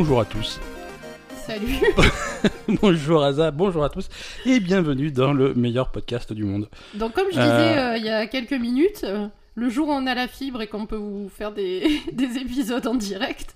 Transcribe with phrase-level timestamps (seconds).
[0.00, 0.58] bonjour à tous.
[1.46, 1.74] Salut.
[2.80, 4.08] bonjour Aza, bonjour à tous
[4.46, 6.70] et bienvenue dans le meilleur podcast du monde.
[6.94, 7.92] Donc comme je disais Euh.
[7.92, 9.26] euh, il y a quelques minutes, euh,
[9.56, 12.86] le jour où on a la fibre et qu'on peut vous faire des, des épisodes
[12.86, 13.54] en direct,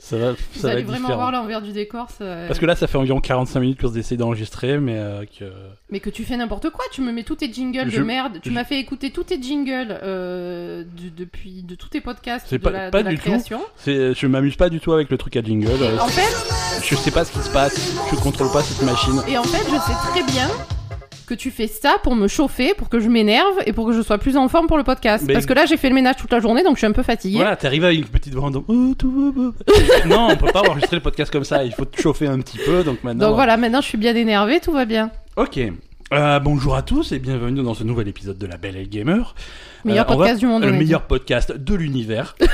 [0.00, 1.16] Ça va, vous ça va allez être vraiment différent.
[1.18, 2.08] voir l'envers du décor.
[2.10, 5.44] ça- Parce que là, ça fait environ 45 minutes qu'on essaie d'enregistrer, mais euh, que...
[5.90, 8.38] Mais que tu fais n'importe quoi, tu me mets tous tes jingles Je- de merde,
[8.42, 12.46] tu je- m'as fait écouter tous tes jingles euh, du- depuis de tous tes podcasts
[12.48, 13.22] C'est pas- la, pas la du tout.
[13.22, 13.60] création.
[13.76, 15.68] c'est, je m'amuse pas du tout avec le truc à jingle.
[15.82, 19.20] euh, En fait, je sais pas ce qui se passe, je contrôle pas cette machine.
[19.26, 20.48] et en fait, je sais très bien
[21.28, 24.00] que tu fais ça pour me chauffer, pour que je m'énerve et pour que je
[24.02, 25.24] sois plus en forme pour le podcast.
[25.26, 26.92] Mais- Parce que là, j'ai fait le ménage toute la journée, donc je suis un
[26.92, 27.36] peu fatiguée.
[27.36, 29.30] Voilà, t'es arrivé avec une petite voix en disant, Oh, tout va
[30.06, 30.16] bien.
[30.16, 32.58] non, on peut pas enregistrer le podcast comme ça, il faut te chauffer un petit
[32.58, 33.26] peu, donc maintenant...
[33.28, 35.10] Donc voilà, maintenant je suis bien énervée, tout va bien.
[35.36, 35.60] Ok.
[36.14, 38.88] Euh, bonjour à tous et bienvenue dans ce nouvel épisode de La Belle et le
[38.88, 39.34] Gamer.
[39.84, 40.62] Meilleur Euh, on podcast du monde.
[40.62, 40.78] Le on a dit.
[40.78, 42.34] meilleur podcast de l'univers.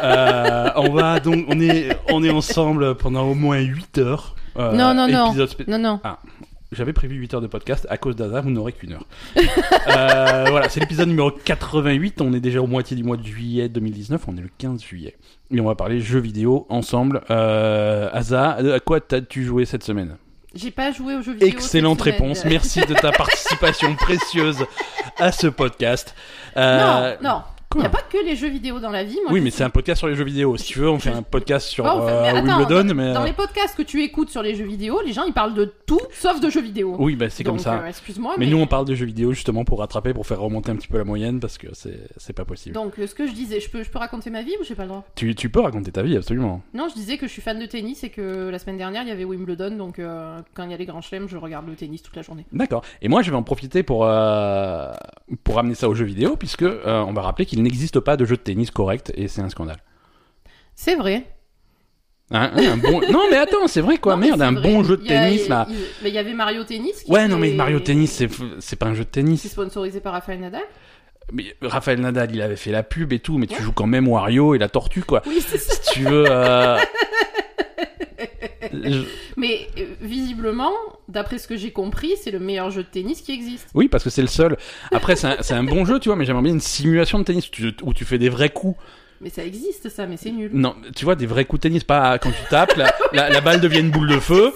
[0.00, 4.36] Euh, on va donc, on est, on est ensemble pendant au moins 8 heures.
[4.56, 5.30] Euh, Non, non, non.
[5.30, 5.98] épisode spé- Non, non.
[6.70, 7.86] J'avais prévu 8 heures de podcast.
[7.88, 9.06] À cause d'Aza, vous n'aurez qu'une heure.
[9.88, 12.20] Euh, voilà, c'est l'épisode numéro 88.
[12.20, 14.20] On est déjà au moitié du mois de juillet 2019.
[14.28, 15.16] On est le 15 juillet.
[15.50, 17.22] Et on va parler jeux vidéo ensemble.
[17.30, 20.16] Euh, Aza, à quoi t'as-tu joué cette semaine?
[20.54, 21.48] J'ai pas joué aux jeux vidéo.
[21.48, 22.44] Excellente réponse.
[22.44, 24.66] Merci de ta participation précieuse
[25.18, 26.14] à ce podcast.
[26.58, 27.42] Euh, Non, non.
[27.74, 29.18] Il n'y a pas que les jeux vidéo dans la vie.
[29.24, 30.56] Moi, Oui, mais c'est un podcast sur les jeux vidéo.
[30.56, 32.84] Si tu veux, on fait un podcast sur Ah, on fait- mais euh, attends, Wimbledon,
[32.88, 35.24] dans, mais dans euh, les podcasts que tu écoutes sur les jeux vidéo, les gens
[35.24, 36.96] ils parlent de tout sauf de jeux vidéo.
[36.98, 37.80] oui, bah c'est comme ça.
[37.82, 40.40] euh, Excuse-moi, mais mais, nous, on parle de jeux vidéo justement pour rattraper, pour faire
[40.40, 42.74] remonter un petit peu la moyenne, parce que c'est pas possible.
[42.74, 44.84] donc ce que je disais, je peux, je peux raconter ma vie ou j'ai pas
[44.84, 45.04] le droit?
[45.14, 46.62] Tu, tu peux raconter ta vie, absolument.
[46.72, 49.08] Non, je disais que je suis fan de tennis et que la semaine dernière il
[49.10, 51.74] y avait Wimbledon, donc euh, quand il y a les grands chelems, je regarde le
[51.74, 52.46] tennis toute la journée.
[52.50, 52.82] D'accord.
[53.02, 54.08] Et moi, je vais en profiter pour
[55.44, 58.36] pour amener ça aux jeux vidéo, puisque on va rappeler qu'il n'existe pas de jeu
[58.36, 59.82] de tennis correct, et c'est un scandale.
[60.74, 61.24] C'est vrai.
[62.30, 63.00] Hein, un bon...
[63.10, 64.62] non, mais attends, c'est vrai quoi, Non, merde, un vrai.
[64.62, 65.66] bon jeu de y tennis là.
[65.70, 67.02] il- Mais il y avait Mario Tennis.
[67.02, 68.22] qui Ouais, non, mais était- Mario Tennis,
[68.60, 69.40] c'est pas un jeu de tennis.
[69.42, 70.62] C'est sponsorisé par Rafael Nadal.
[71.32, 73.60] Mais Raphaël Nadal, il avait fait la pub et tout, mais tu Ouais.
[73.62, 75.22] joues quand même Wario et la tortue, quoi.
[75.26, 75.74] Oui, c'est ça.
[75.74, 76.24] Si tu veux.
[76.28, 76.78] euh,
[78.72, 79.04] je-
[79.36, 80.72] Mais euh, visiblement,
[81.08, 83.68] d'après ce que j'ai compris, c'est le meilleur jeu de tennis qui existe.
[83.74, 84.56] Oui, parce que c'est le seul.
[84.92, 87.50] Après, c'est un, bon jeu, tu vois, mais j'aimerais bien une simulation de tennis où
[87.50, 88.78] tu, où tu fais des vrais coups.
[89.20, 90.50] Mais ça existe ça, mais c'est nul.
[90.54, 93.40] Non, tu vois, des vrais coups de tennis, pas quand tu tapes, la, la, la
[93.40, 94.52] balle devient une boule de feu.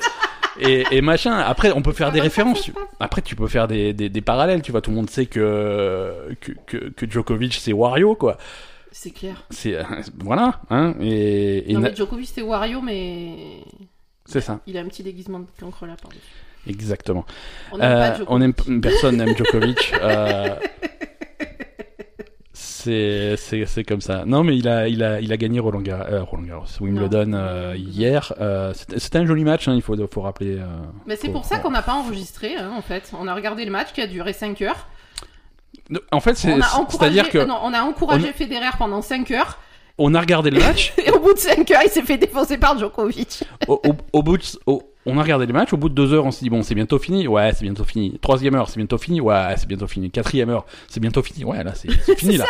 [0.60, 1.32] Et, et machin.
[1.38, 2.58] Après, on peut faire des Ah, références.
[2.58, 2.82] se tu- passe.
[3.00, 4.60] Après, tu peux faire des, des, des parallèles.
[4.62, 8.36] Tu vois, tout le monde sait que que, que, que Djokovic c'est Wario, quoi.
[8.94, 9.44] C'est clair.
[9.50, 9.82] C'est euh,
[10.20, 10.94] voilà, hein.
[11.00, 13.62] Et, et non na- mais Djokovic c'est Wario, mais
[14.26, 16.16] c'est ça, il a un petit déguisement de cancre là, pardon.
[16.66, 17.24] exactement.
[17.72, 18.28] On n'aime Euh, pas Djokovic.
[18.30, 19.92] on aime personne n'aime Djokovic.
[20.02, 20.54] euh,
[22.54, 24.24] c'est c'est c'est comme ça.
[24.26, 27.32] Non mais il a il a il a gagné Roland Garros, euh, Roland Garros Wimbledon
[27.32, 28.34] euh, hier.
[28.40, 29.68] Euh, c'était c'était un joli match.
[29.68, 30.58] hein, il faut faut rappeler.
[30.58, 30.66] euh,
[31.06, 33.10] Mais c'est faut- pour ça faut- qu'on n'a pas enregistré, hein, en fait.
[33.18, 34.86] On a regardé le match qui a duré 5 heures.
[36.10, 36.48] En fait, c'est
[37.28, 39.58] que euh, non, on a encouragé on- Federer pendant 5 heures.
[39.98, 40.94] on a regardé le match.
[41.04, 43.44] Et au bout de 5 heures, il s'est fait défoncer par Djokovic.
[43.68, 44.42] au, au- au bout de,
[45.04, 45.72] on a regardé le match.
[45.72, 47.26] Au bout de deux heures, on s'est dit bon, c'est bientôt fini.
[47.26, 48.18] Ouais, c'est bientôt fini.
[48.20, 49.20] Troisième heure, c'est bientôt fini.
[49.20, 50.10] Ouais, c'est bientôt fini.
[50.10, 51.44] Quatrième heure, c'est bientôt fini.
[51.44, 52.46] Ouais, là, c'est fini là.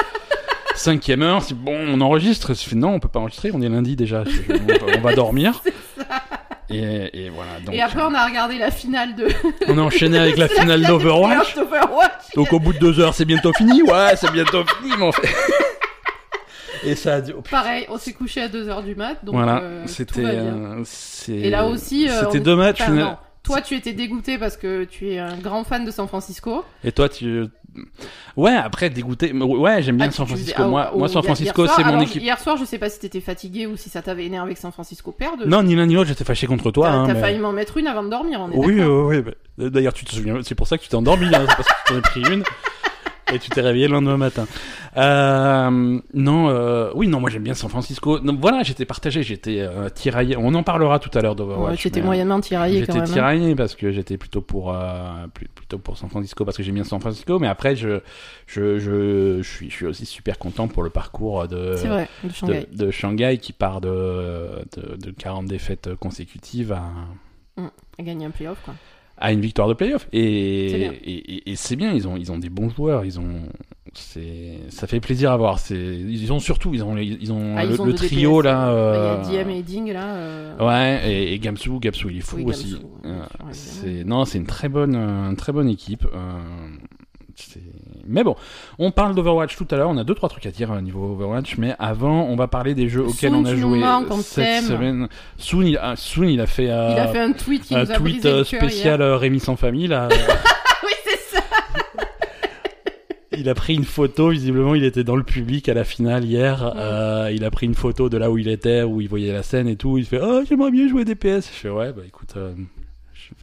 [0.75, 2.53] Cinquième heure, c'est bon, on enregistre.
[2.75, 3.51] Non, on peut pas enregistrer.
[3.53, 4.25] On est lundi déjà.
[4.97, 5.63] On va dormir.
[6.71, 7.53] Et, et voilà.
[7.65, 9.29] Donc, Et après, on a regardé la finale de.
[9.69, 11.55] on a enchaîné avec la finale finale d'Overwatch.
[12.35, 13.83] Donc au bout de deux heures, c'est bientôt fini.
[13.83, 15.29] Ouais, c'est bientôt fini, mais en fait.
[16.85, 17.57] Et ça a dû- oh, putain.
[17.59, 19.17] Pareil, on s'est couché à 2h du mat.
[19.25, 20.23] Donc, voilà, euh, c'était.
[20.25, 20.83] euh,
[21.29, 22.09] Et là aussi.
[22.09, 22.81] euh, C'était deux matchs.
[22.81, 23.19] enfin.
[23.43, 26.65] Toi, tu étais dégoûté parce que tu es un grand fan de San Francisco.
[26.85, 27.45] Et toi, tu.
[28.37, 29.33] Ouais, après, dégoûté.
[29.33, 30.63] Ouais, j'aime bien Ah, San Francisco.
[30.63, 32.23] ah, moi, oh, moi, hier- San Francisco, c'est mon équipe.
[32.23, 34.71] Hier soir, je sais pas si t'étais fatigué ou si ça t'avait énervé que San
[34.73, 35.45] Francisco perde.
[35.47, 36.87] Non, ni l'un ni l'autre, j'étais fâché contre toi.
[36.89, 39.23] T'as hein, mais- failli m'en mettre une avant de dormir, on est Oui, oui,
[39.59, 39.71] oui.
[39.71, 41.73] D'ailleurs, tu te souviens, c'est pour ça que tu t'es endormi, hein, c'est parce que
[41.87, 42.43] tu t'en as pris une.
[43.33, 44.47] Et tu t'es réveillé le lendemain matin.
[44.97, 48.19] Euh, non, euh, oui, non, moi j'aime bien San Francisco.
[48.21, 50.37] Non, voilà, j'étais partagé, j'étais euh, tiraillé.
[50.37, 51.71] On en parlera tout à l'heure d'Overwatch.
[51.71, 53.03] Ouais, tu étais euh, moyennement tiraillé quand J'étais même.
[53.09, 53.13] hein.
[53.13, 54.77] tiraillé parce que j'étais plutôt pour
[55.33, 58.01] plutôt pour San Francisco parce que j'aime bien San Francisco, mais après je
[58.47, 62.31] je je, je suis je suis aussi super content pour le parcours de vrai, de
[62.33, 62.67] Shanghai.
[62.73, 66.83] de, de Shanghai qui part de, de, de 40 défaites consécutives à,
[67.99, 68.75] A gagné un playoff, quoi.
[69.23, 70.09] À une victoire de playoff.
[70.13, 70.93] Et, C'est bien.
[71.05, 73.43] et, et- et c'est bien, ils ont, ils ont des bons joueurs, ils ont,
[73.95, 75.59] c'est, ça fait plaisir à voir.
[75.59, 77.97] C'est, ils ont surtout, ils ont, les- ils ont Ah, le, ils ont le deux
[77.99, 78.69] trio DPS, là.
[78.71, 80.15] euh, Il y a Diem et Ding là.
[80.17, 82.73] euh, Ouais, et, et Gamsu, Gamsu il est fou Oui, aussi.
[82.73, 83.23] Gamsu, Euh,
[83.53, 86.05] c'est, non, c'est une très bonne, une très bonne équipe.
[86.13, 86.39] Euh,
[87.37, 87.61] c'est-
[88.13, 88.37] Mais bon,
[88.79, 89.91] on parle d'Overwatch tout à l'heure.
[89.91, 92.75] On a deux trois trucs à dire au niveau Overwatch, mais avant, on va parler
[92.75, 95.09] des jeux auxquels Soon, on a joué manques, on cette semaine.
[95.39, 97.91] Soon, il Soon, il a fait, euh, Il a fait un tweet qui un nous
[97.91, 100.09] a tweet brisé euh, le cœur spécial euh, Rémi sans famille là.
[100.85, 101.43] oui, c'est ça.
[103.37, 106.75] Il a pris une photo, visiblement il était dans le public à la finale hier.
[106.77, 109.43] Euh, il a pris une photo de là où il était, où il voyait la
[109.43, 109.97] scène et tout.
[109.97, 111.49] Il fait Oh, j'aimerais bien jouer des PS.
[111.51, 112.53] Je fais Ouais, bah écoute, euh,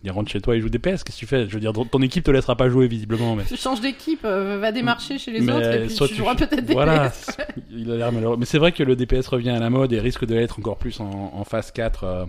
[0.03, 1.03] je rentre chez toi et joue des PS.
[1.03, 1.47] Qu'est-ce que tu fais?
[1.47, 3.36] Je veux dire, ton- équipe te laissera pas jouer visiblement.
[3.36, 3.44] Mais...
[3.45, 6.36] Tu changes d'équipe, euh, va démarcher chez les Mais autres et puis tu tu- joueras
[6.36, 7.38] peut-être des Voilà, PS.
[7.71, 8.38] il a l'air malheureux.
[8.38, 10.77] Mais c'est vrai que le DPS revient à la mode et risque de l'être encore
[10.77, 12.25] plus en, en phase 4, euh,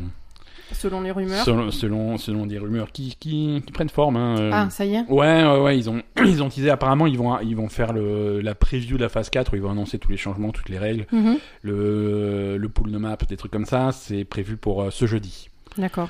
[0.73, 1.45] Selon les rumeurs.
[1.45, 4.17] selon, selon, selon des rumeurs qui, qui, qui prennent forme.
[4.17, 4.51] Hein, euh.
[4.53, 5.05] Ah, ça y est.
[5.09, 6.71] Ouais, ouais, ouais, ils ont, ils ont teasé.
[6.71, 9.63] Apparemment, ils vont, ils vont faire le, la preview de la phase 4 où ils
[9.63, 11.07] vont annoncer tous les changements, toutes les règles.
[11.11, 11.39] Mhm.
[11.63, 15.49] Le, le pool de map, des trucs comme ça, c'est prévu pour euh, ce jeudi.
[15.77, 16.09] D'accord.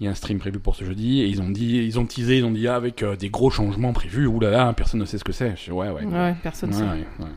[0.00, 2.04] Il y a un stream prévu pour ce jeudi et ils ont dit, ils ont
[2.06, 4.26] teasé, ils ont dit ah, avec euh, des gros changements prévus.
[4.26, 5.54] Ouh là là, personne ne sait ce que c'est.
[5.56, 6.04] Je dis, Ouais, ouais.
[6.04, 6.82] Ouais, personne Ouais, sait.
[6.82, 7.28] ouais.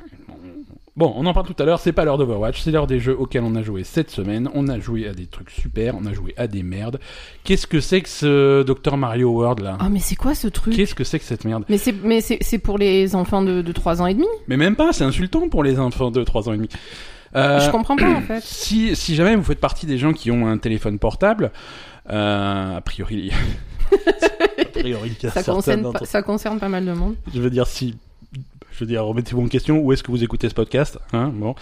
[0.95, 3.15] Bon, on en parle tout à l'heure, c'est pas l'heure d'Overwatch, c'est l'heure des jeux
[3.15, 4.49] auxquels on a joué cette semaine.
[4.55, 6.99] On a joué à des trucs super, on a joué à des merdes.
[7.43, 9.77] Qu'est-ce que c'est que ce Dr Mario World là?
[9.79, 10.75] Ah, mais c'est quoi ce truc?
[10.75, 11.65] Qu'est-ce que c'est que cette merde?
[11.69, 14.25] Mais c'est mais c'est c'est pour les enfants de, de 3 ans et demi?
[14.47, 16.69] Mais même pas, c'est insultant pour les enfants de 3 ans et demi.
[17.35, 18.41] Euh, Je comprends pas en fait.
[18.41, 21.51] si, si jamais vous faites partie des gens qui ont un téléphone portable,
[22.07, 23.31] a priori,
[24.59, 27.15] a priori, il y a Ça concerne, pas, ça concerne pas mal de monde.
[27.33, 27.95] Je veux dire, si.
[28.71, 31.55] Je veux dire, remettez-vous en question, où est-ce que vous écoutez ce podcast hein Bon.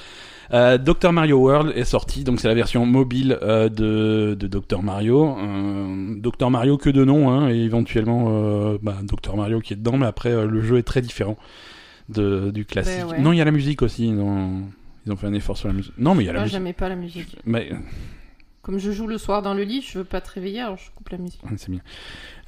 [0.54, 4.84] Euh, Dr Mario World est sorti, donc c'est la version mobile euh, de, de Dr
[4.84, 5.36] Mario.
[5.40, 9.78] Euh, Dr Mario que de nom, hein, et éventuellement euh, bah, Dr Mario qui est
[9.78, 11.38] dedans, mais après euh, le jeu est très différent
[12.10, 13.00] de, du classique.
[13.00, 13.20] Ben ouais.
[13.22, 14.08] Non, il y a la musique aussi.
[14.10, 14.64] Ils ont,
[15.06, 15.94] ils ont fait un effort sur la musique.
[15.98, 16.58] Non, mais il y a la Moi, musique.
[16.58, 17.38] j'aimais pas la musique.
[17.46, 17.72] Mais
[18.66, 20.90] Comme je joue le soir dans le lit, je veux pas te réveiller, alors je
[20.96, 21.40] coupe la musique.
[21.56, 21.82] C'est bien.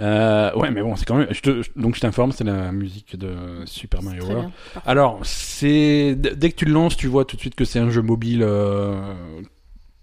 [0.01, 1.27] Euh, ouais, mais bon, c'est quand même.
[1.29, 3.35] Je te, je- donc je t'informe, c'est la musique de
[3.65, 4.39] Super Mario World.
[4.47, 4.81] bien.
[4.87, 7.91] Alors, c'est dès que tu le lances, tu vois tout de suite que c'est un
[7.91, 8.99] jeu mobile euh,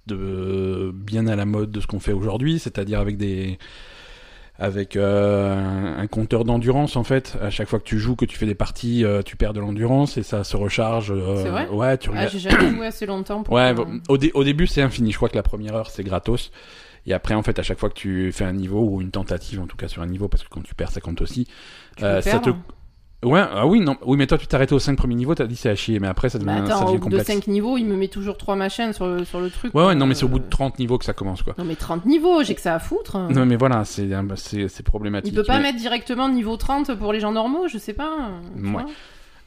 [0.07, 3.59] de bien à la mode de ce qu'on fait aujourd'hui, c'est-à-dire avec des
[4.59, 7.37] avec euh, un, compteur d'endurance en fait.
[7.43, 9.61] À chaque fois que tu joues, que tu fais des parties, euh, tu perds de
[9.61, 11.11] l'endurance et ça se recharge.
[11.11, 11.69] euh, C'est vrai?
[11.69, 12.31] Ouais, tu Ah, regardes.
[12.33, 13.55] j'ai jamais joué assez longtemps pour.
[13.57, 15.11] Ouais, bon, au, dé- au début c'est infini.
[15.11, 16.51] Je crois que la première heure c'est gratos.
[17.07, 19.61] Et après, en fait, à chaque fois que tu fais un niveau ou une tentative,
[19.61, 21.45] en tout cas sur un niveau, parce que quand tu perds, ça compte aussi.
[21.97, 22.49] tu peux euh, ça te.
[23.25, 25.47] Ouais, ah oui, non, oui, mais toi tu t'es arrêté aux 5 premiers niveaux, t'as
[25.47, 27.17] dit c'est à chier, mais après ça devient, Bah, ça attends, devient au bout de
[27.19, 27.27] complexe.
[27.45, 29.75] 5 niveaux, il me met toujours 3 machines sur le, sur le truc.
[29.75, 31.55] Ouais, ouais, non, mais c'est au bout de Euh, 30 niveaux que ça commence, quoi.
[31.59, 33.17] Non, mais 30 niveaux, j'ai que ça à foutre.
[33.31, 34.09] Non, mais voilà, c'est
[34.85, 35.33] problématique.
[35.33, 38.31] Il peut pas mais- mettre directement niveau 30 pour les gens normaux, je sais pas.
[38.57, 38.83] tu Ouais.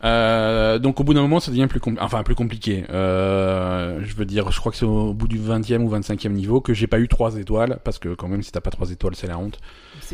[0.03, 2.83] Euh, donc au bout d'un moment, ça devient plus, compl- enfin, plus compliqué.
[2.91, 6.61] Euh, je veux dire, je crois que c'est au bout du 20e ou 25e niveau
[6.61, 9.15] que j'ai pas eu 3 étoiles, parce que quand même, si t'as pas 3 étoiles,
[9.15, 9.57] c'est la honte.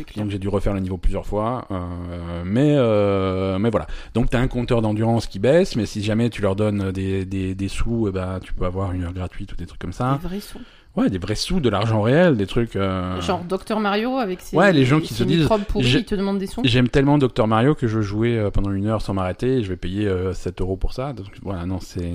[0.02, 0.24] Clair.
[0.24, 1.66] Donc j'ai dû refaire le niveau plusieurs fois.
[1.70, 3.86] Euh, mais, euh, mais voilà.
[4.14, 7.54] Donc t'as un compteur d'endurance qui baisse, mais si jamais tu leur donnes des, des,
[7.54, 10.18] des sous, eh ben, tu peux avoir une heure gratuite ou des trucs comme ça.
[10.20, 10.58] Des vrais sous.
[10.96, 12.76] Ouais, des vrais sous, de l'argent réel, des trucs.
[12.76, 16.38] euh, Genre Dr Mario avec ses, Ouais, les gens qui se disent, pourris, te demandent
[16.38, 16.60] des sous.
[16.64, 19.76] J'aime tellement Dr Mario que je jouais pendant une heure sans m'arrêter et je vais
[19.76, 21.12] payer euh, 7 euros pour ça.
[21.12, 22.12] Donc voilà, non, c'est.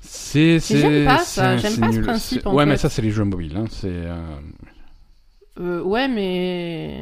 [0.00, 0.58] C'est.
[0.60, 3.56] j'aime pas ça, j'aime pas ce principe, en Ouais, mais ça, c'est les jeux mobiles.
[3.56, 3.64] Hein.
[3.70, 3.88] C'est.
[3.90, 4.14] euh,
[5.60, 7.00] Euh, ouais, mais.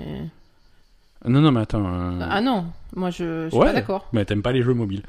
[1.27, 1.85] Non, non, mais attends.
[1.87, 3.67] euh, Ah non, moi je, je suis Ouais.
[3.67, 4.07] pas d'accord.
[4.13, 5.03] Mais t'aimes pas les jeux mobiles.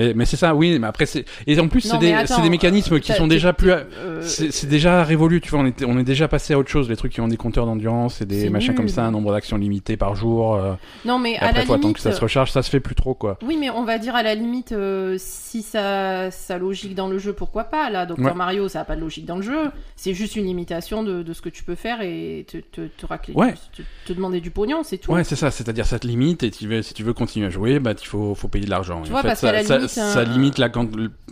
[0.00, 1.24] Mais, mais c'est ça, oui, mais après, c'est.
[1.46, 3.70] Et en plus, c'est des, attends, des mécanismes euh, qui t'as- sont déjà plus.
[3.70, 6.88] Euh, C'est déjà révolu, tu vois, on est, on est déjà passé à autre chose,
[6.88, 8.76] les trucs qui ont des compteurs d'endurance et des machins nul.
[8.78, 10.54] comme ça, un nombre d'actions limité par jour.
[10.54, 10.72] euh,
[11.04, 11.96] Non, mais à la faut attendre limite.
[11.96, 13.38] que ça se recharge, ça se fait plus trop, quoi.
[13.46, 17.18] Oui, mais on va dire à la limite, euh, si ça, ça logique dans le
[17.18, 18.34] jeu, pourquoi pas Là, Dr Ouais.
[18.34, 19.70] Mario, ça a pas de logique dans le jeu.
[19.96, 23.06] C'est juste une limitation de, de ce que tu peux faire et te, te, te
[23.06, 23.54] racler, Ouais.
[23.76, 25.12] te, te demander du pognon, c'est tout.
[25.12, 27.50] Ouais, c'est ça, c'est-à-dire ça te limite et tu veux, si tu veux continuer à
[27.50, 29.02] jouer, bah il faut, faut payer de l'argent.
[29.02, 30.88] Tu Et vois, en fait, parce ça, la limite, ça un- limite la, quand-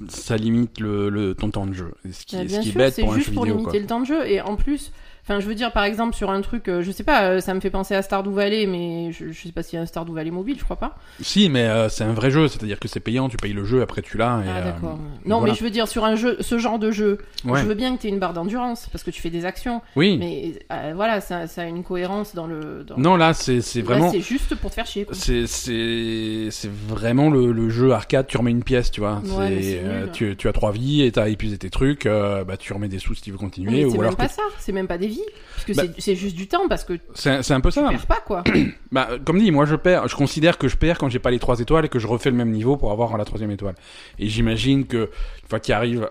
[0.08, 1.92] ça limite le, le- ton temps de jeu.
[2.10, 3.80] Ce qui, Bah, ce qui est bête pour un juste jeu pour vidéo, limiter quoi.
[3.80, 4.26] le temps de jeu.
[4.26, 4.92] Et en plus,
[5.28, 7.52] enfin, je veux dire, par exemple, sur un truc, euh, je sais pas, euh, ça
[7.52, 9.86] me fait penser à Stardew Valley, mais je, je sais pas s'il y a un
[9.86, 10.96] Stardew Valley mobile, je crois pas.
[11.20, 13.82] Si, mais euh, c'est un vrai jeu, c'est-à-dire que c'est payant, tu payes le jeu,
[13.82, 14.40] après tu l'as.
[14.44, 14.98] et, ah, d'accord.
[15.26, 15.52] non, voilà.
[15.52, 17.60] mais je veux dire, sur un jeu, ce genre de jeu, Ouais.
[17.60, 19.82] je veux bien que tu aies une barre d'endurance, parce que tu fais des actions.
[19.96, 20.16] Oui.
[20.18, 22.84] Mais voilà, ça, ça a une cohérence dans le.
[22.84, 22.96] Dans...
[22.96, 24.10] Non, là, c'est vraiment.
[24.10, 25.06] c'est juste pour te faire chier.
[25.12, 28.26] C'est vraiment le, le jeu arcade.
[28.26, 29.20] Tu remets une pièce, tu vois.
[29.38, 32.04] Ouais, tu, tu as trois vies et t'as épuisé tes trucs.
[32.06, 33.82] bah tu remets des sous si tu veux continuer.
[33.82, 35.17] C'est même alors pas ça, c'est même pas des vies.
[35.54, 37.88] Parce que Bah- c'est- juste du temps, parce que tu c'est un peu ça.
[37.88, 38.44] perds pas, quoi.
[38.92, 40.08] Bah, comme dit, moi je perds.
[40.08, 42.30] Je considère que je perds quand j'ai pas les trois étoiles et que je refais
[42.30, 43.74] le même niveau pour avoir la troisième étoile.
[44.18, 45.10] Et j'imagine que
[45.42, 46.08] une fois qu'il arrive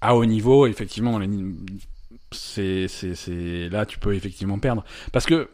[0.00, 1.18] à haut niveau, effectivement,
[2.32, 5.48] c'est c'est c'est là tu peux effectivement perdre parce que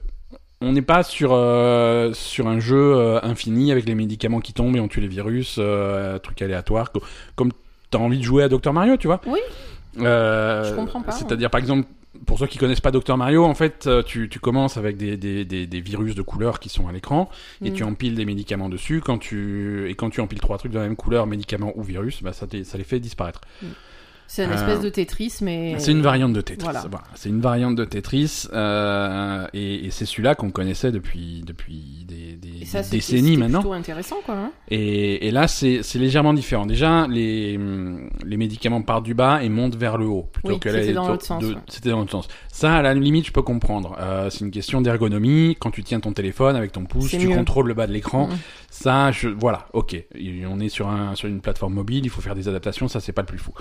[0.60, 4.76] on n'est pas sur euh, sur un jeu euh, infini avec les médicaments qui tombent
[4.76, 7.02] et on tue les virus, euh, truc aléatoire, co-
[7.34, 7.52] comme
[7.90, 9.20] t'as envie de jouer à Dr Mario, tu vois.
[9.26, 9.38] Oui.
[9.98, 11.86] Euh, Je comprends pas, C'est-à-dire, par exemple,
[12.24, 15.16] pour ceux qui connaissent pas Dr Mario, en fait, euh, tu, tu commences avec des,
[15.16, 17.28] des, des, des virus de couleur qui sont à l'écran
[17.62, 17.74] et Mm.
[17.74, 19.00] tu empiles des médicaments dessus.
[19.00, 22.22] Quand tu et quand tu empiles trois trucs de la même couleur, médicaments ou virus,
[22.22, 23.40] bah ça, ça les fait disparaître.
[24.28, 25.74] C'est une Euh, espèce de Tetris, mais.
[25.78, 26.64] C'est une variante de Tetris.
[26.64, 26.80] Voilà.
[26.90, 27.04] Voilà.
[27.14, 32.32] C'est une variante de Tetris euh, et, et c'est celui-là qu'on connaissait depuis depuis des,
[32.36, 33.60] des- ça, des décennies maintenant.
[33.60, 34.34] plutôt intéressant, quoi.
[34.34, 34.50] hein.
[34.68, 36.66] Et, et là, c'est c'est légèrement différent.
[36.66, 37.58] Déjà, les,
[38.24, 40.28] les médicaments partent du bas et montent vers le haut.
[40.32, 41.54] Plutôt Oui, que c'était dans l'autre sens, ouais.
[41.68, 42.28] C'était dans l'autre sens.
[42.50, 43.96] Ça, à la limite, je peux comprendre.
[44.00, 45.56] Euh, c'est une question d'ergonomie.
[45.60, 47.36] Quand tu tiens ton téléphone avec ton pouce, C'est tu mieux.
[47.36, 48.26] contrôles le bas de l'écran.
[48.28, 48.30] Mm.
[48.70, 49.96] Ça, je, voilà, ok.
[50.48, 52.88] On est sur un sur une plateforme mobile, il faut faire des adaptations.
[52.88, 53.52] Ça, c'est pas le plus fou.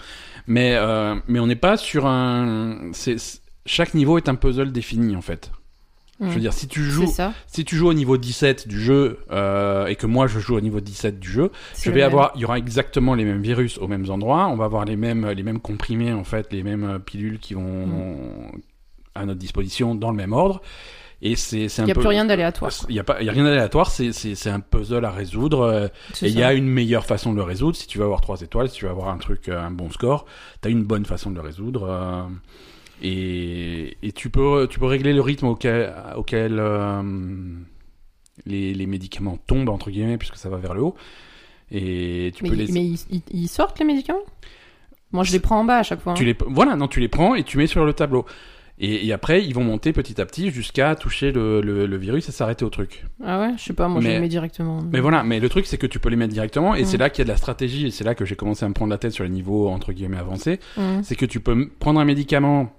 [0.47, 2.89] Mais euh, mais on n'est pas sur un.
[2.93, 3.15] C'est
[3.65, 5.51] chaque niveau est un puzzle défini en fait.
[6.21, 6.39] Je veux Mm.
[6.39, 7.07] dire, si tu joues,
[7.47, 10.61] si tu joues au niveau 17 du jeu euh, et que moi je joue au
[10.61, 13.87] niveau 17 du jeu, je vais avoir, il y aura exactement les mêmes virus aux
[13.89, 14.47] mêmes endroits.
[14.47, 17.53] On va avoir les mêmes, les mêmes comprimés en fait, les mêmes euh, pilules qui
[17.53, 18.59] vont Mm.
[19.13, 20.61] à notre disposition dans le même ordre.
[21.27, 22.71] Et c'est, Il n'y a plus rien d'aléatoire.
[22.87, 23.89] Il y a pas, il y a rien d'aléatoire.
[23.89, 25.61] C'est, un puzzle à résoudre.
[25.61, 25.87] euh,
[26.21, 27.75] Et il y a une meilleure façon de le résoudre.
[27.75, 29.89] Si tu veux avoir trois étoiles, si tu veux avoir un truc, euh, un bon
[29.89, 30.25] score,
[30.61, 31.87] t'as une bonne façon de le résoudre.
[31.89, 32.23] euh,
[33.01, 37.01] et, et tu peux, tu peux régler le rythme auquel, auquel euh,
[38.45, 40.95] les, les médicaments tombent entre guillemets, puisque ça va vers le haut.
[41.71, 42.85] Et tu Mais, peux ils- les, mais
[43.31, 44.19] ils sortent les médicaments?
[45.11, 46.11] Moi, je les prends en bas à chaque fois.
[46.13, 46.15] hein.
[46.15, 48.25] tu les, voilà, non, tu les prends et tu mets sur le tableau.
[48.77, 52.27] Et, et après, ils vont monter petit à petit jusqu'à toucher le, le, le virus
[52.27, 53.05] et s'arrêter au truc.
[53.23, 54.81] Ah ouais, je sais pas, moi je Mais- les mets directement.
[54.91, 56.85] Mais voilà, mais le truc c'est que tu peux les mettre directement et Mm.
[56.85, 58.67] c'est là qu'il y a de la stratégie et c'est là que j'ai commencé à
[58.67, 60.59] me prendre la tête sur les niveaux entre guillemets avancés.
[60.75, 61.03] Mm.
[61.03, 62.73] C'est que tu peux prendre un médicament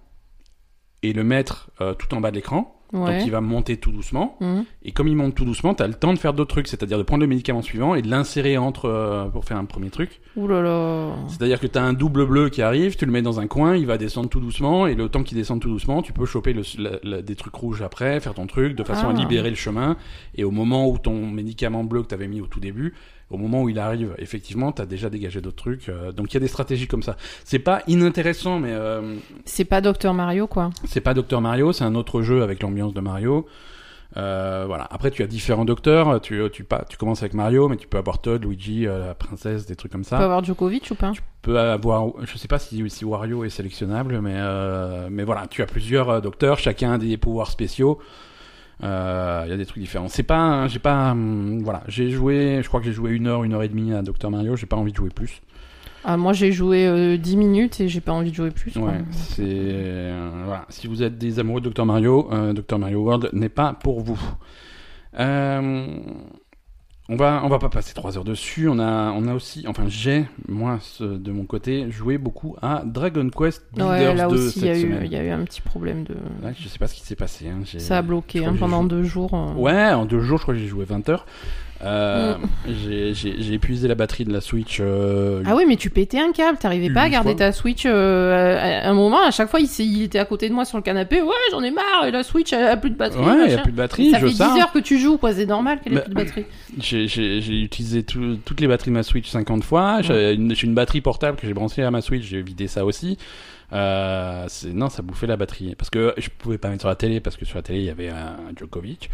[1.03, 3.23] et le mettre euh, tout en bas de l'écran, donc Ouais.
[3.25, 4.37] il va monter tout doucement.
[4.41, 4.61] Mm.
[4.85, 7.03] Et comme il monte tout doucement, t'as le temps de faire d'autres trucs, c'est-à-dire de
[7.03, 10.21] prendre le médicament suivant et de l'insérer entre euh, pour faire un premier truc.
[10.37, 11.15] Ouh là là.
[11.29, 13.87] C'est-à-dire que t'as un double bleu qui arrive, tu le mets dans un coin, il
[13.87, 16.63] va descendre tout doucement et le temps qu'il descende tout doucement, tu peux choper le,
[16.79, 19.19] la- la- des trucs rouges après, faire ton truc de façon à Ah.
[19.21, 19.97] libérer le chemin.
[20.35, 22.95] Et au moment où ton médicament bleu que t'avais mis au tout début,
[23.31, 25.89] au moment où il arrive, effectivement, t'as déjà dégagé d'autres trucs.
[25.89, 27.17] euh, donc il y a des stratégies comme ça.
[27.45, 30.71] C'est pas inintéressant, mais euh, C'est pas Docteur Mario, quoi.
[30.85, 33.47] c'est pas Docteur Mario, c'est un autre jeu avec l'ambiance de Mario.
[34.17, 34.87] Euh, voilà.
[34.93, 36.21] Après, tu as différents docteurs.
[36.21, 39.67] Tu, tu, pas, tu commences avec Mario, mais tu peux avoir Todd, Luigi, la princesse,
[39.67, 41.11] des trucs comme Tu ça peux avoir Djokovic ou pas?
[41.13, 44.41] Tu peux avoir, je sais pas si, si Wario est sélectionnable, mais
[45.11, 47.99] mais voilà, tu as plusieurs docteurs, chacun a des pouvoirs spéciaux.
[48.83, 50.09] Euh, Il y a des trucs différents.
[50.09, 53.45] C'est pas, j'ai pas, hum, voilà, j'ai joué, je crois que j'ai joué une heure,
[53.45, 54.57] une heure et demie à Dr Mario.
[54.57, 55.41] J'ai pas envie de jouer plus.
[56.09, 58.77] Ah, moi j'ai joué euh, 10 minutes et j'ai pas envie de jouer plus.
[58.77, 60.65] Ouais, c'est euh, voilà.
[60.69, 64.01] Si vous êtes des amoureux de Dr Mario, euh, Dr Mario World n'est pas pour
[64.03, 64.21] vous.
[65.19, 65.97] Euh,
[67.09, 68.69] on va, on va pas passer trois heures dessus.
[68.69, 72.83] On a, on a aussi, enfin j'ai, moi ce- de mon côté, joué beaucoup à
[72.85, 75.03] Dragon Quest Builders Ouais, là 2 aussi il y, a cette eu- semaine.
[75.05, 76.17] il y a eu un petit problème de.
[76.59, 77.49] Je sais pas ce qui s'est passé.
[77.49, 79.35] hein, Ça a bloqué hein, pendant joué- deux jours.
[79.35, 79.55] euh.
[79.55, 81.27] Ouais, en deux jours, je crois que j'ai joué 20 heures.
[81.85, 82.73] Euh, Mm.
[83.15, 84.79] j'ai- épuisé la batterie de la Switch.
[84.81, 87.39] euh, Ah oui, mais tu pétais un câble, t'arrivais pas à garder fois.
[87.39, 87.85] ta Switch.
[87.87, 90.83] euh, à un moment, à chaque fois, il, était à côté de moi sur le
[90.83, 91.21] canapé.
[91.21, 93.23] Ouais, j'en ai marre, et la Switch elle a plus de batterie.
[93.25, 94.11] Ouais, il y a plus de batterie.
[94.11, 94.61] Ça je fait 10 sais.
[94.61, 96.45] heures que tu joues, quoi, c'est normal qu'elle ait Bah, plus de batterie.
[96.79, 97.07] J'ai-
[97.63, 100.01] utilisé tout- toutes les batteries de ma Switch 50 fois.
[100.03, 102.25] J'ai une, une batterie portable que j'ai branchée à ma Switch.
[102.25, 103.19] J'ai vidé ça aussi.
[103.73, 105.75] Non, ça bouffait la batterie.
[105.77, 107.85] Parce que je pouvais pas mettre sur la télé parce que sur la télé il
[107.87, 109.11] y avait un Djokovic.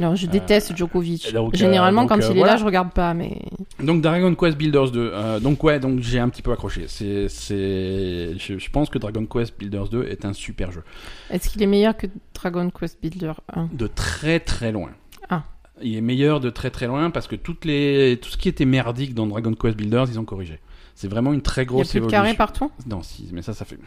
[0.00, 1.32] Non, je déteste Djokovic.
[1.32, 2.52] donc, euh, Généralement, donc, quand euh, il est voilà.
[2.52, 3.40] là, je regarde pas, mais.
[3.82, 5.10] Donc Dragon Quest Builders 2.
[5.12, 6.84] Euh, donc ouais, donc j'ai un petit peu accroché.
[6.88, 10.82] C'est, c'est, je, je pense que Dragon Quest Builders 2 est un super jeu.
[11.30, 14.90] Est-ce qu'il est meilleur que Dragon Quest Builder 1 De très très loin.
[15.28, 15.42] Ah.
[15.82, 18.64] Il est meilleur de très très loin parce que toutes les, tout ce qui était
[18.64, 20.58] merdique dans Dragon Quest Builders, ils ont corrigé.
[20.94, 22.22] C'est vraiment une très Il y a grosse plus de évolution.
[22.22, 22.70] carrés partout?
[22.86, 23.78] Non, si, mais ça, ça fait.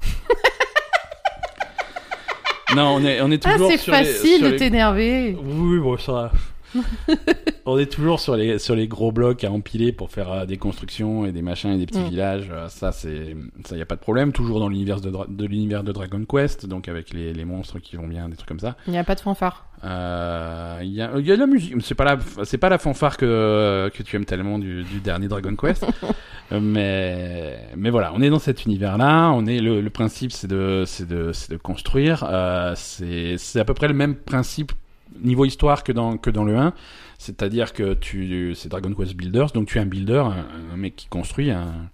[2.76, 5.36] non, on est, on est Ah, toujours c'est sur les- facile sur de les- t'énerver.
[5.42, 6.32] Oui, bon, ça va.
[7.66, 10.56] on est toujours sur les, sur les gros blocs à empiler pour faire euh, des
[10.56, 12.08] constructions et des machins et des petits Mm.
[12.08, 12.48] villages.
[12.50, 14.32] Euh, ça, c'est, ça, y a pas de problème.
[14.32, 18.06] Toujours dans l'univers de, l'univers de Dragon Quest, donc avec les, les monstres qui vont
[18.06, 18.76] bien, des trucs comme ça.
[18.86, 19.66] Il n'y a pas de fanfare.
[19.84, 21.74] Euh, Il y, a, y la musique.
[21.82, 25.28] C'est pas la, c'est pas la fanfare que, que tu aimes tellement du, du dernier
[25.28, 25.84] Dragon Quest.
[26.60, 29.30] Mais, mais voilà, on est dans cet univers-là.
[29.30, 32.26] On est le, le principe, c'est de, c'est de, c'est de construire.
[32.28, 34.72] Euh, c'est, c'est à peu près le même principe
[35.20, 36.74] niveau histoire que dans que dans le 1.
[37.18, 40.24] C'est-à-dire que tu, c'est Dragon Quest Builders, donc tu es un builder,
[40.72, 41.88] un, mec qui construit un.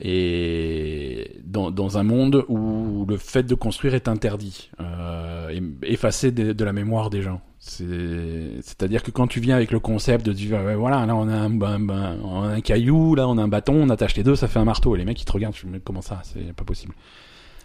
[0.00, 6.64] Et dans, dans un monde où le fait de construire est interdit, euh, effacé de,
[6.64, 7.40] la mémoire des gens.
[7.58, 11.34] C'est- C'est-à-dire que quand tu viens avec le concept de dire, voilà, là on a
[11.34, 14.46] un, on a un caillou, là on a un bâton, on attache les deux, ça
[14.46, 14.94] fait un marteau.
[14.94, 16.94] Et les mecs ils te regardent, fais, mais comment ça, c'est pas possible.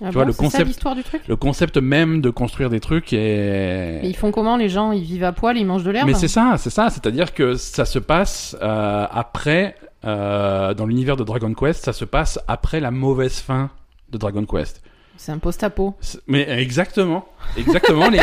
[0.01, 2.79] Ah vois, bon, le ça concept- l'histoire du truc Le concept même de construire des
[2.79, 3.99] trucs est...
[4.03, 4.91] Et ils font comment les gens?
[4.93, 6.07] Ils vivent à poil, ils mangent de l'herbe?
[6.07, 6.89] Mais c'est ça, c'est ça.
[6.89, 9.75] C'est-à-dire que ça se passe euh, après,
[10.05, 13.69] euh, dans l'univers de Dragon Quest, ça se passe après la mauvaise fin
[14.11, 14.81] de Dragon Quest.
[15.17, 15.95] C'est un post-apo.
[16.27, 17.25] Mais exactement,
[17.57, 18.09] exactement.
[18.09, 18.21] les,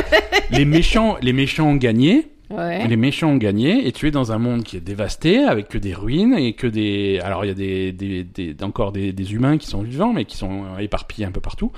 [0.51, 2.29] les méchants, les méchants ont gagné.
[2.49, 2.87] Ouais.
[2.87, 5.79] Les méchants ont gagné et tu es dans un monde qui est dévasté avec que
[5.79, 9.35] des ruines et que des alors il y a des, des, des encore des, des
[9.35, 11.73] humains qui sont vivants mais qui sont éparpillés un peu partout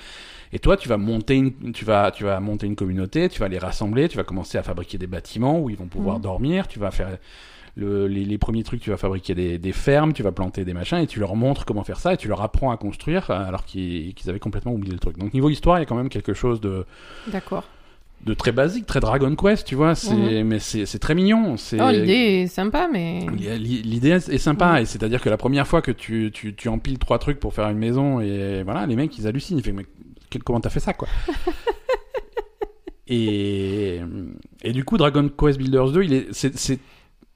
[0.53, 3.49] et toi tu vas monter une tu vas tu vas monter une communauté tu vas
[3.49, 6.23] les rassembler tu vas commencer à fabriquer des bâtiments où ils vont pouvoir Mhm.
[6.23, 7.17] dormir tu vas faire
[7.77, 10.75] le, les, les premiers trucs tu vas fabriquer des, des fermes tu vas planter des
[10.75, 13.65] machins et tu leur montres comment faire ça et tu leur apprends à construire alors
[13.65, 16.11] qu'ils qu'ils avaient complètement oublié le truc donc niveau histoire il y a quand même
[16.11, 16.85] quelque chose de
[17.29, 17.65] D'accord.
[18.25, 19.95] De très basique, très Dragon Quest, tu vois.
[19.95, 21.57] C'est, mais c'est, très mignon.
[21.57, 23.27] C'est, Oh, l'idée est sympa, mais.
[23.37, 24.79] L'i- L'idée est sympa, Mhm.
[24.83, 27.69] et c'est-à-dire que la première fois que tu, tu, tu empiles trois trucs pour faire
[27.71, 29.59] une maison, et voilà, les mecs ils hallucinent.
[29.59, 29.87] Ils font, mais
[30.45, 31.09] comment t'as fait ça, quoi?
[33.11, 34.01] Et,
[34.63, 36.79] et du coup, Dragon Quest Builders 2, il est, c'est, c'est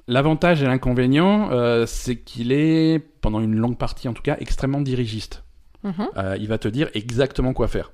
[0.07, 4.83] l'avantage et l'inconvénient, euh, c'est qu'il est, pendant une longue partie en tout cas, extrêmement
[4.83, 5.45] dirigiste.
[5.83, 6.09] Mhm.
[6.19, 7.91] Euh, il va te dire exactement quoi faire.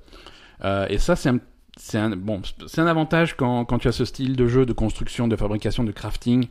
[0.65, 1.39] Euh, et ça, c'est un,
[1.81, 4.73] c'est un, bon, c'est un avantage quand, quand tu as ce style de jeu, de
[4.73, 6.47] construction, de fabrication, de crafting.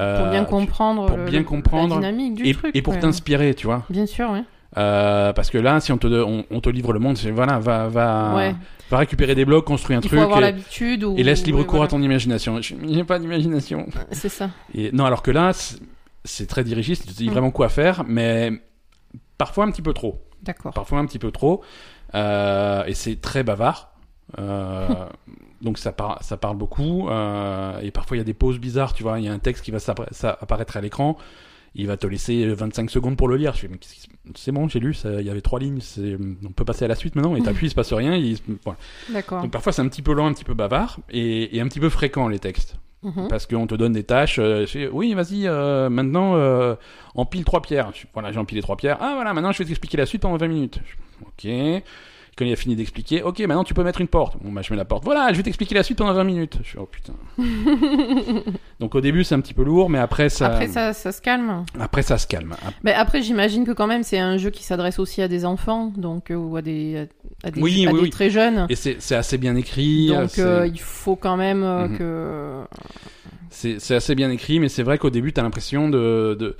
[0.00, 2.74] euh, Pour bien tu- comprendre, pour bien le- comprendre la dynamique du et, truc.
[2.74, 3.00] et pour ouais.
[3.00, 3.84] t'inspirer, tu vois.
[3.88, 4.40] Bien sûr, oui.
[4.76, 7.60] Euh, parce que là, si on te, on, on te livre le monde, c'est voilà,
[7.60, 8.56] va, va, ouais.
[8.90, 10.18] va récupérer des blocs, construis un Il truc.
[10.18, 11.04] faut avoir et, l'habitude.
[11.04, 11.14] Ou...
[11.16, 11.86] et laisse libre ouais, cours voilà.
[11.86, 12.60] à ton imagination.
[12.60, 13.86] Je- a pas d'imagination.
[14.10, 14.50] C'est ça.
[14.74, 15.52] Et non, alors que là,
[16.24, 17.32] c'est- très dirigiste, il te dit Mm.
[17.32, 18.50] vraiment quoi faire, mais
[19.38, 20.20] parfois un petit peu trop.
[20.42, 20.72] D'accord.
[20.74, 21.62] Parfois un petit peu trop.
[22.16, 23.92] Euh, et c'est très bavard.
[24.38, 24.88] Euh,
[25.62, 27.08] donc ça, par- ça parle beaucoup.
[27.08, 29.18] euh, et parfois il y a des pauses bizarres, tu vois.
[29.20, 29.78] Il y a un texte qui va
[30.40, 31.16] apparaître à l'écran.
[31.76, 33.54] Il va te laisser 25 secondes pour le lire.
[33.54, 33.66] Je
[34.36, 35.80] c'est bon, j'ai lu, il y avait trois lignes,
[36.46, 37.34] on peut passer à la suite maintenant.
[37.36, 38.14] Et t'appuies, il se passe rien.
[38.14, 38.78] il- voilà.
[39.12, 39.42] D'accord.
[39.42, 40.98] Donc parfois c'est un petit peu lent, un petit peu bavard.
[41.10, 42.76] Et, et un petit peu fréquent les textes.
[43.02, 43.28] Mhm.
[43.28, 44.38] Parce qu'on te donne des tâches.
[44.38, 46.36] euh, je fais, oui, vas-y, euh, maintenant,
[47.16, 47.90] empile trois pierres.
[47.94, 48.96] Je- voilà, j'ai empilé trois pierres.
[49.00, 50.78] Ah, voilà, maintenant, je vais t'expliquer la suite pendant 20 minutes.
[50.86, 51.82] Je- ok.
[52.36, 54.36] Quand il a fini d'expliquer, ok, maintenant, tu peux mettre une porte.
[54.42, 55.04] Bon, bah, je mets la porte.
[55.04, 56.58] Voilà, je vais t'expliquer la suite pendant 20 minutes.
[56.64, 57.12] Je fais, oh putain.
[58.80, 61.20] Donc, au début, c'est un petit peu lourd, mais après, ça, Après, ça, ça se
[61.22, 61.64] calme.
[61.78, 62.54] après, ça se calme.
[62.82, 65.92] Mais après, j'imagine que quand même, c'est un jeu qui s'adresse aussi à des enfants,
[65.96, 67.06] donc euh, ou à des,
[67.44, 68.10] à des, Oui, à oui, des oui.
[68.10, 68.66] très jeunes.
[68.68, 70.08] Et c'est assez bien écrit.
[70.08, 71.98] Donc, euh, il faut quand même euh, Mhm.
[71.98, 72.60] que.
[73.50, 76.56] C'est c'est assez bien écrit, mais c'est vrai qu'au début, t'as l'impression de, de...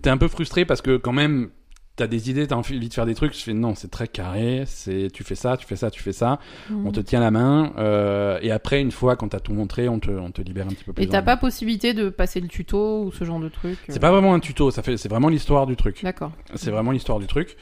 [0.00, 1.50] T'es un peu frustré parce que quand même,
[1.96, 3.34] t'as des idées, t'as envie de faire des trucs.
[3.36, 4.64] Je fais non, c'est très carré.
[4.66, 6.38] C'est tu fais ça, tu fais ça, tu fais ça.
[6.70, 6.86] Mhm.
[6.86, 7.72] On te tient la main.
[7.78, 10.70] euh, et après, une fois, quand t'as tout montré, on te, on te libère un
[10.70, 11.04] petit peu plus.
[11.04, 13.78] Et t'as pas possibilité de passer le tuto ou ce genre de truc.
[13.88, 13.92] euh.
[13.92, 14.70] C'est pas vraiment un tuto.
[14.70, 16.02] Ça fait, c'est vraiment l'histoire du truc.
[16.02, 16.32] D'accord.
[16.54, 17.56] C'est vraiment l'histoire du truc.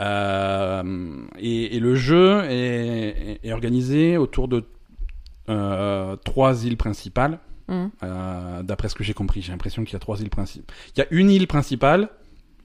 [0.00, 4.64] Euh, et, et le jeu est, est organisé autour de
[5.48, 7.38] euh, trois îles principales.
[7.70, 10.74] Euh, D'après ce que j'ai compris, j'ai l'impression qu'il y a trois îles principales.
[10.96, 12.08] Il y a une île principale,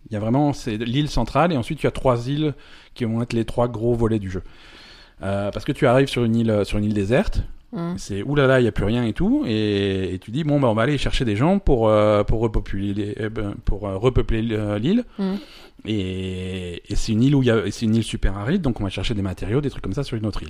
[0.09, 2.53] il y a vraiment c'est l'île centrale, et ensuite il y a trois îles
[2.93, 4.43] qui vont être les trois gros volets du jeu.
[5.21, 7.99] Euh, parce que tu arrives sur une île sur une île déserte, Mhm.
[7.99, 10.69] c'est oulala, il y a plus rien et tout, et, et tu dis bon bah
[10.69, 14.79] on va aller chercher des gens pour euh, pour repeupler ben, pour euh, repeupler euh,
[14.79, 15.03] l'île.
[15.19, 15.37] Mhm.
[15.85, 18.79] Et, et c'est une île où il y a c'est une île super aride, donc
[18.81, 20.49] on va chercher des matériaux, des trucs comme ça sur une autre île.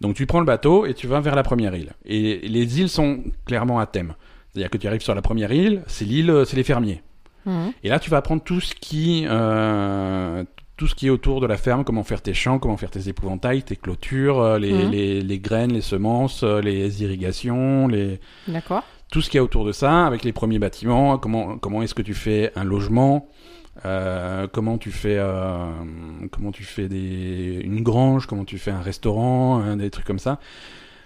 [0.00, 1.92] Donc tu prends le bateau et tu vas vers la première île.
[2.04, 4.14] Et les îles sont clairement à thème.
[4.52, 7.02] C'est-à-dire que tu arrives sur la première île, c'est l'île, c'est les fermiers.
[7.46, 7.72] Mhm.
[7.82, 10.44] Et là, tu vas apprendre tout ce qui, euh,
[10.76, 13.08] tout ce qui est autour de la ferme, comment faire tes champs, comment faire tes
[13.08, 14.90] épouvantails, tes clôtures, euh, les, Mhm.
[14.90, 18.82] les, les graines, les semences, euh, les irrigations, les, D'accord.
[19.12, 22.02] tout ce qui est autour de ça, avec les premiers bâtiments, comment, comment est-ce que
[22.02, 23.28] tu fais un logement,
[23.84, 25.66] euh, comment tu fais, euh,
[26.32, 30.18] comment tu fais des, une grange, comment tu fais un restaurant, hein, des trucs comme
[30.18, 30.38] ça.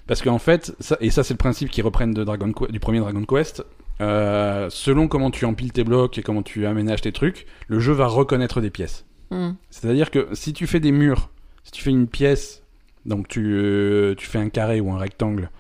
[0.07, 3.01] Parce qu'en fait, ça, et ça c'est le principe qu'ils reprennent de Dragon du premier
[3.01, 3.62] Dragon Quest,
[4.00, 7.92] euh, selon comment tu empiles tes blocs et comment tu aménages tes trucs, le jeu
[7.92, 9.04] va reconnaître des pièces.
[9.30, 9.56] Mhm.
[9.70, 11.30] C'est-à-dire que si tu fais des murs,
[11.64, 12.62] si tu fais une pièce,
[13.06, 15.50] donc tu, euh, tu fais un carré ou un rectangle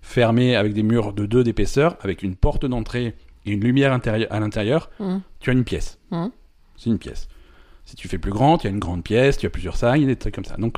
[0.00, 3.14] fermé avec des murs de 2 d'épaisseur, avec une porte d'entrée
[3.46, 5.20] et une lumière à l'intérieur, Mhm.
[5.40, 5.98] tu as une pièce.
[6.10, 6.30] Mhm.
[6.76, 7.28] C'est une pièce.
[7.84, 10.16] Si tu fais plus grand, tu as une grande pièce, tu as plusieurs salles, des
[10.16, 10.56] trucs comme ça.
[10.56, 10.76] Donc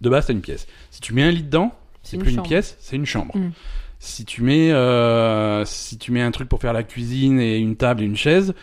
[0.00, 0.66] de base, tu as une pièce.
[0.90, 3.34] Si tu mets un lit dedans, c'est plus une pièce, c'est une chambre.
[4.06, 7.74] Si tu mets euh, si tu mets un truc pour faire la cuisine et une
[7.76, 8.54] table et une chaise,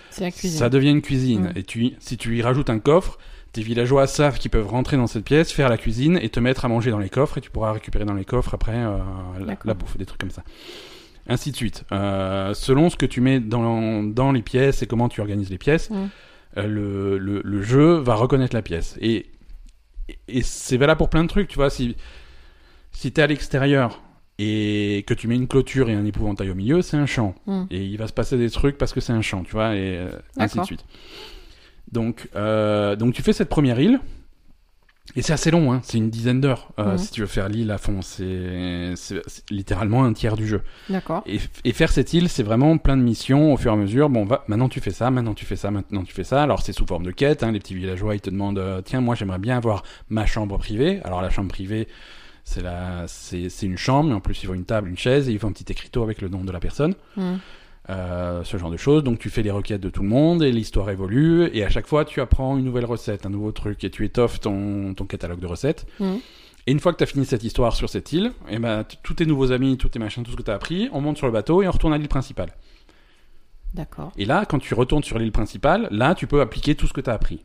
[0.49, 1.51] ça devient une cuisine.
[1.53, 1.57] Mm.
[1.57, 3.17] Et tu, si tu y rajoutes un coffre,
[3.51, 6.63] tes villageois savent qu'ils peuvent rentrer dans cette pièce, faire la cuisine et te mettre
[6.63, 8.97] à manger dans les coffres et tu pourras récupérer dans les coffres après euh,
[9.65, 10.43] la, bouffe, des trucs comme ça.
[11.27, 11.83] Ainsi de suite.
[11.91, 15.57] Euh, selon ce que tu mets dans, dans les pièces et comment tu organises les
[15.57, 16.05] pièces, Mm.
[16.57, 18.97] euh, le, le, le jeu va reconnaître la pièce.
[19.01, 19.25] Et,
[20.29, 21.69] et c'est valable pour plein de trucs, tu vois.
[21.69, 21.95] Si,
[22.91, 24.01] si t'es à l'extérieur
[24.39, 27.35] et que tu mets une clôture et un épouvantail au milieu, c'est un champ.
[27.45, 27.63] Mm.
[27.69, 29.97] Et il va se passer des trucs parce que c'est un champ, tu vois, et
[29.97, 30.85] euh, ainsi de suite.
[31.91, 33.99] Donc, euh, donc tu fais cette première île.
[35.17, 35.81] Et c'est assez long, hein.
[35.83, 36.97] c'est une dizaine d'heures euh, Mhm.
[36.97, 38.01] si tu veux faire l'île à fond.
[38.01, 38.93] C'est
[39.51, 40.61] littéralement un tiers du jeu.
[40.89, 41.23] D'accord.
[41.25, 44.09] Et, et faire cette île, c'est vraiment plein de missions au fur et à mesure.
[44.09, 46.41] Bon, va, maintenant tu fais ça, maintenant tu fais ça, maintenant tu fais ça.
[46.41, 47.43] Alors c'est sous forme de quête.
[47.43, 47.51] Hein.
[47.51, 51.01] Les petits villageois, ils te demandent, tiens, moi j'aimerais bien avoir ma chambre privée.
[51.03, 51.89] Alors la chambre privée,
[52.43, 55.31] c'est la, c'est une chambre, mais en plus il faut une table, une chaise, et
[55.31, 56.95] il faut un petit écriteau avec le nom de la personne.
[57.15, 57.35] Mm.
[57.89, 59.03] Euh, ce genre de choses.
[59.03, 61.49] Donc tu fais les requêtes de tout le monde et l'histoire évolue.
[61.53, 64.39] Et à chaque fois, tu apprends une nouvelle recette, un nouveau truc, et tu étoffes
[64.39, 65.85] ton, ton catalogue de recettes.
[65.99, 66.13] Mm.
[66.65, 68.95] Et une fois que tu as fini cette histoire sur cette île, et ben, t-
[69.03, 71.17] tous tes nouveaux amis, tous tes machins, tout ce que tu as appris, on monte
[71.17, 72.53] sur le bateau et on retourne à l'île principale.
[73.73, 74.13] D'accord.
[74.17, 77.01] Et là, quand tu retournes sur l'île principale, là, tu peux appliquer tout ce que
[77.01, 77.43] tu as appris.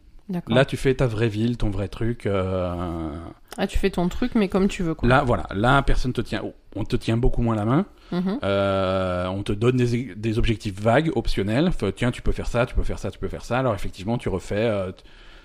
[0.48, 2.26] Là, tu fais ta vraie ville, ton vrai truc.
[2.26, 3.10] euh,
[3.56, 5.08] Ah, tu fais ton truc, mais comme tu veux, quoi.
[5.08, 5.46] Là, voilà.
[5.54, 6.42] Là, personne te tient.
[6.76, 7.86] On te tient beaucoup moins la main.
[8.12, 8.38] Mhm.
[8.42, 11.72] Euh, on te donne des, des objectifs vagues, optionnels.
[11.72, 13.58] Fait, tiens, tu peux faire ça, tu peux faire ça, tu peux faire ça.
[13.58, 14.92] Alors effectivement, tu refais, euh,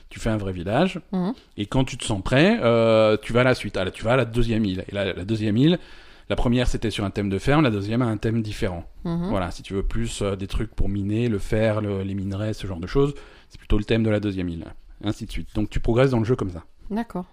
[0.10, 1.00] tu fais un vrai village.
[1.12, 1.34] Mhm.
[1.58, 3.78] Et quand tu te sens prêt, euh, tu vas à la suite.
[3.78, 4.84] Ah, là, tu vas à la deuxième île.
[4.90, 5.80] Et là, la deuxième île,
[6.30, 8.86] la première c'était sur un thème de ferme, la deuxième a un thème différent.
[9.06, 9.28] Mhm.
[9.30, 12.54] Voilà, si tu veux plus euh, des trucs pour miner, le fer, le- les minerais,
[12.54, 13.14] ce genre de choses,
[13.54, 14.66] c'est plutôt le thème de la deuxième île.
[15.04, 15.50] Ainsi de suite.
[15.56, 16.64] Donc tu progresses dans le jeu comme ça.
[16.90, 17.26] D'accord.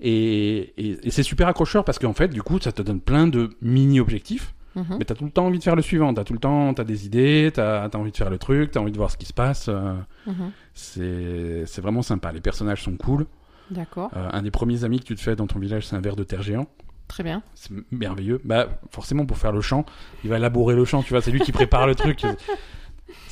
[0.00, 3.26] Et, et- et c'est super accrocheur parce qu'en fait, du coup, ça te donne plein
[3.26, 4.54] de mini-objectifs.
[4.76, 4.96] Mhm.
[5.00, 6.84] Mais t'as tout le temps envie de faire le suivant, t'as tout le temps, t'as
[6.84, 9.26] des idées, t'as as envie de faire le truc, t'as envie de voir ce qui
[9.26, 9.66] se passe.
[9.68, 9.94] euh,
[10.28, 10.52] Mhm.
[10.74, 12.30] c'est c'est vraiment sympa.
[12.32, 13.26] Les personnages sont cool.
[13.70, 14.10] D'accord.
[14.16, 16.16] Euh, un des premiers amis que tu te fais dans ton village, c'est un ver
[16.16, 16.66] de terre géant.
[17.08, 17.42] Très bien.
[17.54, 18.40] C'est merveilleux.
[18.44, 19.84] Bah, forcément, pour faire le champ,
[20.22, 22.22] il va labourer le champ, tu vois, c'est lui qui prépare le truc.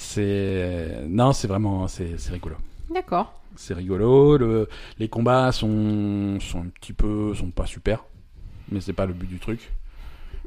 [0.08, 1.02] C'est.
[1.06, 1.86] Non, c'est vraiment.
[1.86, 2.56] C'est c'est rigolo.
[2.92, 3.34] D'accord.
[3.56, 4.38] C'est rigolo.
[4.38, 4.68] Le...
[4.98, 6.38] Les combats sont...
[6.40, 7.34] sont un petit peu.
[7.34, 8.04] sont pas super.
[8.70, 9.70] Mais c'est pas le but du truc.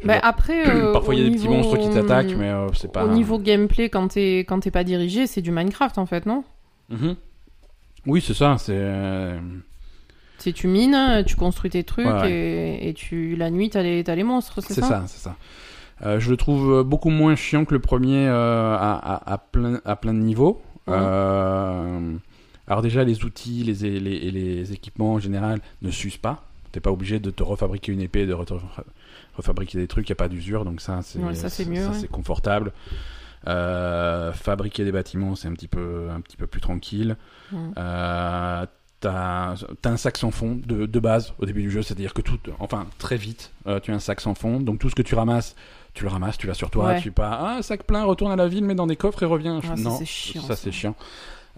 [0.04, 2.92] Bah, après, euh, Parfois, il y a des petits monstres qui t'attaquent, mais euh, c'est
[2.92, 3.06] pas.
[3.06, 6.44] Au niveau gameplay, quand t'es quand t'es pas dirigé, c'est du Minecraft en fait, non?
[6.90, 7.16] Mhm.
[8.08, 8.56] Oui, c'est ça.
[8.58, 8.74] C'est.
[8.74, 9.40] euh,
[10.40, 12.32] C'est tu mines, tu construis tes trucs Ouais, ouais.
[12.32, 15.36] Et, et tu la nuit t'as les t'as les monstres, c'est ça, c'est ça.
[16.04, 19.80] Euh, je le trouve beaucoup moins chiant que le premier euh, à, à- à plein,
[19.86, 20.62] à plein de niveaux.
[20.88, 20.96] Ouais.
[20.98, 22.16] Euh,
[22.68, 26.44] alors déjà, les outils les, et les, équipements en général ne s'usent pas.
[26.72, 28.48] T'es pas obligé de te refabriquer une épée, de re-
[29.36, 32.08] refabriquer des trucs, il n'y a pas d'usure, donc ça c'est Ouais, ça, c'est ouais.
[32.10, 32.72] confortable.
[33.46, 37.18] Fabriquer des bâtiments, c'est un petit peu un petit peu plus tranquille.
[39.06, 42.22] Euh, T'as un sac sans fond de, de base au début du jeu, c'est-à-dire que
[42.22, 45.02] tout, enfin très vite, euh, tu as un sac sans fond, donc tout ce que
[45.02, 45.56] tu ramasses,
[45.94, 47.02] tu le ramasses, tu l'as sur toi, Ouais.
[47.02, 49.26] tu pas ah un sac plein, retourne à la ville, mets dans des coffres et
[49.26, 49.60] reviens.
[49.64, 50.56] Ah, ça, non, c'est chiant, ça ça.
[50.56, 50.96] c'est chiant.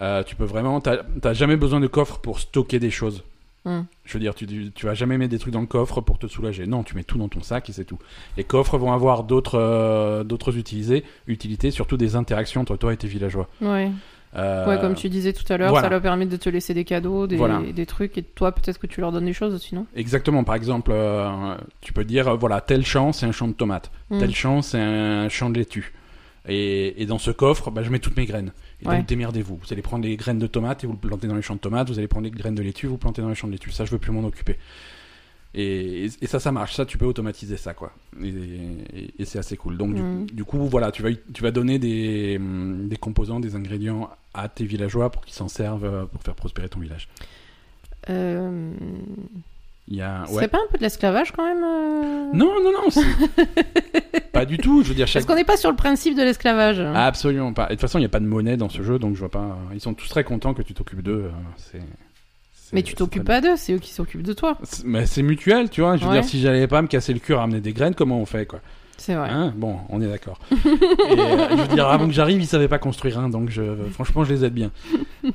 [0.01, 3.23] Euh, tu peux vraiment, t'as t'as jamais besoin de coffre pour stocker des choses.
[3.65, 3.81] Mm.
[4.03, 6.19] Je veux dire, tu, tu, tu vas jamais mettre des trucs dans le coffre pour
[6.19, 6.65] te soulager.
[6.67, 7.99] Non, tu mets tout dans ton sac et c'est tout.
[8.35, 12.97] Les coffres vont avoir d'autres euh, d'autres utilisés- utilités, surtout des interactions entre toi et
[12.97, 13.47] tes villageois.
[13.61, 13.91] Ouais.
[14.35, 15.85] Euh, ouais, comme tu disais tout à l'heure, voilà.
[15.85, 17.61] ça leur permet de te laisser des cadeaux, des, Voilà.
[17.61, 19.85] des trucs, et toi peut-être que tu leur donnes des choses aussi, non?
[19.95, 20.43] Exactement.
[20.43, 23.91] Par exemple, euh, tu peux dire, euh, voilà, tel champ, c'est un champ de tomates.
[24.09, 24.19] Mm.
[24.19, 25.93] Tel champ, c'est un champ de laitue.
[26.49, 28.51] Et, et dans ce coffre, bah, je mets toutes mes graines.
[28.81, 28.97] Et Ouais.
[28.97, 29.59] donc, démerdez-vous.
[29.63, 31.59] Vous allez prendre les graines de tomates et vous le plantez dans les champs de
[31.59, 31.89] tomates.
[31.89, 33.71] Vous allez prendre les graines de laitue, vous plantez dans les champs de laitue.
[33.71, 34.57] Ça, je veux plus m'en occuper.
[35.55, 36.73] Et, et- et ça, ça marche.
[36.75, 37.91] Ça, tu peux automatiser ça, quoi.
[38.23, 39.77] Et, c'est assez cool.
[39.77, 40.25] Donc, du, Mm.
[40.31, 44.49] du coup, voilà, tu vas, tu vas donner des, hum, des composants, des ingrédients à
[44.49, 47.07] tes villageois pour qu'ils s'en servent euh, pour faire prospérer ton village.
[48.09, 48.71] euh...
[49.89, 52.31] Il y a, C'est pas un peu de l'esclavage quand même euh?
[52.33, 53.03] Non, non, non,
[54.31, 54.81] pas du tout.
[54.81, 57.65] Je veux dire, chaque Est-ce qu'on n'est pas sur le principe de l'esclavage Absolument pas.
[57.65, 59.19] Et de toute façon, il n'y a pas de monnaie dans ce jeu, donc je
[59.19, 59.57] vois pas.
[59.73, 61.25] Ils sont tous très contents que tu t'occupes d'eux.
[61.25, 61.81] euh, C'est.
[62.73, 64.57] Mais tu t'occupes pas d'eux, c'est eux qui s'occupent de toi.
[64.83, 65.95] Mais c'est mutuel, tu vois.
[65.97, 66.19] Je veux Ouais.
[66.21, 68.45] dire, si j'allais pas me casser le cul à ramener des graines, comment on fait,
[68.45, 68.59] quoi
[68.97, 69.29] C'est vrai.
[69.29, 70.39] Hein Bon, on est d'accord.
[71.13, 74.23] Euh, je veux dire, avant que j'arrive, ils savaient pas construire, hein, donc je, franchement,
[74.23, 74.71] je les aide bien.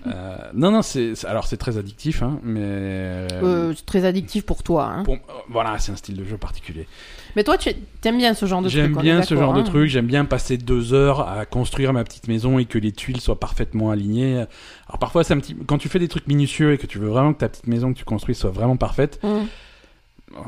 [0.06, 2.60] Euh, non, non, c'est alors c'est très addictif, hein, mais.
[2.62, 4.84] Euh, c'est très addictif pour toi.
[4.86, 5.02] Hein.
[5.04, 6.86] pour- voilà, c'est un style de jeu particulier.
[7.36, 7.70] Mais toi, tu
[8.04, 8.80] aimes bien ce genre de truc.
[8.80, 9.64] J'aime bien ce genre de hein.
[9.64, 9.88] truc.
[9.88, 13.38] J'aime bien passer deux heures à construire ma petite maison et que les tuiles soient
[13.40, 14.44] parfaitement alignées.
[14.88, 15.56] Alors parfois, c'est un petit.
[15.66, 17.92] Quand tu fais des trucs minutieux et que tu veux vraiment que ta petite maison
[17.92, 19.46] que tu construis soit vraiment parfaite, Hum.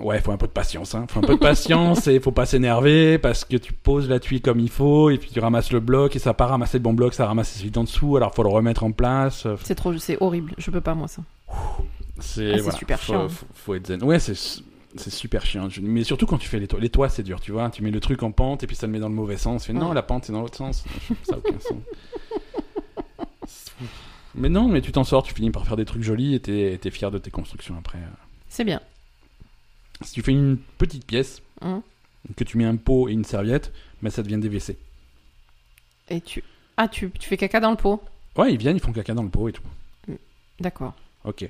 [0.02, 0.94] Ouais, faut un peu de patience.
[0.94, 1.06] Hein.
[1.08, 4.42] Faut un peu de patience et faut pas s'énerver parce que tu poses la tuile
[4.42, 6.92] comme il faut et puis tu ramasses le bloc et ça pas ramasser le bon
[6.92, 8.16] bloc, ça ramasse celui d'en dessous.
[8.16, 9.46] Alors faut le remettre en place.
[9.64, 10.52] C'est trop, c'est horrible.
[10.58, 11.22] Je peux pas moi ça.
[12.18, 13.28] C'est Ah, voilà, super faut, chiant.
[13.30, 14.02] Faut, faut être zen.
[14.04, 14.34] Ouais, c'est
[14.96, 15.68] c'est super chiant.
[15.82, 16.80] Mais surtout quand tu fais les toits.
[16.80, 17.70] Les toits, c'est dur, tu vois.
[17.70, 19.66] Tu mets le truc en pente et puis ça le met dans le mauvais sens.
[19.66, 20.84] Fais, non, la pente, c'est dans l'autre sens.
[21.24, 21.78] Ça n'a aucun sens.
[24.34, 26.78] Mais non, mais tu t'en sors, tu finis par faire des trucs jolis et t'es
[26.80, 27.98] t'es fier de tes constructions après.
[28.48, 28.80] C'est bien.
[30.02, 31.82] Si tu fais une petite pièce, Hum.
[32.36, 33.72] que tu mets un pot et une serviette,
[34.02, 34.78] ben ça devient des WC.
[36.08, 36.42] Et tu,
[36.76, 38.02] ah tu, tu fais caca dans le pot?
[38.36, 39.62] Ouais, ils viennent, ils font caca dans le pot et tout.
[40.60, 40.94] D'accord.
[41.24, 41.48] Ok.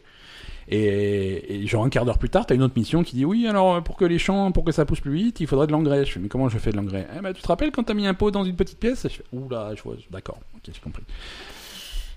[0.72, 3.46] Et, et genre un quart d'heure plus tard, t'as une autre mission qui dit oui,
[3.48, 6.04] alors pour que les champs, pour que ça pousse plus vite, il faudrait de l'engrais.
[6.04, 7.06] Je fais mais comment je fais de l'engrais?
[7.16, 9.02] Eh ben, tu te rappelles quand t'as mis un pot dans une petite pièce?
[9.04, 11.02] Je fais oula, je vois, d'accord, ok, j'ai compris.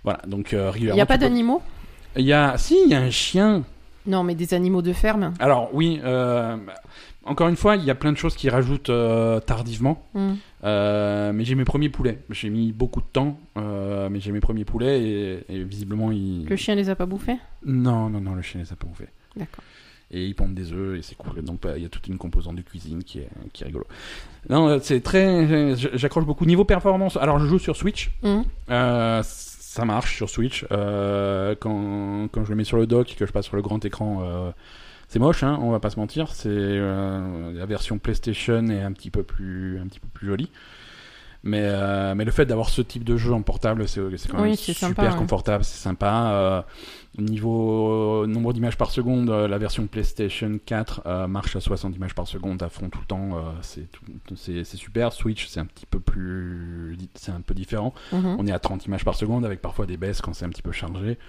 [0.03, 0.97] Voilà, donc euh, Il régulièrement.
[0.99, 1.61] y a pas peux- d'animaux?
[2.15, 3.63] Il y a, si, il y a un chien.
[4.05, 5.33] Non, mais des animaux de ferme.
[5.39, 6.55] Alors oui, euh,
[7.25, 10.05] encore une fois, il y a plein de choses qui rajoutent euh, tardivement.
[10.13, 10.37] Hum.
[10.63, 12.19] Euh, mais j'ai mes premiers poulets.
[12.29, 16.45] J'ai mis beaucoup de temps, euh, mais j'ai mes premiers poulets et, et visiblement ils.
[16.45, 17.37] Le chien les a pas bouffés?
[17.65, 19.09] Non, non, non, le chien les a pas bouffés.
[19.35, 19.63] D'accord.
[20.11, 21.41] Et ils pondent des œufs et c'est cool.
[21.43, 23.85] Donc bah, il y a toute une composante de cuisine qui est, qui est rigolo.
[24.49, 25.75] Non, euh, c'est très.
[25.75, 27.17] J'accroche beaucoup niveau performance.
[27.17, 28.11] Alors je joue sur Switch.
[28.69, 30.65] Euh, ça marche sur Switch.
[30.71, 33.63] Euh, quand, quand je le mets sur le dock et que je passe sur le
[33.63, 34.51] grand écran, euh,
[35.13, 36.33] c'est moche, hein, on va pas se mentir.
[36.33, 40.49] C'est euh, la version PlayStation est un petit peu plus, un petit peu plus jolie.
[41.43, 44.55] Mais, euh, mais le fait d'avoir ce type de jeu en portable, c'est quand même
[44.55, 46.31] super sympa, confortable, c'est sympa.
[46.31, 46.61] Euh,
[47.21, 52.27] niveau nombre d'images par seconde, la version PlayStation 4 euh, marche à 60 images par
[52.27, 53.31] seconde à fond tout le temps.
[53.61, 55.13] c'est super.
[55.13, 57.93] Switch, c'est un petit peu plus, c'est un peu différent.
[58.13, 58.37] Mhm.
[58.39, 60.63] On est à 30 images par seconde avec parfois des baisses quand c'est un petit
[60.63, 61.19] peu chargé.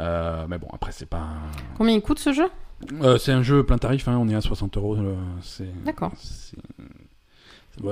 [0.00, 1.28] Mais bon, après, c'est pas.
[1.76, 2.48] Combien il coûte ce jeu?
[3.02, 4.96] Euh, c'est un jeu plein tarif, hein, on est à 60 euros.
[4.96, 5.14] euh,
[5.84, 6.12] D'accord.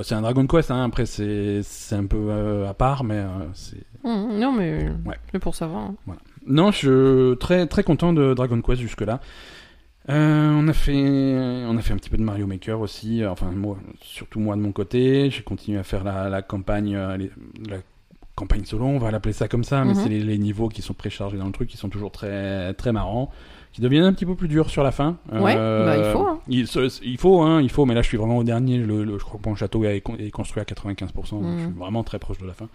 [0.03, 3.83] C'est un Dragon Quest, hein, après, c'est un peu euh, à part, mais euh, c'est.
[4.05, 5.17] Hum, Non, mais Ouais.
[5.33, 5.85] c'est pour savoir.
[6.09, 6.17] hein.
[6.47, 6.77] Non, je
[7.31, 9.21] suis très, très content de Dragon Quest jusque-là.
[10.09, 10.93] Euh, on, a fait,
[11.69, 14.61] on a fait un petit peu de Mario Maker aussi, enfin, moi, surtout moi de
[14.61, 15.31] mon côté.
[15.31, 17.31] J'ai continué à faire la, la campagne, les-
[17.69, 17.77] la
[18.35, 20.01] campagne solo, on va l'appeler ça comme ça, mais Mhm.
[20.03, 22.93] c'est les, les niveaux qui sont préchargés dans le truc qui sont toujours très, très
[22.93, 23.31] marrants,
[23.73, 25.17] qui deviennent un petit peu plus durs sur la fin.
[25.33, 26.41] Ouais, bah, il faut, hein.
[26.49, 26.67] Il,
[27.19, 28.79] faut, hein, il faut, mais là je suis vraiment au dernier.
[28.79, 31.59] Le, le- je crois que mon château est, con- est construit à 95%, donc Mhm.
[31.59, 32.69] je suis vraiment très proche de la fin.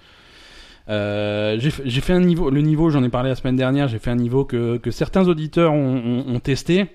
[0.88, 4.12] Euh, j'ai fait- un niveau, le niveau, j'en ai parlé la semaine dernière, j'ai fait
[4.12, 6.86] un niveau que, que certains auditeurs ont, ont- ont testé.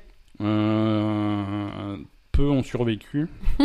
[0.40, 1.96] Euh,
[2.32, 3.26] peu ont survécu.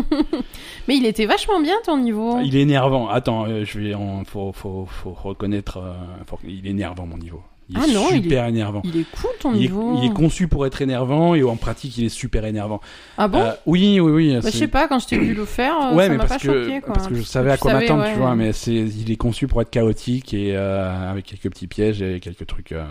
[0.87, 2.39] Mais il était vachement bien ton niveau.
[2.43, 3.07] Il est énervant.
[3.07, 5.93] Attends, euh, je vais, en, faut, faut, faut reconnaître, euh,
[6.25, 7.41] faut- il est énervant mon niveau.
[7.69, 8.81] Il est Ah non, il super énervant.
[8.85, 9.97] Il est cool ton Il est, niveau.
[9.97, 12.79] il est conçu pour être énervant et en pratique il est super énervant.
[13.17, 14.33] Ah bon Euh, oui, oui, oui.
[14.35, 16.37] Bah, Je sais pas, quand je t'ai vu le faire, euh, ouais, ça m'a pas
[16.37, 16.81] que, choqué.
[16.81, 16.93] Quoi.
[16.93, 18.13] parce que je savais à quoi m'attendre, ouais.
[18.13, 21.65] tu vois, mais c'est, il est conçu pour être chaotique et euh, avec quelques petits
[21.67, 22.85] pièges et quelques trucs euh,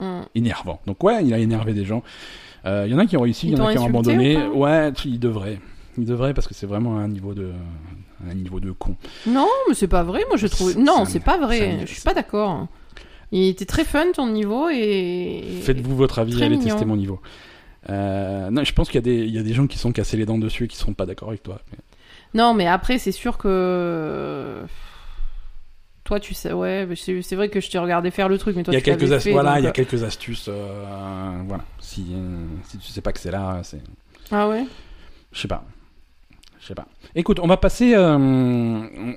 [0.00, 0.22] Hum.
[0.34, 0.80] énervants.
[0.86, 2.02] Donc ouais, il a énervé des gens.
[2.66, 4.36] Il y en a qui ont réussi, il y en a qui ont abandonné.
[4.48, 5.58] Ouais, il devrait.
[5.96, 7.50] Il devrait parce que c'est vraiment un niveau de,
[8.28, 8.94] un niveau de con.
[9.26, 10.76] Non, mais c'est pas vrai, moi je trouve.
[10.78, 12.66] Non, c'est pas un- vrai, je suis pas d'accord.
[13.32, 15.42] Il était très fun ton niveau et.
[15.62, 16.64] Faites-vous votre avis, allez mignon.
[16.70, 17.20] tester mon niveau.
[17.90, 19.92] Euh, non, je pense qu'il y a des, il y a des gens qui sont
[19.92, 21.60] cassés les dents dessus et qui seront pas d'accord avec toi.
[21.70, 21.78] mais-
[22.34, 24.62] Non, mais après, c'est sûr que.
[26.04, 28.72] Toi, tu sais, ouais, c'est vrai que je t'ai regardé faire le truc, mais toi,
[28.72, 31.42] il y a tu quelques fait, voilà, donc, il y a euh, quelques astuces, euh,
[31.46, 31.64] voilà.
[31.80, 32.06] Si,
[32.64, 33.82] si tu sais pas que c'est là, c'est,
[34.30, 34.64] Ah ouais?
[35.32, 35.66] Je sais pas,
[36.68, 36.86] je sais pas.
[37.14, 38.18] Écoute, on va passer, euh,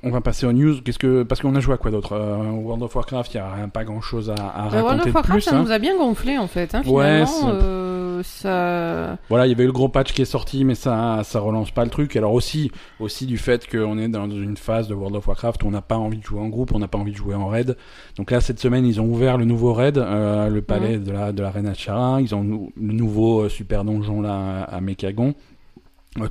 [0.02, 0.80] on va passer aux news.
[0.82, 3.40] Qu'est-ce que, parce qu'on a joué à quoi d'autre Euh, World of Warcraft, il y
[3.40, 5.40] a rien- pas grand chose à, à raconter World of de Warcraft, plus.
[5.42, 5.62] ça hein.
[5.62, 9.18] nous a bien gonflé en fait, hein, Ouais, euh, ça.
[9.28, 11.70] Voilà, il y avait eu le gros patch qui est sorti, mais ça, ça relance
[11.72, 12.16] pas le truc.
[12.16, 15.66] Alors aussi, aussi du fait qu'on est dans une phase de World of Warcraft où
[15.66, 17.48] on n'a pas envie de jouer en groupe, on n'a pas envie de jouer en
[17.48, 17.76] raid.
[18.16, 21.32] Donc là, cette semaine, ils ont ouvert le nouveau raid, euh, le palais de la
[21.32, 22.20] de la reine Achara.
[22.22, 22.42] Ils ont
[22.76, 24.76] le nouveau euh, super donjon là à.
[24.78, 25.32] Euh,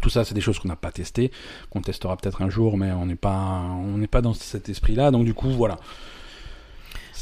[0.02, 1.32] tout ça, c'est des choses qu'on n'a pas testées,
[1.70, 5.12] qu'on testera peut-être un jour, mais on n'est pas, on n'est pas dans cet esprit-là.
[5.12, 5.78] Donc du coup, voilà.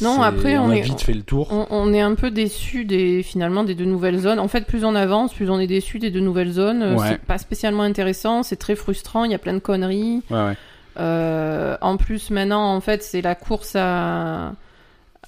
[0.02, 1.50] Non, après, on a est- vite fait le tour.
[1.52, 4.40] On, on est un peu déçu des finalement des deux nouvelles zones.
[4.40, 6.82] En fait, plus on avance, plus on est déçu des deux nouvelles zones.
[6.82, 7.08] Euh, Ouais.
[7.10, 9.26] C'est pas spécialement intéressant, c'est très frustrant.
[9.26, 10.22] Il y a plein de conneries.
[10.30, 10.58] Ouais, ouais.
[11.00, 14.54] Euh, en plus, maintenant, en fait, c'est la course à,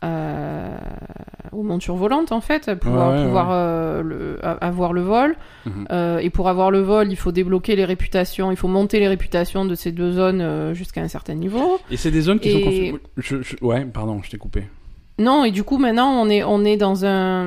[0.02, 0.80] à-
[1.52, 5.36] aux montures volantes, en fait, Ouais, ouais, pouvoir euh, le- avoir le vol.
[5.66, 5.88] Mhm.
[5.92, 9.08] Euh, et pour avoir le vol, il faut débloquer les réputations, il faut monter les
[9.08, 11.80] réputations de ces deux zones euh, jusqu'à un certain niveau.
[11.92, 13.02] Et c'est des zones qui sont construites.
[13.18, 14.64] Je- je- Ouais, pardon, je t'ai coupé.
[15.20, 17.46] Non, et du coup, maintenant, on est, on est dans un.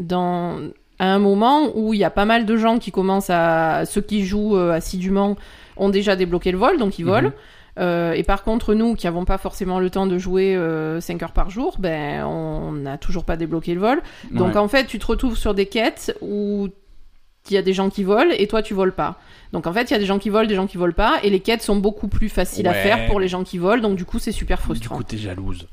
[0.00, 0.58] Dans.
[1.00, 3.84] à un moment où il y a pas mal de gens qui commencent à.
[3.86, 5.36] Ceux qui jouent euh, assidûment
[5.76, 7.10] ont déjà débloqué le vol, donc ils Mhm.
[7.10, 7.30] volent.
[7.78, 10.58] Euh, et par contre, nous qui n'avons pas forcément le temps de jouer
[11.00, 14.02] 5 heures par jour, ben, on n'a toujours pas débloqué le vol.
[14.32, 14.56] Donc Ouais.
[14.58, 16.68] en fait, tu te retrouves sur des quêtes où
[17.50, 19.18] il y a des gens qui volent et toi tu voles pas.
[19.52, 21.18] Donc en fait, il y a des gens qui volent, des gens qui volent pas,
[21.22, 23.80] et les quêtes sont beaucoup plus faciles à faire pour les gens qui volent.
[23.80, 24.96] Donc du coup, c'est super Du frustrant.
[24.96, 25.66] coup, t'es jalouse.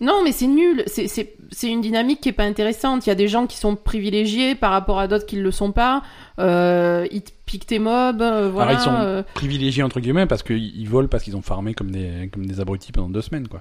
[0.00, 0.82] Non, mais c'est nul.
[0.86, 3.06] C'est- une dynamique qui est pas intéressante.
[3.06, 5.70] Il y a des gens qui sont privilégiés par rapport à d'autres qui le sont
[5.70, 6.02] pas.
[6.40, 8.72] Euh, ils te piquent tes mobs, euh, voilà.
[8.72, 9.22] ils sont- euh.
[9.34, 12.60] Privilégiés entre guillemets parce qu'ils ils volent parce qu'ils ont farmé comme des, comme des
[12.60, 13.60] abrutis pendant deux semaines, quoi.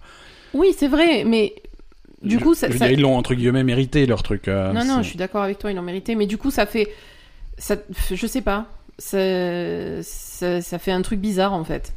[0.54, 1.54] Oui, c'est vrai, mais
[2.24, 4.48] du Je- coup, ça, je veux ça- dire, ils l'ont entre guillemets mérité leur truc.
[4.48, 6.16] euh, Non, non, je suis d'accord avec toi, ils l'ont mérité.
[6.16, 6.88] Mais du coup, ça fait.
[7.58, 7.76] Ça...
[8.12, 8.68] Je sais pas.
[8.98, 9.18] Ça...
[10.04, 10.62] Ça...
[10.62, 11.94] ça fait un truc bizarre, en fait.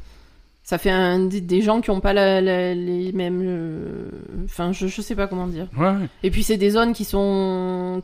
[0.67, 1.27] Ça fait un...
[1.27, 3.43] des- gens qui ont pas la- la- les mêmes.
[3.45, 4.09] euh,
[4.47, 4.87] Enfin, je...
[4.87, 5.67] je sais pas comment dire.
[5.77, 6.09] Ouais, ouais.
[6.23, 8.03] Et puis, c'est des zones qui sont.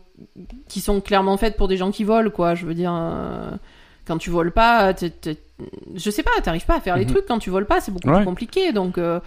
[0.69, 2.55] qui sont clairement faites pour des gens qui volent, quoi.
[2.55, 2.93] Je veux dire.
[2.95, 3.51] euh,
[4.11, 4.93] Quand tu voles pas,
[5.95, 7.11] je sais pas, t'arrives pas à faire les Mhm.
[7.13, 8.17] trucs quand tu voles pas, c'est beaucoup Ouais.
[8.17, 8.99] plus compliqué, donc.
[8.99, 9.21] euh,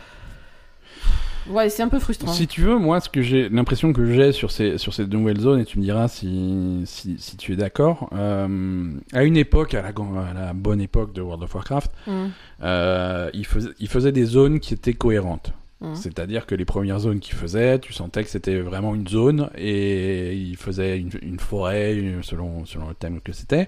[1.49, 2.31] Ouais, c'est un peu frustrant.
[2.33, 5.39] Si tu veux, moi, ce que j'ai, l'impression que j'ai sur ces, sur ces nouvelles
[5.39, 9.73] zones, et tu me diras si, si, si tu es d'accord, euh, à une époque,
[9.73, 12.25] à la, à la bonne époque de World of Warcraft, Mm.
[12.63, 15.51] euh, il, faisait, il faisait des zones qui étaient cohérentes.
[15.83, 15.95] Mm.
[15.95, 20.33] C'est-à-dire que les premières zones qu'il faisait, tu sentais que c'était vraiment une zone et
[20.33, 23.67] il faisait une, une forêt selon, selon le thème que c'était,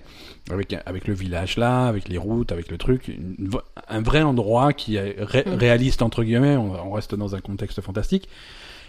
[0.49, 3.49] avec, avec le village là, avec les routes, avec le truc, une-
[3.89, 5.53] un vrai endroit qui est ré- Mm.
[5.55, 8.29] réaliste entre guillemets, on, on reste dans un contexte fantastique.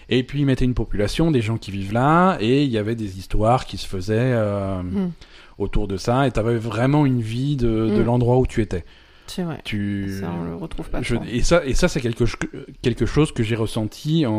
[0.09, 2.95] Et puis il mettait une population, des gens qui vivent là, et il y avait
[2.95, 5.11] des histoires qui se faisaient euh, Mm.
[5.59, 8.85] autour de ça, et tu avais vraiment une vie de, de l'endroit où tu étais.
[9.27, 9.61] C'est vrai.
[9.65, 10.19] Tu...
[10.21, 12.39] Ça, on le retrouve pas Je- et ça, et ça c'est quelque, ch-
[12.83, 14.33] quelque chose que j'ai ressenti en,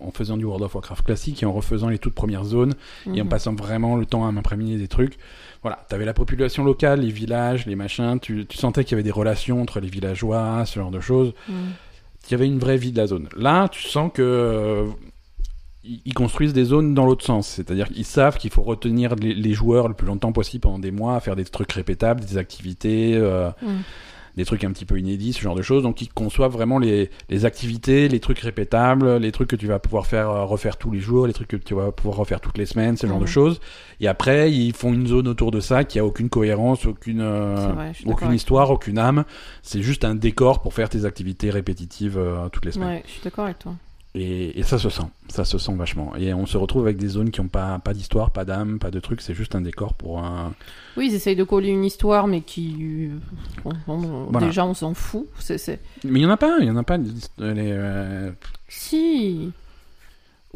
[0.00, 2.74] en faisant du World of Warcraft classique et en refaisant les toutes premières zones
[3.06, 3.28] et en Mhm.
[3.30, 5.16] passant vraiment le temps à m'imprégner des trucs.
[5.62, 9.02] Voilà, t'avais la population locale, les villages, les machins, tu, tu sentais qu'il y avait
[9.02, 11.32] des relations entre les villageois, ce genre de choses.
[11.48, 11.54] Mhm.
[12.28, 13.28] Il y avait une vraie vie de la zone.
[13.36, 14.84] Là, tu sens que
[16.04, 19.52] ils construisent des zones dans l'autre sens, c'est-à-dire qu'ils savent qu'il faut retenir les, les
[19.52, 23.14] joueurs le plus longtemps possible pendant des mois faire des trucs répétables, des activités.
[23.14, 23.82] euh, Mhm.
[24.36, 25.82] des trucs un petit peu inédits, ce genre de choses.
[25.82, 29.78] Donc ils conçoivent vraiment les, les activités, les trucs répétables, les trucs que tu vas
[29.78, 32.58] pouvoir faire euh, refaire tous les jours, les trucs que tu vas pouvoir refaire toutes
[32.58, 33.60] les semaines, ce genre de choses.
[33.98, 37.54] Et après, ils font une zone autour de ça qui a aucune cohérence, aucune euh,
[37.74, 39.24] vrai, aucune histoire, aucune âme.
[39.62, 42.88] C'est juste un décor pour faire tes activités répétitives euh, toutes les semaines.
[42.88, 43.72] Ouais, je suis d'accord avec toi.
[44.18, 46.16] Et, et ça se sent, ça se sent vachement.
[46.16, 48.90] Et on se retrouve avec des zones qui ont pas pas d'histoire, pas d'âme, pas
[48.90, 49.20] de trucs.
[49.20, 50.54] C'est juste un décor pour un.
[50.96, 53.10] Oui, ils essayent de coller une histoire, mais qui.
[53.86, 54.46] Voilà.
[54.46, 55.26] Déjà, on s'en fout.
[55.38, 56.96] C'est- Mais il y en a pas, il y en a pas.
[56.96, 58.30] les- euh,
[58.68, 59.52] Si.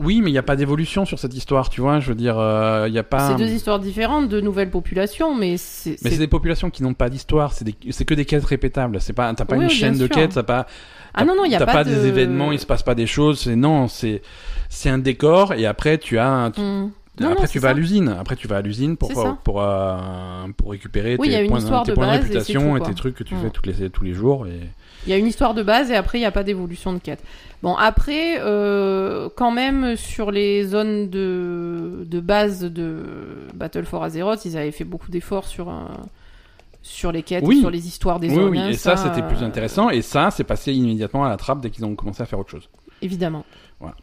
[0.02, 2.00] Oui, mais il n'y a pas d'évolution sur cette histoire, tu vois.
[2.00, 3.28] Je veux dire, euh, il y a pas.
[3.28, 5.96] C'est deux histoires différentes, de nouvelles populations, mais c'est.
[6.02, 7.52] Mais c'est des populations qui n'ont pas d'histoire.
[7.52, 7.74] C'est des...
[7.90, 9.00] c'est que des quêtes répétables.
[9.00, 10.08] C'est pas, t'as pas Oui, une oui, chaîne de sûr.
[10.08, 10.32] quêtes.
[10.34, 10.66] T'as pas.
[11.12, 11.90] Ah non, non, il n'y a t'as pas, pas, de...
[11.90, 12.50] des événements.
[12.50, 13.40] Il se passe pas des choses.
[13.40, 14.22] C'est non, c'est
[14.68, 16.28] c'est un décor et après tu as.
[16.28, 16.90] un- Hmm.
[17.20, 18.16] Non, après non, tu vas à l'usine.
[18.18, 21.94] Après tu vas à l'usine pour euh, pour récupérer Oui, y tes points, tes de
[21.94, 23.42] points de et réputation tout, et tes trucs que tu Mm.
[23.42, 24.60] fais toutes les tous les jours et.
[25.06, 26.98] Il y a une histoire de base et après, il n'y a pas d'évolution de
[26.98, 27.22] quête.
[27.62, 33.02] Bon, après, euh, quand même, sur les zones de, de base de
[33.54, 35.72] Battle for Azeroth, ils avaient fait beaucoup d'efforts sur, euh,
[36.82, 37.60] sur les quêtes, Oui.
[37.60, 38.48] sur les histoires des Oui, zones.
[38.50, 38.60] oui.
[38.70, 39.90] Et ça, c'était plus euh, intéressant.
[39.90, 42.50] Et ça, c'est passé immédiatement à la trappe dès qu'ils ont commencé à faire autre
[42.50, 42.68] chose.
[43.02, 43.44] Évidemment.
[43.78, 43.94] Voilà.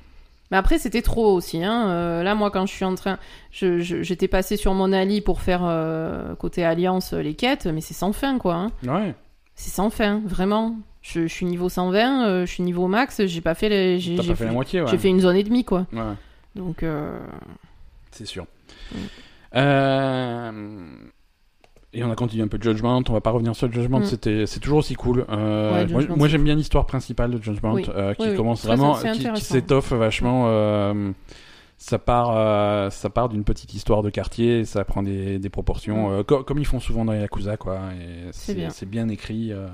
[0.49, 1.63] Mais après, c'était trop aussi.
[1.63, 1.89] Hein.
[1.89, 3.17] Euh, là, moi, quand je suis en train.
[3.51, 7.81] je- je- J'étais passé sur mon Ali pour faire euh, côté Alliance les quêtes, mais
[7.81, 8.55] c'est sans fin, quoi.
[8.55, 8.71] Hein.
[8.87, 9.13] Ouais.
[9.59, 10.75] C'est sans fin, vraiment.
[11.01, 13.99] Je, je suis niveau 120, euh, je suis niveau max, j'ai pas fait les.
[13.99, 14.87] J'ai T'as j'ai pas fait la moitié, ouais.
[14.89, 15.87] j'ai fait une zone et demie, quoi.
[15.93, 16.01] Ouais.
[16.55, 17.17] Donc, euh,
[18.11, 18.45] C'est sûr.
[18.93, 18.97] Mm.
[19.55, 20.51] Euh,
[21.93, 23.01] Et on a continué un peu de Judgment.
[23.09, 23.99] On va pas revenir sur Judgment.
[24.01, 24.05] Mm.
[24.05, 25.25] C'était, c'est toujours aussi cool.
[25.29, 27.85] Euh, Ouais, moi, Judgment, moi, c'est j'aime bien l'histoire principale de Judgment, Oui.
[27.89, 28.35] euh, qui Oui, oui.
[28.37, 29.53] commence Très- vraiment, c'est qui, qui intéressant.
[29.55, 30.43] s'étoffe vachement.
[30.47, 31.11] euh,
[31.77, 34.59] ça part, euh, ça part d'une petite histoire de quartier.
[34.59, 36.13] Et ça prend des, des proportions, Mm.
[36.13, 37.79] euh, co- comme ils font souvent dans Yakuza, quoi.
[38.31, 39.07] C'est bien.
[39.09, 39.51] écrit.
[39.53, 39.67] euh,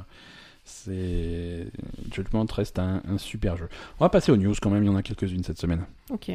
[0.66, 1.68] c'est
[2.12, 3.68] Judgment reste un, un super jeu.
[4.00, 4.84] On va passer aux news quand même.
[4.84, 5.86] Il y en a quelques-unes cette semaine.
[6.10, 6.32] ok.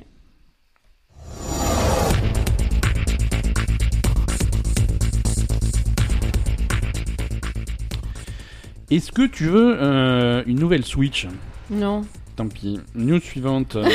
[8.91, 11.27] Est-ce que tu veux euh, une nouvelle Switch?
[11.71, 12.03] Non.
[12.37, 12.81] Tant pis.
[12.95, 13.77] News suivante.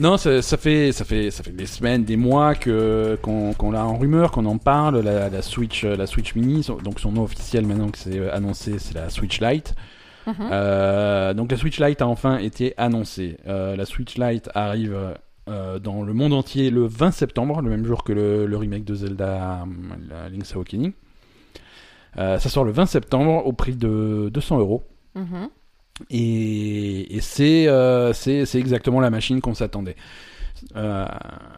[0.00, 3.86] non, ça, ça fait ça fait ça fait des semaines, des mois que qu'on l'a
[3.86, 5.00] en rumeur, qu'on en parle.
[5.00, 8.94] La, la Switch, la Switch Mini, donc son nom officiel maintenant que c'est annoncé, c'est
[8.94, 9.74] la Switch Lite.
[10.28, 10.48] Mhm.
[10.52, 13.38] Euh, donc la Switch Lite a enfin été annoncée.
[13.46, 14.96] Euh, la Switch Lite arrive
[15.48, 18.84] euh, dans le monde entier le 20 septembre, le même jour que le, le remake
[18.84, 19.64] de Zelda
[20.30, 20.92] Link's Awakening.
[22.16, 24.82] Ça sort le 20 septembre au prix de 200 euros.
[25.14, 25.48] Mhm.
[26.10, 29.96] Et, et c'est euh, c'est c'est exactement la machine qu'on s'attendait,
[30.76, 31.06] euh,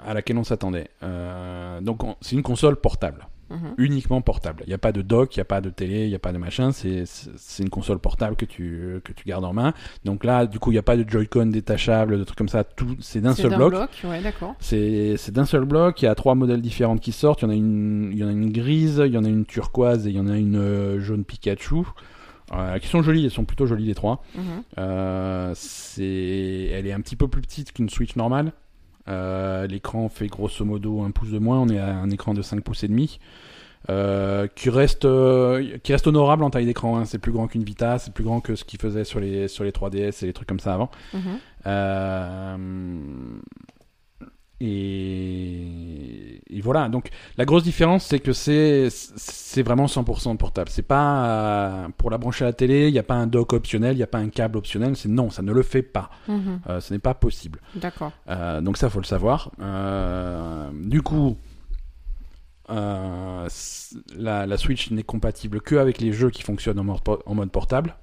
[0.06, 0.88] à laquelle on s'attendait.
[1.02, 3.74] Euh, donc on- c'est une console portable, Mhm.
[3.78, 4.62] uniquement portable.
[4.66, 6.18] Il n'y a pas de dock, il n'y a pas de télé, il n'y a
[6.20, 6.70] pas de machin.
[6.72, 7.04] C'est
[7.58, 9.74] une console portable que tu que tu gardes en main.
[10.04, 12.62] Donc là, du coup, il n'y a pas de Joy-Con détachable, de trucs comme ça.
[12.64, 13.90] Tout c'est d'un C'est seul d'un bloc.
[14.04, 14.54] ouais, d'accord.
[14.60, 16.00] C'est c'est d'un seul bloc.
[16.00, 17.42] Il y a trois modèles différents qui sortent.
[17.42, 19.28] Il y en a une, il y en a une grise, il y en a
[19.28, 21.84] une turquoise et il y en a une jaune Pikachu.
[22.52, 24.22] Euh, qui sont jolies, elles sont plutôt jolies les trois.
[24.34, 24.42] Mhm.
[24.78, 28.52] Euh, c'est, elle est un petit peu plus petite qu'une Switch normale.
[29.08, 31.58] Euh, l'écran fait grosso modo un pouce de moins.
[31.60, 33.18] On est à un écran de 5 pouces et demi.
[33.88, 35.06] Euh, qui reste
[35.82, 37.06] qui reste honorable en taille d'écran hein.
[37.06, 39.64] c'est plus grand qu'une Vita c'est plus grand que ce qu'il faisait sur les sur
[39.64, 41.38] les 3DS et les trucs comme ça avant Mhm.
[44.60, 46.88] Et, et voilà.
[46.88, 50.68] Donc la grosse différence, c'est que c'est c'est vraiment 100% portable.
[50.70, 52.88] C'est pas euh, pour la brancher à la télé.
[52.88, 54.96] Il n'y a pas un dock optionnel, il n'y a pas un câble optionnel.
[54.96, 56.10] C'est non, ça ne le fait pas.
[56.28, 56.60] Mhm.
[56.68, 57.60] Euh, ce n'est pas possible.
[57.74, 58.12] D'accord.
[58.28, 59.50] Euh, donc ça, faut le savoir.
[60.74, 61.36] Du coup.
[62.68, 63.48] la,
[64.46, 67.96] la Switch n'est compatible que avec les jeux qui fonctionnent en mode, en mode portable.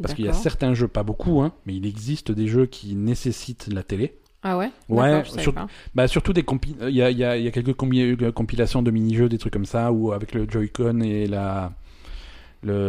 [0.00, 2.96] Parce qu'il y a certains jeux, pas beaucoup, hein, mais il existe des jeux qui
[2.96, 4.18] nécessitent la télé.
[4.42, 4.70] Ah ouais?
[4.88, 5.54] Ouais, sur-.
[5.94, 8.16] Bah surtout des compi- il y a, il y a- il y a quelques combi-
[8.22, 11.72] euh, compilations de mini-jeux, des trucs comme ça, où avec le Joy-Con et la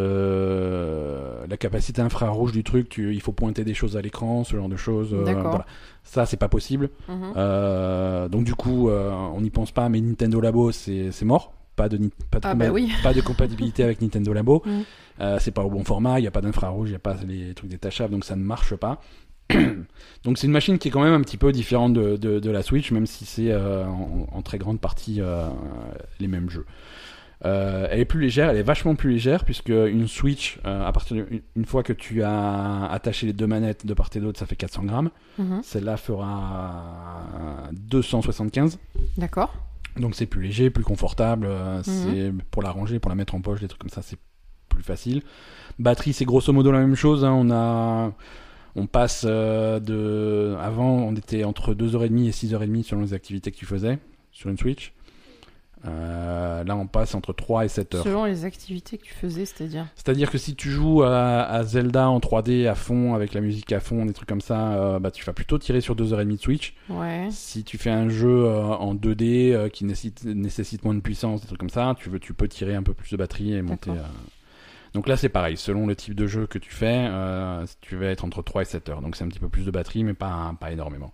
[0.03, 4.55] le la capacité infrarouge du truc, tu, il faut pointer des choses à l'écran, ce
[4.55, 5.13] genre de choses.
[5.13, 5.65] euh, voilà.
[6.03, 6.89] Ça c'est pas possible.
[7.07, 7.33] Mhm.
[7.35, 11.53] Euh, donc du coup, euh, on n'y pense pas, mais Nintendo Labo c'est mort.
[11.75, 12.91] Pas de, ni- pas, de Ah bah oui.
[13.01, 14.61] pas de compatibilité avec Nintendo Labo.
[14.73, 14.81] Mm.
[15.21, 17.15] Euh, c'est pas au bon format, il n'y a pas d'infrarouge, il n'y a pas
[17.27, 18.99] les trucs détachables, donc ça ne marche pas.
[20.23, 22.49] donc c'est une machine qui est quand même un petit peu différente de, de, de
[22.51, 25.47] la Switch, même si c'est euh, en, en très grande partie euh,
[26.19, 26.65] les mêmes jeux.
[27.45, 31.17] Euh, elle est plus légère, elle est vachement plus légère puisque une Switch, à partir
[31.17, 31.27] de-
[31.57, 34.55] une, fois que tu as attaché les deux manettes de part et d'autre, ça fait
[34.55, 35.09] 400 grammes.
[35.37, 35.59] Mhm.
[35.61, 37.23] Celle-là fera
[37.73, 38.79] 275.
[39.17, 39.53] D'accord.
[39.97, 41.47] Donc c'est plus léger, plus confortable.
[41.49, 41.81] Mhm.
[41.83, 44.17] C'est pour la ranger, pour la mettre en poche, des trucs comme ça, c'est
[44.69, 45.21] plus facile.
[45.79, 47.25] Batterie, c'est grosso modo la même chose.
[47.25, 48.13] hein, On a,
[48.75, 53.57] on passe euh, de, avant, on était entre 2h30 et 6h30 selon les activités que
[53.57, 53.99] tu faisais
[54.31, 54.93] sur une Switch.
[55.85, 58.03] Euh, là, on passe entre 3 et 7 heures.
[58.03, 59.87] Selon les activités que tu faisais, c'est-à-dire?
[59.95, 63.71] C'est-à-dire que si tu joues à, à Zelda en 3D à fond, avec la musique
[63.73, 66.37] à fond, des trucs comme ça, euh, bah, tu vas plutôt tirer sur 2h30 de
[66.37, 66.73] Switch.
[66.89, 67.27] Ouais.
[67.31, 71.41] Si tu fais un jeu euh, en 2D euh, qui nécessite, nécessite moins de puissance,
[71.41, 73.61] des trucs comme ça, tu, veux, tu peux tirer un peu plus de batterie et
[73.61, 73.91] monter.
[74.93, 75.57] Donc là, c'est pareil.
[75.57, 78.65] Selon le type de jeu que tu fais, euh, tu vas être entre 3 et
[78.65, 79.01] 7 heures.
[79.01, 81.11] Donc c'est un petit peu plus de batterie, mais pas, pas énormément.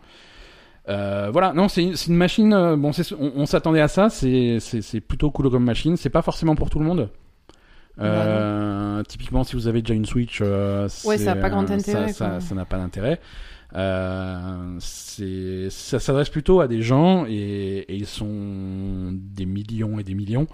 [0.90, 2.54] Euh, voilà, non, c'est une machine.
[2.54, 4.10] euh, bon, on, on s'attendait à ça.
[4.10, 5.98] C'est plutôt cool comme machine.
[5.98, 7.10] C'est pas forcément pour tout le monde.
[8.00, 12.14] Euh, typiquement, si vous avez déjà une Switch, Ouais, ça pas grand intérêt,
[12.56, 13.20] n'a pas d'intérêt.
[13.72, 14.80] Ça
[16.00, 20.48] s'adresse plutôt à des gens et, et ils sont des millions et des millions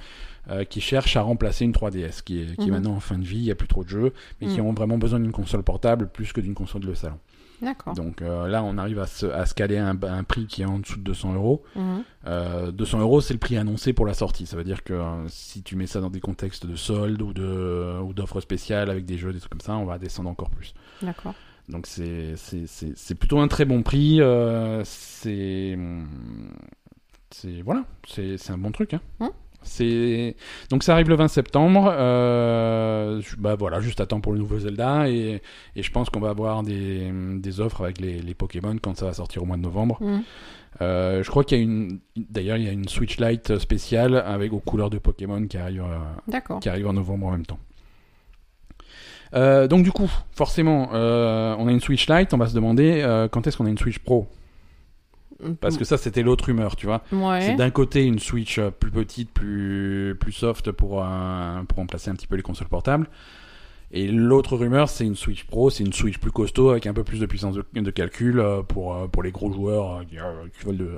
[0.49, 2.71] euh, qui cherchent à remplacer une 3DS qui est, qui est Mhm.
[2.71, 3.37] maintenant en fin de vie.
[3.39, 4.67] Il n'y a plus trop de jeux, mais qui Mhm.
[4.67, 7.17] ont vraiment besoin d'une console portable plus que d'une console de salon.
[7.61, 7.93] D'accord.
[7.93, 10.65] Donc euh, là, on arrive à se, à se caler un, un prix qui est
[10.65, 11.63] en dessous de 200 euros.
[11.75, 12.03] Mhm.
[12.27, 14.45] Euh, 200 euros, c'est le prix annoncé pour la sortie.
[14.45, 17.31] Ça veut dire que euh, si tu mets ça dans des contextes de soldes ou
[17.33, 20.49] de ou d'offres spéciales avec des jeux, des trucs comme ça, on va descendre encore
[20.49, 20.73] plus.
[21.01, 21.33] D'accord.
[21.69, 22.35] Donc c'est
[23.17, 24.19] plutôt un très bon prix.
[24.83, 25.77] c'est
[27.31, 28.93] c'est voilà, c'est un bon truc.
[28.93, 29.01] Hein.
[29.19, 29.29] Hum.
[29.65, 30.35] C'est
[30.69, 31.93] donc ça arrive le 20 septembre.
[31.93, 35.41] Euh, bah voilà, juste à temps pour le nouveau Zelda et,
[35.75, 39.05] et je pense qu'on va avoir des, des offres avec les, les Pokémon quand ça
[39.05, 39.97] va sortir au mois de novembre.
[40.01, 40.23] Mhm.
[40.81, 44.15] Euh, je crois qu'il y a une d'ailleurs il y a une Switch Lite spéciale
[44.15, 47.59] avec aux couleurs de Pokémon qui arrive euh, qui arrive en novembre en même temps.
[49.33, 53.57] Donc du coup, forcément, on a une Switch Lite, on va se demander quand est-ce
[53.57, 54.27] qu'on a une Switch Pro?
[55.61, 57.01] Parce que ça, c'était l'autre rumeur, tu vois.
[57.41, 62.09] C'est d'un côté une Switch euh, plus petite, plus, plus soft pour, euh, pour remplacer
[62.09, 63.07] un petit peu les consoles portables.
[63.91, 67.03] Et l'autre rumeur, c'est une Switch Pro, c'est une Switch plus costaud avec un peu
[67.03, 70.15] plus de puissance de, de calcul euh, pour, euh, pour les gros joueurs qui,
[70.59, 70.91] qui veulent de,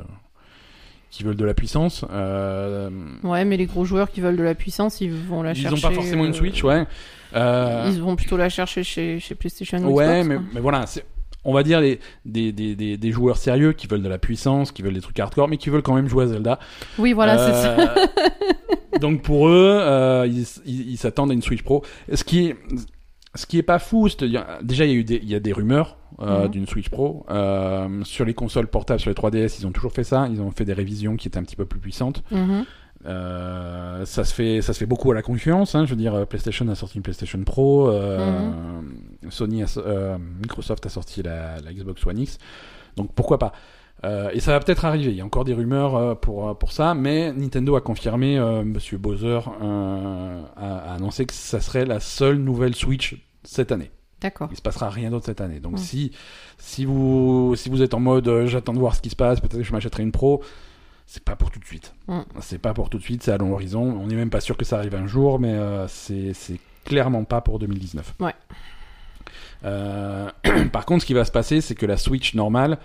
[1.11, 2.05] qui veulent de la puissance.
[2.11, 2.89] Euh,
[3.23, 5.75] Ouais, mais les gros joueurs qui veulent de la puissance, ils vont la ils chercher.
[5.75, 6.85] n'ont pas forcément une Switch, ouais.
[7.35, 10.85] Euh, Ils vont plutôt la chercher chez, chez PlayStation ou Ouais, Xbox, mais, mais voilà,
[11.47, 14.71] on va dire les, des, des, des, des joueurs sérieux qui veulent de la puissance,
[14.71, 16.59] qui veulent des trucs hardcore, mais qui veulent quand même jouer à Zelda.
[16.99, 17.75] Oui, voilà, c'est ça.
[17.79, 18.05] Euh,
[18.99, 20.27] Donc pour eux, euh,
[20.65, 21.83] ils s'attendent à une Switch Pro.
[22.13, 22.55] Ce qui est,
[23.35, 24.25] ce qui est pas fou, c'est
[24.63, 26.47] déjà il y a eu des, il y a des rumeurs euh, Mhm.
[26.49, 30.03] d'une Switch Pro euh, sur les consoles portables, sur les 3DS, ils ont toujours fait
[30.03, 30.27] ça.
[30.31, 32.23] Ils ont fait des révisions qui étaient un petit peu plus puissantes.
[32.31, 32.65] Mhm.
[33.05, 35.75] Euh, ça se fait, ça se fait beaucoup à la confiance.
[35.75, 38.51] Hein, je veux dire, euh, PlayStation a sorti une PlayStation Pro, euh,
[39.29, 42.37] Sony, a, so- euh, Microsoft a sorti la, la Xbox One X.
[42.95, 43.51] Donc pourquoi pas?
[44.33, 45.09] Et ça va peut-être arriver.
[45.09, 48.39] Il y a encore des rumeurs pour pour ça, mais Nintendo a confirmé.
[48.63, 53.89] Monsieur Bowser a, a annoncé que ça serait la seule nouvelle Switch cette année.
[54.21, 54.49] D'accord.
[54.51, 55.59] Il se passera rien d'autre cette année.
[55.59, 56.11] Donc si
[56.59, 59.57] si vous si vous êtes en mode j'attends de voir ce qui se passe, peut-être
[59.57, 60.43] que je m'achèterai une Pro,
[61.07, 61.95] c'est pas pour tout de suite.
[62.07, 62.19] Mm.
[62.41, 63.81] C'est pas pour tout de suite, c'est à long horizon.
[63.81, 67.23] On n'est même pas sûr que ça arrive un jour, mais euh, c'est c'est clairement
[67.23, 68.15] pas pour 2019.
[68.19, 68.35] Ouais.
[69.63, 70.29] Euh,
[70.71, 72.77] par contre, ce qui va se passer, c'est que la Switch normale,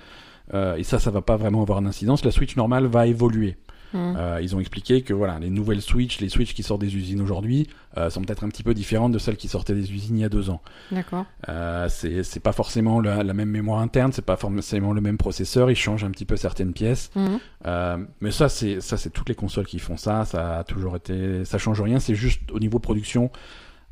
[0.55, 3.57] euh, et ça, ça va pas vraiment avoir d'incidence, la Switch normale va évoluer.
[3.95, 4.17] Mhm.
[4.19, 7.21] Euh, ils ont expliqué que voilà, les nouvelles Switch, les Switch qui sortent des usines
[7.21, 10.23] aujourd'hui, euh, sont peut-être un petit peu différentes de celles qui sortaient des usines il
[10.23, 10.63] y a deux ans.
[10.91, 11.27] D'accord.
[11.49, 15.71] Euh, c'est pas forcément la, la même mémoire interne, c'est pas forcément le même processeur,
[15.71, 17.11] ils changent un petit peu certaines pièces.
[17.17, 17.39] Mhm.
[17.67, 20.97] Euh, mais ça c'est ça c'est toutes les consoles qui font ça, ça a toujours
[20.97, 23.31] été ça change rien, c'est juste au niveau production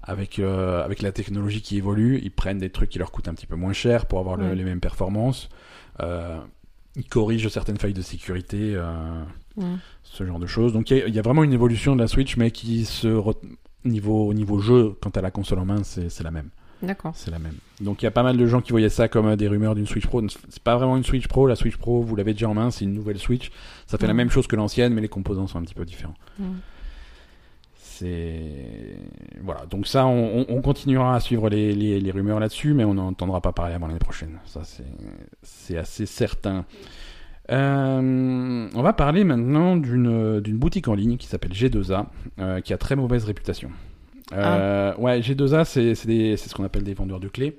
[0.03, 3.35] avec euh, avec la technologie qui évolue, ils prennent des trucs qui leur coûtent un
[3.35, 4.55] petit peu moins cher pour avoir le- Ouais.
[4.55, 5.51] les mêmes performances.
[6.01, 6.39] Euh,
[6.97, 9.23] ils corrigent certaines failles de sécurité, euh,
[10.03, 10.73] Ce genre de choses.
[10.73, 12.85] Donc il y, a- il y a vraiment une évolution de la Switch, mais qui
[12.85, 13.37] se re-
[13.85, 16.51] niveau au niveau jeu, quant à la console en main, c'est la même.
[16.83, 17.13] D'accord.
[17.15, 17.57] C'est la même.
[17.83, 19.75] Donc il y a pas mal de gens qui voyaient ça comme euh, des rumeurs
[19.75, 20.23] d'une Switch Pro.
[20.29, 21.47] C'est pas vraiment une Switch Pro.
[21.47, 23.51] La Switch Pro, vous l'avez déjà en main, c'est une nouvelle Switch.
[23.87, 26.15] Ça fait la même chose que l'ancienne, mais les composants sont un petit peu différents.
[27.77, 28.97] C'est
[29.43, 29.67] voilà.
[29.67, 32.95] Donc ça, on, on- on continuera à suivre les, les- les rumeurs là-dessus, mais on
[32.95, 34.39] n'entendra pas parler avant l'année prochaine.
[34.47, 34.85] Ça, c'est
[35.43, 36.65] c'est assez certain.
[37.51, 42.07] Euh, on va parler maintenant d'une boutique en ligne qui s'appelle G2A,
[42.39, 43.71] euh, qui a très mauvaise réputation.
[44.33, 47.59] Euh, Ouais, G2A, c'est ce qu'on appelle des vendeurs de clés.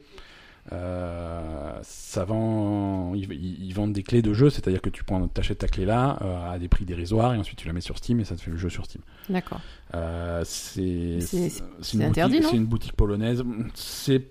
[0.69, 5.85] Ça vend, ils, vendent des clés de jeu, c'est-à-dire que tu prends, t'achètes ta clé
[5.85, 6.17] là
[6.51, 8.51] à des prix dérisoires et ensuite tu la mets sur Steam et ça te fait
[8.51, 9.01] le jeu sur Steam.
[9.29, 9.59] D'accord.
[10.45, 11.19] C'est
[12.01, 13.43] interdit, C'est une boutique polonaise.
[13.73, 14.25] C'est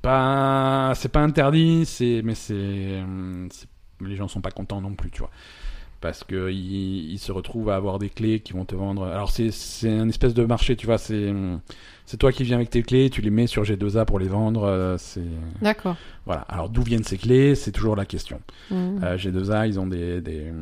[0.00, 3.02] pas c'est pas interdit, c'est mais c'est-
[4.00, 5.30] les gens sont pas contents non plus, tu vois.
[6.00, 9.04] Parce que ils, ils se retrouvent à avoir des clés qui vont te vendre.
[9.06, 9.50] Alors c'est
[9.88, 10.98] un espèce de marché, tu vois.
[10.98, 11.32] C'est
[12.06, 14.64] c'est toi qui viens avec tes clés, tu les mets sur G2A pour les vendre.
[14.64, 15.22] euh, C'est
[15.62, 15.96] D'accord.
[16.26, 16.42] voilà.
[16.42, 18.42] Alors d'où viennent ces clés C'est toujours la question.
[18.70, 19.00] Mhm.
[19.02, 20.52] Euh, G2A, ils ont des, des,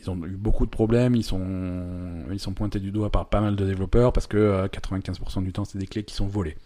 [0.00, 1.14] ils ont eu beaucoup de problèmes.
[1.14, 4.66] Ils sont, ils sont pointés du doigt par pas mal de développeurs parce que euh,
[4.68, 6.56] 95% du temps, c'est des clés qui sont volées.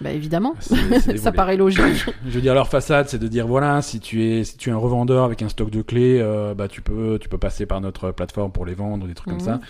[0.00, 0.54] Bah évidemment.
[1.16, 1.80] Ça paraît logique.
[2.26, 4.72] Je veux dire, leur façade, c'est de dire voilà, si tu es, si tu es
[4.72, 7.80] un revendeur avec un stock de clés, euh, bah tu peux, tu peux passer par
[7.80, 9.38] notre plateforme pour les vendre, des trucs Mhm.
[9.38, 9.60] comme ça.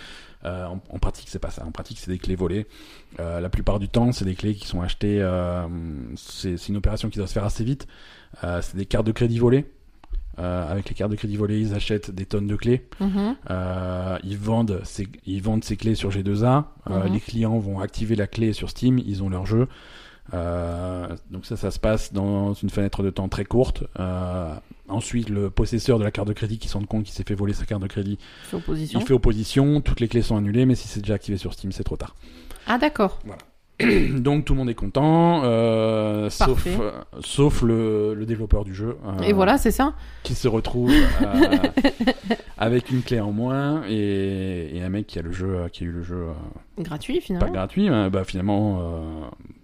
[0.45, 1.65] Euh, en, en pratique, c'est pas ça.
[1.65, 2.67] En pratique, c'est des clés volées.
[3.19, 5.19] Euh, la plupart du temps, c'est des clés qui sont achetées.
[6.15, 7.87] c'est une opération qui doit se faire assez vite.
[8.41, 9.65] C'est des cartes de crédit volées.
[10.39, 12.87] Euh, avec les cartes de crédit volées, ils achètent des tonnes de clés.
[12.99, 13.35] Mhm.
[13.49, 16.65] Euh, ils vendent ces, ils vendent ces clés sur G2A.
[16.91, 17.13] Euh, Mhm.
[17.13, 18.99] Les clients vont activer la clé sur Steam.
[18.99, 19.67] Ils ont leur jeu.
[20.33, 23.83] Euh, donc ça, ça se passe dans une fenêtre de temps très courte.
[23.99, 24.53] Euh,
[24.87, 27.35] ensuite, le possesseur de la carte de crédit qui se rend compte qu'il s'est fait
[27.35, 28.17] voler sa carte de crédit,
[28.53, 28.99] opposition.
[28.99, 29.81] il fait opposition.
[29.81, 32.15] Toutes les clés sont annulées, mais si c'est déjà activé sur Steam, c'est trop tard.
[32.67, 33.19] Ah d'accord.
[34.17, 38.97] donc tout le monde est content, euh, sauf, le, le développeur du jeu.
[39.23, 39.93] Et voilà, c'est ça.
[40.23, 40.91] qui se retrouve
[42.57, 45.87] avec une clé en moins et, et un mec qui a le jeu qui a
[45.87, 46.25] eu le jeu
[46.79, 47.51] Gratuit pas finalement.
[47.51, 48.81] gratuit hein, bah finalement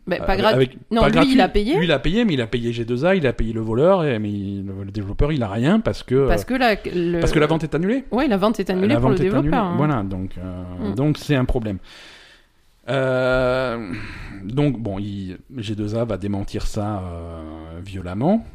[0.06, 0.56] euh, Bah, pas avec- gratuit.
[0.56, 1.34] avec- Non, pas lui, gratuit.
[1.34, 1.78] il a payé.
[1.78, 4.20] lui il a payé mais il a payé G2A il a payé le voleur et,
[4.20, 7.20] mais il- le, développeur il a rien parce que Parce euh, que la, le...
[7.20, 9.40] parce que la vente est annulée Ouais, la vente est annulée la pour le développeur.
[9.40, 9.56] annulée.
[9.58, 9.74] hein.
[9.78, 10.96] voilà donc euh, Mm.
[10.96, 11.78] donc c'est un problème
[12.90, 13.92] Euh,
[14.44, 18.46] donc bon il- G2A va démentir ça euh, violemment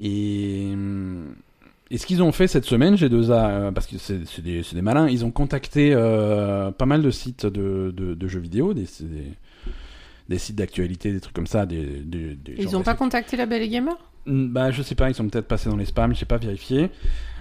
[0.00, 0.72] et
[1.90, 5.08] et ce qu'ils ont fait cette semaine, G2A, euh, parce que c'est des, des malins,
[5.08, 8.84] ils ont contacté euh, pas mal de sites de, de, de jeux vidéo, des,
[10.28, 11.66] des sites d'actualité, des trucs comme ça.
[11.66, 13.96] Des, des, des Ils genres ont pas contacté la Belle et Gamer?
[14.26, 16.90] Mm, Bah, je sais pas, ils sont peut-être passés dans les spams, j'ai pas vérifié.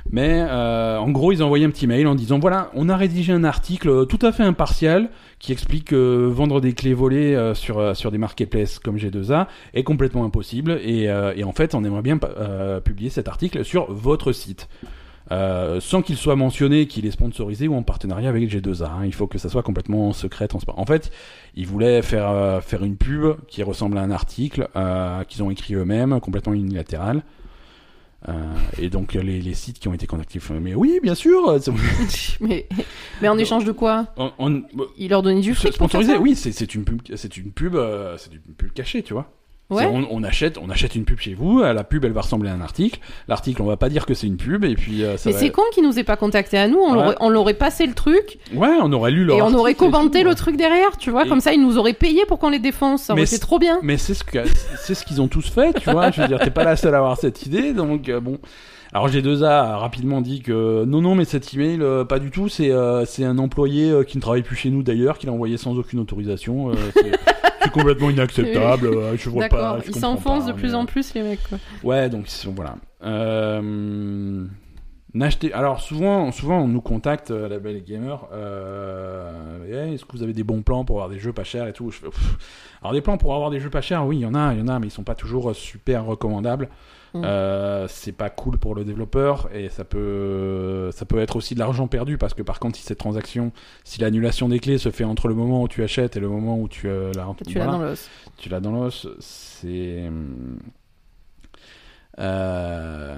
[0.09, 2.95] Mais euh, en gros, ils ont envoyé un petit mail en disant voilà, on a
[2.95, 7.35] rédigé un article euh, tout à fait impartial qui explique que vendre des clés volées
[7.35, 11.75] euh, sur sur des marketplaces comme G2A est complètement impossible et, euh, et en fait,
[11.75, 12.17] on aimerait bien
[12.85, 14.69] publier cet article sur votre site.
[15.32, 18.86] Euh, sans qu'il soit mentionné qu'il est sponsorisé ou en partenariat avec G2A.
[18.86, 19.05] hein.
[19.05, 20.80] Il faut que ça soit complètement secret, transparent.
[20.82, 21.11] En fait,
[21.55, 25.49] ils voulaient faire euh, faire une pub qui ressemble à un article euh, qu'ils ont
[25.49, 27.23] écrit eux-mêmes, complètement unilatéral.
[28.30, 28.34] Euh,
[28.80, 31.59] et donc les, les sites qui ont été contactés mais oui bien sûr
[32.41, 32.67] mais,
[33.21, 34.63] mais en échange de quoi on- on-
[34.97, 38.17] Il leur donnait du fric sponsorisé oui c'est c'est une pub c'est une pub euh,
[38.17, 39.32] c'est une pub cachée tu vois
[39.70, 39.86] Ouais.
[39.86, 42.53] On, on achète on achète une pub chez vous la pub elle va ressembler à
[42.53, 45.30] un article l'article on va pas dire que c'est une pub et puis euh, ça
[45.30, 47.03] Mais va- c'est con qu'ils nous aient pas contacté à nous, on Ouais.
[47.03, 50.24] l'aurait- on l'aurait passé le truc ouais on aurait lu leur et on aurait commenté
[50.24, 52.59] le truc derrière, tu vois, Et- comme ça ils nous auraient payé pour qu'on les
[52.59, 53.80] défonce, c'est- trop bien.
[53.84, 54.39] Mais c'est ce que
[54.80, 56.11] c'est ce qu'ils ont tous fait, tu vois.
[56.11, 58.38] Je veux dire, t'es pas la seule à avoir cette idée, donc euh, bon.
[58.93, 62.47] Alors G2A a rapidement dit que non non mais cet email euh, pas du tout.
[62.49, 65.33] C'est euh, c'est un employé euh, qui ne travaille plus chez nous d'ailleurs qui l'a
[65.33, 66.71] envoyé sans aucune autorisation.
[66.93, 67.11] C'est
[67.61, 68.89] c'est complètement inacceptable.
[69.17, 71.23] Je vois pas D'accord, je ils comprends s'enfoncent pas, de plus mais, en plus les
[71.23, 71.57] mecs quoi.
[71.83, 72.75] ouais donc ils sont- voilà.
[73.03, 74.45] Euh,
[75.13, 79.59] n'achetez alors souvent souvent on nous contacte euh, la belle gamer euh,
[79.89, 81.73] Eh, est-ce que vous avez des bons plans pour avoir des jeux pas chers et
[81.73, 81.91] tout?
[81.91, 82.38] Je fais, pff.
[82.81, 84.59] alors des plans pour avoir des jeux pas chers oui il y en a il
[84.59, 86.69] y en a mais ils sont pas toujours euh, super recommandables
[87.13, 87.21] Mm.
[87.23, 91.59] euh, c'est pas cool pour le développeur et ça peut ça peut être aussi de
[91.59, 93.51] l'argent perdu parce que par contre si cette transaction
[93.85, 96.59] si l'annulation des clés se fait entre le moment où tu achètes et le moment
[96.59, 98.09] où tu euh, la Tu l'as voilà, dans l'os.
[98.37, 100.09] tu l'as dans l'os c'est
[102.19, 103.15] euh,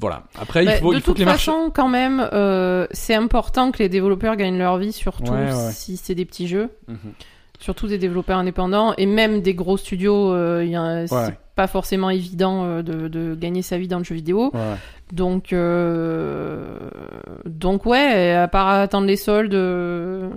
[0.00, 2.26] voilà après Bah, il faut de il faut toute que les marchés façon, quand même,
[2.32, 5.70] euh, c'est important que les développeurs gagnent leur vie, surtout Ouais, ouais.
[5.72, 6.70] si c'est des petits jeux.
[6.88, 6.98] Mhm.
[7.64, 11.38] Surtout des développeurs indépendants et même des gros studios, euh, il y a- c'est Ouais.
[11.56, 14.50] pas forcément évident euh, de, de gagner sa vie dans le jeu vidéo.
[14.52, 14.74] Ouais.
[15.14, 16.66] Donc, euh,
[17.46, 20.28] donc ouais, à part attendre les soldes, euh,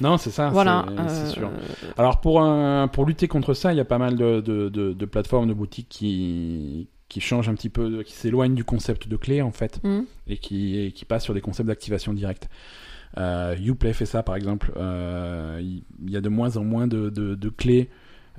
[0.00, 0.86] non c'est ça voilà.
[1.08, 1.50] c'est- c'est sûr
[1.98, 5.48] Alors pour, un- pour lutter contre ça, il y a pas mal de, de, plateformes,
[5.48, 9.52] de boutiques qui, qui changent un petit peu, qui s'éloignent du concept de clé en
[9.52, 10.00] fait, hmm.
[10.28, 12.48] et qui, et qui passent sur des concepts d'activation directe.
[13.18, 14.72] Euh, Uplay fait ça par exemple.
[14.76, 17.88] Euh, Il y, a de moins en moins de, de, de clés.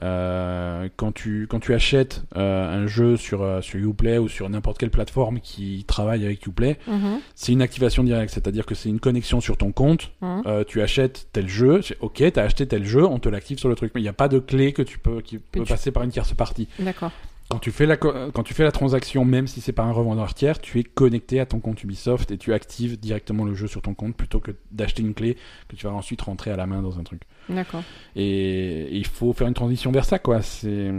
[0.02, 4.78] Euh, quand, tu, quand tu achètes euh, un jeu sur, sur Uplay ou sur n'importe
[4.80, 9.00] quelle plateforme qui travaille avec Uplay, Mhm, c'est une activation directe, c'est-à-dire que c'est une
[9.02, 10.64] connexion sur ton compte mhm.
[10.66, 13.76] tu achètes tel jeu, c'est- ok, t'as acheté tel jeu, on te l'active sur le
[13.76, 15.92] truc, mais il n'y a pas de clé que tu peux, qui peut tu- passer
[15.92, 16.68] par une tierce partie.
[16.80, 17.12] D'accord.
[17.52, 20.34] Quand tu fais la, quand tu fais la transaction, même si c'est pas un revendeur
[20.34, 23.82] tiers, tu es connecté à ton compte Ubisoft et tu actives directement le jeu sur
[23.82, 25.38] ton compte plutôt que d'acheter une clé
[25.68, 27.24] que tu vas ensuite rentrer à la main dans un truc.
[27.50, 27.84] D'accord.
[28.16, 30.42] Et il faut faire une transition vers ça, quoi.
[30.42, 30.92] C'est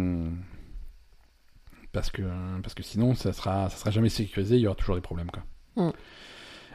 [1.93, 2.23] parce que
[2.63, 5.31] parce que sinon ça sera ça sera jamais sécurisé, il y aura toujours des problèmes,
[5.31, 5.43] quoi.
[5.77, 5.93] Mm.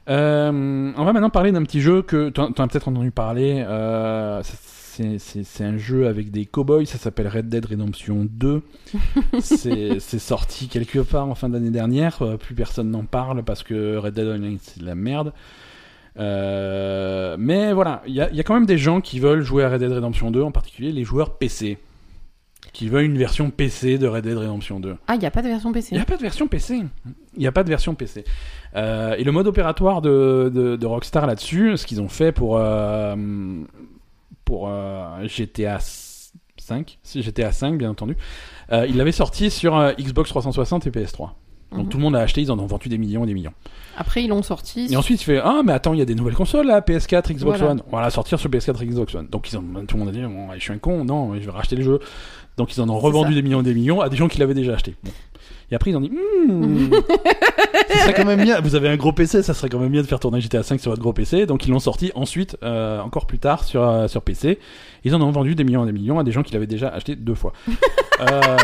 [0.10, 3.64] Euh, on va maintenant parler d'un petit jeu que tu en as peut-être entendu parler.
[3.68, 4.42] euh,
[5.20, 8.62] c'est un jeu avec des cowboys, ça s'appelle Red Dead Redemption 2.
[9.40, 12.22] c'est sorti quelque part en fin d'année dernière.
[12.22, 15.34] euh, plus personne n'en parle parce que Red Dead Online c'est de la merde.
[16.20, 19.42] Euh, mais voilà, il y a, il y a quand même des gens qui veulent
[19.42, 21.78] jouer à Red Dead Redemption 2, en particulier les joueurs PC,
[22.74, 24.96] qui veulent une version PC de Red Dead Redemption 2.
[25.08, 25.90] Ah, il n'y a pas de version PC.
[25.92, 26.82] Il n'y a pas de version PC.
[27.36, 28.24] Il n'y a pas de version PC.
[28.76, 32.58] Euh, et le mode opératoire de, de, de Rockstar là-dessus, ce qu'ils ont fait pour,
[32.58, 33.16] euh,
[34.48, 35.78] pour euh, GTA
[36.58, 38.16] 5, si GTA 5 bien entendu,
[38.72, 41.32] euh, ils l'avaient sorti sur euh, Xbox 360 et PS3.
[41.74, 41.90] Donc Mhm.
[41.90, 43.52] tout le monde a acheté, ils en ont vendu des millions et des millions.
[43.98, 44.88] Après, ils l'ont sorti.
[44.90, 47.34] Et ensuite, il fait Ah, mais attends, il y a des nouvelles consoles là, PS4,
[47.34, 47.74] Xbox Voilà.
[47.74, 47.82] One.
[47.92, 49.28] On va la sortir sur PS4, Xbox One.
[49.28, 51.40] Donc, ils ont, tout le monde a dit bon, Je suis un con, non, je
[51.40, 52.00] vais racheter le jeu.
[52.56, 53.36] Donc, ils en ont revendu ça.
[53.36, 54.96] des millions et des millions à des gens qui l'avaient déjà acheté.
[55.04, 55.12] Bon.
[55.72, 56.90] Et après, ils ont dit Hmm,
[57.90, 58.62] ça serait quand même bien.
[58.62, 60.80] Vous avez un gros PC, ça serait quand même bien de faire tourner GTA 5
[60.80, 61.46] sur votre gros PC.
[61.46, 64.60] Donc, ils l'ont sorti ensuite, euh, encore plus tard, sur, euh, sur PC.
[65.04, 66.90] Ils en ont vendu des millions et des millions à des gens qui l'avaient déjà
[66.90, 67.54] acheté deux fois.
[68.20, 68.58] Euh,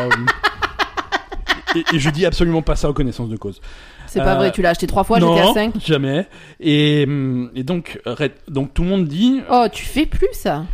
[1.76, 3.62] et, et je dis absolument pas ça en connaissance de cause.
[4.08, 5.74] C'est pas Euh, vrai, tu l'as acheté trois fois, non, GTA 5.
[5.80, 6.28] jamais.
[6.60, 8.00] Et, hum, et donc,
[8.48, 9.42] donc tout le monde dit.
[9.52, 10.66] Oh, tu fais plus ça.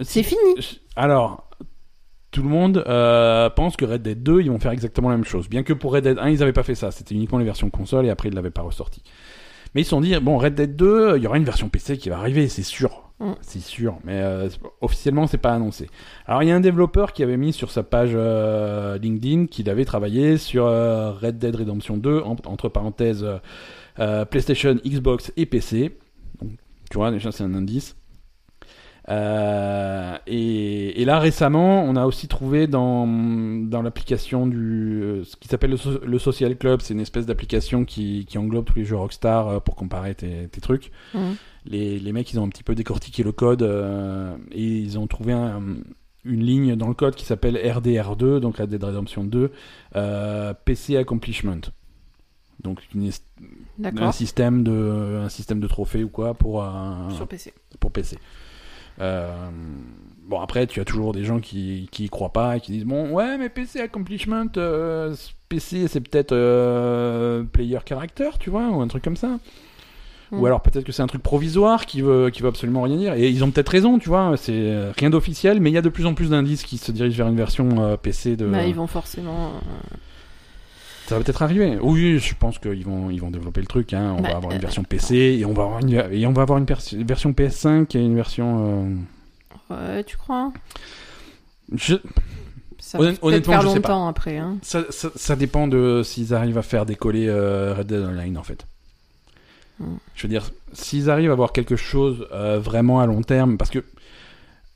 [0.00, 0.40] C'est fini.
[0.96, 1.47] Alors,
[2.30, 5.24] tout le monde euh, pense que Red Dead 2, ils vont faire exactement la même
[5.24, 5.48] chose.
[5.48, 6.90] Bien que pour Red Dead 1, ils n'avaient pas fait ça.
[6.90, 9.02] C'était uniquement les versions console et après, ils ne l'avaient pas ressorti.
[9.74, 11.98] Mais ils se sont dit, bon, Red Dead 2, il y aura une version PC
[11.98, 13.10] qui va arriver, c'est sûr.
[13.20, 13.32] Mm.
[13.40, 13.98] C'est sûr.
[14.04, 14.48] Mais euh,
[14.80, 15.88] officiellement, c'est pas annoncé.
[16.26, 19.68] Alors, il y a un développeur qui avait mis sur sa page euh, LinkedIn qu'il
[19.68, 23.26] avait travaillé sur Red Dead Redemption 2, en- entre parenthèses,
[24.30, 25.98] PlayStation, Xbox et PC.
[26.40, 26.52] Donc,
[26.90, 27.96] tu vois, déjà, c'est un indice.
[29.10, 35.36] Euh, et, et là récemment, on a aussi trouvé dans, dans l'application du euh, ce
[35.36, 38.76] qui s'appelle le, so- le Social Club, c'est une espèce d'application qui, qui englobe tous
[38.78, 40.90] les jeux Rockstar euh, pour comparer tes, tes trucs.
[41.14, 41.36] Mhm.
[41.66, 45.06] Les, les mecs, ils ont un petit peu décortiqué le code euh, et ils ont
[45.06, 45.62] trouvé un-
[46.24, 49.50] une ligne dans le code qui s'appelle RDR2, donc Red Dead Redemption 2,
[49.96, 51.60] euh, PC Accomplishment.
[52.62, 53.10] Donc une
[54.00, 57.54] un système de un système de trophées ou quoi pour un, Sur PC.
[57.78, 58.18] pour PC.
[59.00, 59.50] Euh,
[60.26, 62.84] bon, après, tu as toujours des gens qui, qui y croient pas et qui disent
[62.84, 65.14] Bon, ouais, mais PC Accomplishment, euh,
[65.48, 69.38] PC, c'est peut-être euh, Player Character, tu vois, ou un truc comme ça.
[70.30, 73.14] Ou alors peut-être que c'est un truc provisoire qui veut, qui veut absolument rien dire.
[73.14, 75.88] Et ils ont peut-être raison, tu vois, c'est rien d'officiel, mais il y a de
[75.88, 78.46] plus en plus d'indices qui se dirigent vers une version euh, PC de.
[78.46, 79.52] Bah, ils vont forcément.
[81.08, 81.78] Ça va peut-être arriver.
[81.80, 83.94] Oui, je pense qu'ils vont, ils vont développer le truc.
[83.94, 84.14] Hein.
[84.18, 86.32] On Bah, va avoir une euh, version PC et on va avoir une, et on
[86.32, 88.96] va avoir une version PS5 et une version.
[89.70, 90.52] euh, Ouais, tu crois?
[91.74, 91.94] Je-
[92.78, 93.88] Ça honnêtement, faire je sais pas.
[93.90, 94.38] longtemps après.
[94.38, 94.56] Hein.
[94.62, 98.42] ça, ça, ça dépend de s'ils arrivent à faire décoller euh, Red Dead Online en
[98.42, 98.66] fait.
[99.80, 99.96] Hmm.
[100.14, 103.70] Je veux dire, s'ils arrivent à avoir quelque chose euh, vraiment à long terme, parce
[103.70, 103.84] que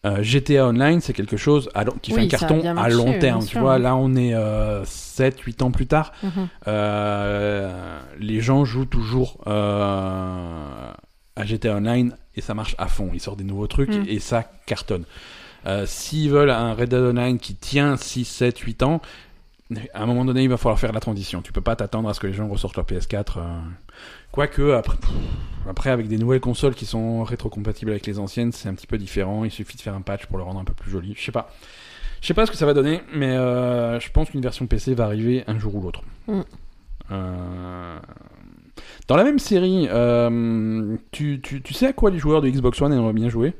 [0.04, 3.18] euh, GTA Online c'est quelque chose à long- qui fait un carton à marché, long
[3.20, 3.44] terme.
[3.46, 4.34] Tu vois, là on est
[4.84, 6.12] 7-8 ans plus tard.
[6.22, 6.48] Mhm.
[6.66, 10.92] Euh, les gens jouent toujours euh,
[11.36, 13.10] à GTA Online et ça marche à fond.
[13.14, 14.04] Ils sortent des nouveaux trucs Mm.
[14.08, 15.04] et ça cartonne.
[15.66, 19.00] Euh, S'ils veulent un Red Dead Online qui tient 6, 7, 8 ans,
[19.94, 21.40] à un moment donné, il va falloir faire la transition.
[21.42, 23.38] Tu peux pas t'attendre à ce que les gens ressortent leur PS4.
[24.32, 25.10] Quoique, après, pff,
[25.68, 28.98] après, avec des nouvelles consoles qui sont rétrocompatibles avec les anciennes, c'est un petit peu
[28.98, 29.44] différent.
[29.44, 31.14] Il suffit de faire un patch pour le rendre un peu plus joli.
[31.16, 31.50] Je sais pas.
[32.20, 34.94] Je sais pas ce que ça va donner, mais euh, je pense qu'une version PC
[34.94, 36.02] va arriver un jour ou l'autre.
[36.28, 36.40] Mm.
[37.10, 37.98] Euh,
[39.08, 42.80] Dans la même série, euh, tu, tu, tu sais à quoi les joueurs de Xbox
[42.80, 43.54] One aimeraient bien jouer?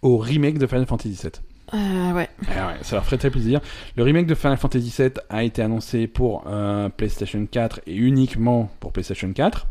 [0.00, 1.32] Au remake de Final Fantasy VII.
[1.72, 2.28] Euh, ouais.
[2.48, 3.60] Ah ouais, ça leur ferait très plaisir.
[3.96, 8.70] Le remake de Final Fantasy VII a été annoncé pour euh, PlayStation 4 et uniquement
[8.80, 9.66] pour PlayStation 4.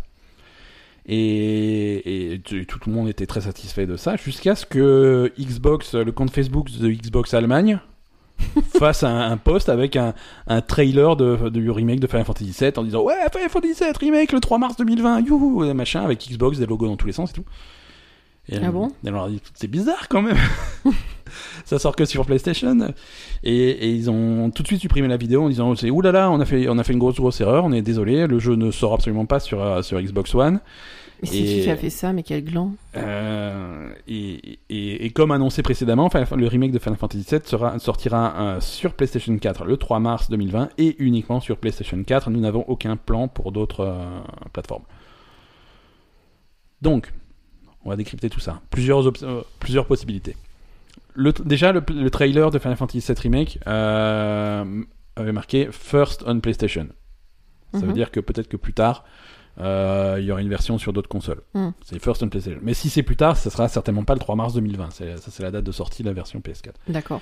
[1.05, 6.31] Et, tout le monde était très satisfait de ça, jusqu'à ce que Xbox, le compte
[6.31, 7.79] Facebook de Xbox Allemagne,
[8.79, 10.13] fasse un, un post avec un,
[10.47, 13.91] un trailer de, du remake de Final Fantasy VII en disant Ouais, Final Fantasy VII
[13.99, 17.31] remake le 3 mars 2020, youhou, machin, avec Xbox, des logos dans tous les sens
[17.31, 17.45] et tout.
[18.49, 20.37] Et, Ah bon leur a dit C'est bizarre quand même
[21.65, 22.77] ça sort que sur PlayStation.
[23.43, 26.39] Et, et ils ont tout de suite supprimé la vidéo en disant c'est oulala, on
[26.39, 28.69] a fait on a fait une grosse grosse erreur, on est désolé, le jeu ne
[28.71, 30.59] sort absolument pas sur euh, sur Xbox One.
[31.23, 35.31] Mais c'est qui qui a fait ça Mais quel gland Euh, et, et, et comme
[35.31, 39.77] annoncé précédemment, le remake de Final Fantasy VII sera, sortira euh, sur PlayStation 4 le
[39.77, 42.29] 3 mars 2020 et uniquement sur PlayStation 4.
[42.29, 44.19] Nous n'avons aucun plan pour d'autres euh,
[44.51, 44.83] plateformes.
[46.81, 47.13] Donc,
[47.85, 48.61] on va décrypter tout ça.
[48.69, 50.35] Plusieurs, euh, plusieurs possibilités.
[51.15, 54.83] Le, déjà, le, le trailer de Final Fantasy VII Remake euh,
[55.15, 56.87] avait marqué First on PlayStation.
[57.73, 57.93] Ça veut Mhm.
[57.93, 59.03] dire que peut-être que plus tard,
[59.59, 61.41] euh, il y aura une version sur d'autres consoles.
[61.53, 61.69] Mm.
[61.83, 62.59] C'est First on PlayStation.
[62.63, 64.89] Mais si c'est plus tard, ça sera certainement pas le 3 mars 2020.
[64.91, 66.73] C'est- Ça, c'est la date de sortie de la version PS4.
[66.87, 67.21] D'accord.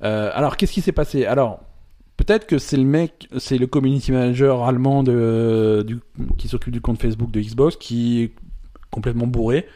[0.00, 1.24] Alors, qu'est-ce qui s'est passé?
[1.26, 1.60] Alors,
[2.16, 5.98] peut-être que c'est le mec, c'est le community manager allemand de, du,
[6.38, 8.32] qui s'occupe du compte Facebook de Xbox qui est
[8.90, 9.66] complètement bourré.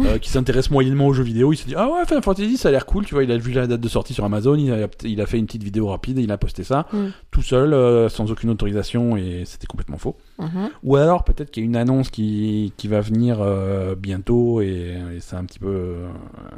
[0.00, 2.68] Euh, qui s'intéresse moyennement aux jeux vidéo, il s'est dit ah ouais Final Fantasy ça
[2.68, 4.72] a l'air cool, tu vois, il a vu la date de sortie sur Amazon, il
[4.72, 7.06] a, il a fait une petite vidéo rapide et il a posté ça Mm.
[7.30, 10.16] tout seul, euh, sans aucune autorisation et c'était complètement faux.
[10.38, 10.70] Mhm.
[10.82, 14.96] Ou alors peut-être qu'il y a une annonce qui, qui va venir euh, bientôt et,
[15.16, 15.94] et ça a un petit peu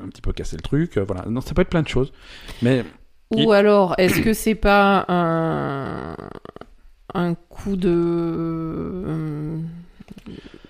[0.02, 0.98] un petit peu cassé le truc.
[0.98, 2.12] Voilà, non, ça peut être plein de choses.
[2.62, 2.84] Mais
[3.34, 6.16] Ou alors, est-ce que c'est pas un,
[7.14, 9.58] un coup de,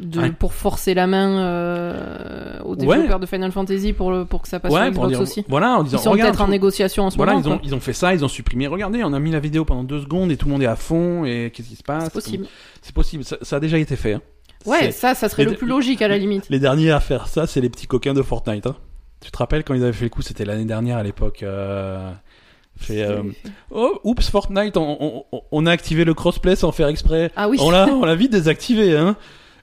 [0.01, 4.49] de pour forcer la main euh, aux développeurs de Final Fantasy pour le, pour que
[4.49, 6.49] ça passe sur ouais, Xbox pour dire, aussi voilà, en disant Ils sont peut-être en
[6.49, 7.45] négociation en ce voilà, moment.
[7.45, 7.67] ils ont, quoi.
[7.67, 8.67] ils ont fait ça, ils ont supprimé.
[8.67, 10.77] Regardez, on a mis la vidéo pendant deux secondes et tout le monde est à
[10.77, 12.05] fond et qu'est-ce qui se passe?
[12.05, 12.47] C'est possible.
[12.83, 14.15] C'est possible, ça, ça a déjà été fait.
[14.15, 14.23] hein.
[14.67, 16.45] Ouais, ça, ça serait les- le plus logique à la limite.
[16.51, 18.67] Les derniers à faire ça, c'est les petits coquins de Fortnite.
[18.67, 18.77] hein.
[19.21, 21.43] Tu te rappelles quand ils avaient fait le coup C'était l'année dernière à l'époque.
[21.43, 22.11] euh,
[22.79, 23.23] fait, euh,
[23.71, 27.31] Oh, oups, Fortnite, on, on- on- on a activé le crossplay sans faire exprès.
[27.35, 27.57] Ah oui.
[27.61, 29.17] On l'a, on l'a vite désactivé, hein.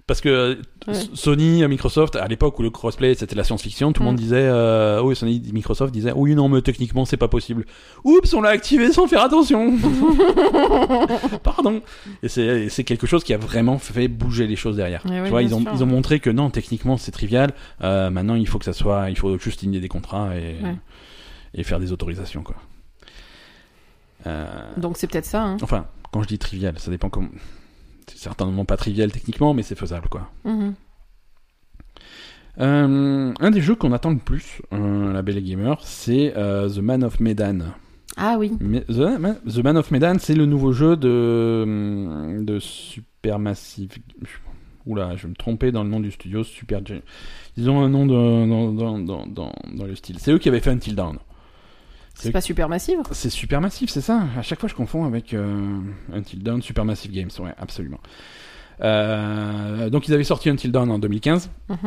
[0.05, 0.93] Parce que Ouais.
[1.13, 4.07] Sony, Microsoft, à l'époque où le crossplay c'était la science-fiction, tout le Mm.
[4.09, 7.65] monde disait, euh, oui, Sony, Microsoft disait, oui, non, mais techniquement c'est pas possible.
[8.03, 9.77] Oups, on l'a activé sans faire attention.
[11.43, 11.81] Pardon.
[12.21, 15.05] Et c'est, quelque chose qui a vraiment fait bouger les choses derrière.
[15.05, 15.71] Ouais, ouais, tu vois, ils ont, sûr.
[15.73, 17.53] ils ont montré que non, techniquement c'est trivial.
[17.81, 20.75] Euh, maintenant, il faut que ça soit, il faut juste signer des contrats et, Ouais.
[21.53, 22.55] et faire des autorisations, quoi.
[24.27, 24.45] Euh,
[24.77, 25.43] Donc c'est peut-être ça.
[25.43, 25.57] Hein.
[25.61, 27.29] Enfin, quand je dis trivial, ça dépend comment.
[28.07, 30.29] C'est certainement pas trivial techniquement, mais c'est faisable, quoi.
[30.45, 30.73] Mhm.
[32.59, 36.77] Euh, un des jeux qu'on attend le plus, euh, la Belle Gamer, c'est euh, The
[36.79, 37.59] Man of Medan.
[38.15, 38.51] Ah oui.
[38.59, 43.89] The, Man- The Man of Medan, c'est le nouveau jeu de, hum, de Supermassive.
[44.85, 46.43] Oula, je vais me tromper dans le nom du studio.
[46.43, 46.81] Super.
[47.57, 50.17] Ils ont un nom de- dans, dans, dans, dans le style.
[50.19, 51.17] C'est eux qui avaient fait Until Dawn.
[52.15, 52.99] C'est pas super massive.
[53.11, 55.79] C'est Supermassive, c'est ça À chaque fois, je confonds avec euh,
[56.13, 57.29] Until Dawn, Supermassive Games.
[57.39, 57.99] Ouais, absolument.
[58.81, 61.49] Euh, donc ils avaient sorti Until Dawn en 2015.
[61.69, 61.77] Mhm.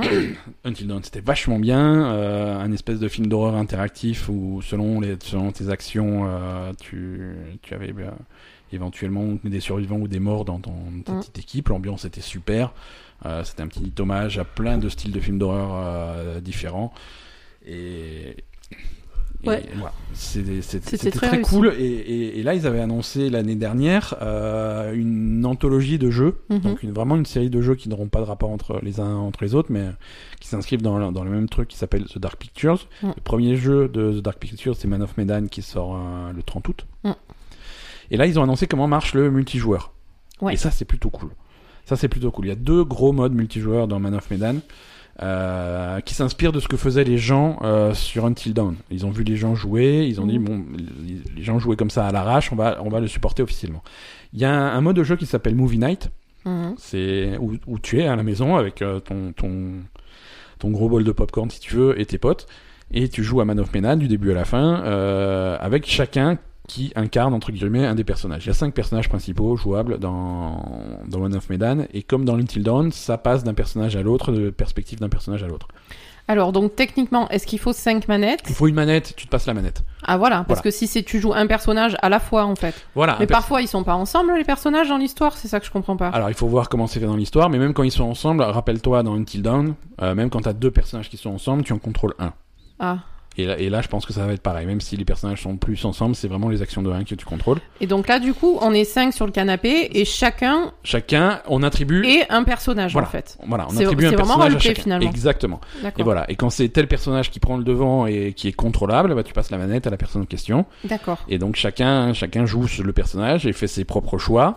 [0.65, 5.17] Until Dawn c'était vachement bien, euh, un espèce de film d'horreur interactif où selon les
[5.21, 7.93] selon tes actions euh, tu tu avais
[8.73, 10.75] éventuellement des survivants ou des morts dans ton
[11.05, 11.21] ta Mhm.
[11.21, 11.69] petite équipe.
[11.71, 12.73] L'ambiance était super.
[13.43, 16.93] C'était un petit hommage à plein de styles de films d'horreur différents
[17.67, 18.37] et
[19.49, 19.63] Ouais.
[19.77, 19.93] voilà.
[20.15, 21.75] C'était très cool.
[21.79, 26.59] Et, et- et là, ils avaient annoncé l'année dernière euh, une anthologie de jeux, Mhm.
[26.61, 29.15] donc une, vraiment une série de jeux qui n'auront pas de rapport entre les uns
[29.17, 29.87] entre les autres, mais
[30.41, 32.89] qui s'inscrivent dans, le- dans le même truc qui s'appelle The Dark Pictures.
[33.03, 33.09] Mm.
[33.17, 36.43] Le premier jeu de The Dark Pictures, c'est Man of Medan qui sort euh, le
[36.43, 36.87] 30 août.
[37.05, 37.11] Mm.
[38.11, 39.93] Et là, ils ont annoncé comment marche le multijoueur.
[40.41, 40.55] Ouais.
[40.55, 41.31] Et ça, c'est plutôt cool.
[41.85, 42.47] Ça, c'est plutôt cool.
[42.47, 44.57] Il y a deux gros modes multijoueurs dans Man of Medan.
[45.23, 48.77] Euh, qui s'inspirent de ce que faisaient les gens euh, sur Until Dawn.
[48.91, 50.45] Ils ont vu les gens jouer, ils ont dit Mhm.
[50.45, 50.65] bon,
[51.37, 53.83] les- gens jouaient comme ça à l'arrache, on va on va le supporter officiellement.
[54.35, 56.11] Il y a un, un mode de jeu qui s'appelle Movie Night,
[56.45, 56.75] Mhm.
[56.79, 59.73] c'est où, où tu es à la maison avec euh, ton ton
[60.59, 62.47] ton gros bol de popcorn si tu veux et tes potes
[62.93, 66.39] et tu joues à Man of Medan du début à la fin euh, avec chacun
[66.69, 68.45] qui incarne entre guillemets un des personnages.
[68.45, 70.61] Il y a cinq personnages principaux jouables dans
[71.07, 74.33] dans Man of Medan et comme dans Until Dawn, ça passe d'un personnage à l'autre,
[74.33, 75.69] de perspective d'un personnage à l'autre.
[76.29, 78.41] Alors, donc, techniquement, est-ce qu'il faut 5 manettes?
[78.49, 79.85] Il faut une manette, tu te passes la manette.
[80.03, 80.63] Ah, voilà, parce Voilà.
[80.63, 82.75] que si c'est tu joues un personnage à la fois, en fait.
[82.97, 83.17] Voilà.
[83.21, 85.97] Mais parfois, ils sont pas ensemble, les personnages, dans l'histoire, c'est ça que je comprends
[85.97, 86.09] pas.
[86.09, 88.43] Alors il faut voir comment c'est fait dans l'histoire, mais même quand ils sont ensemble,
[88.43, 91.79] rappelle-toi dans Until Dawn, euh, même quand t'as deux personnages qui sont ensemble, tu en
[91.79, 92.33] contrôles un.
[92.81, 92.99] Ah.
[93.39, 94.67] Et là, et là, je pense que ça va être pareil.
[94.67, 97.25] Même si les personnages sont plus ensemble, c'est vraiment les actions de un que tu
[97.27, 97.59] contrôles.
[97.81, 101.63] Et donc là, du coup, on est 5 sur le canapé et chacun Chacun, on
[101.63, 102.05] attribue.
[102.07, 103.09] est un personnage, Voilà.
[103.09, 103.37] en fait.
[103.47, 104.83] Voilà, on attribue un c'est vraiment personnage à chacun.
[104.83, 105.09] finalement.
[105.09, 105.61] Exactement.
[105.99, 106.25] Et voilà.
[106.31, 109.33] Et quand c'est tel personnage qui prend le devant et qui est contrôlable, bah, tu
[109.35, 110.65] passes la manette à la personne en question.
[110.85, 111.19] D'accord.
[111.29, 114.57] Et donc chacun, chacun joue le personnage et fait ses propres choix.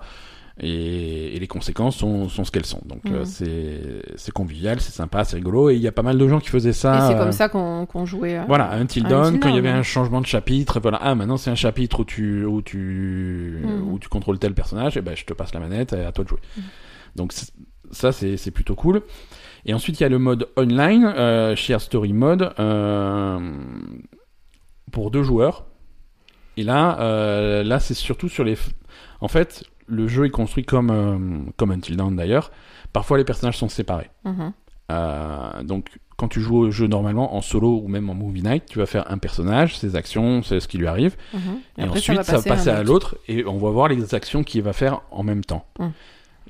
[0.61, 2.81] Et, et les conséquences sont, sont ce qu'elles sont.
[2.85, 3.15] Donc Mhm.
[3.15, 5.69] euh, c'est c'est convivial, c'est sympa, c'est rigolo.
[5.69, 6.97] Et il y a pas mal de gens qui faisaient ça.
[6.97, 8.39] et c'est euh, comme ça qu'on jouait.
[8.39, 11.15] euh, Voilà, Until Until Dawn, quand il y avait un changement de chapitre, voilà, ah
[11.15, 13.89] maintenant c'est un chapitre où tu où tu Mhm.
[13.89, 16.25] où tu contrôles tel personnage, et ben je te passe la manette et à toi
[16.25, 16.39] de jouer.
[16.57, 16.63] Mhm.
[17.15, 17.33] Donc
[17.91, 19.01] ça c'est c'est plutôt cool.
[19.65, 23.39] Et ensuite il y a le mode online, euh, Share Story Mode, euh,
[24.91, 25.65] pour deux joueurs.
[26.57, 28.57] Et là, euh, là c'est surtout sur les.
[29.21, 32.51] En fait, le jeu est construit comme euh, comme Until Dawn d'ailleurs.
[32.93, 34.09] Parfois les personnages sont séparés.
[34.25, 34.53] mhm.
[34.91, 38.63] Euh, donc, quand tu joues au jeu normalement en solo ou même en movie night,
[38.67, 41.39] tu vas faire un personnage, ses actions, c'est ce qui lui arrive, Mhm.
[41.77, 44.73] et, ensuite ça va passer à l'autre et on va voir les actions qu'il va
[44.73, 45.65] faire en même temps.
[45.77, 45.87] Mm.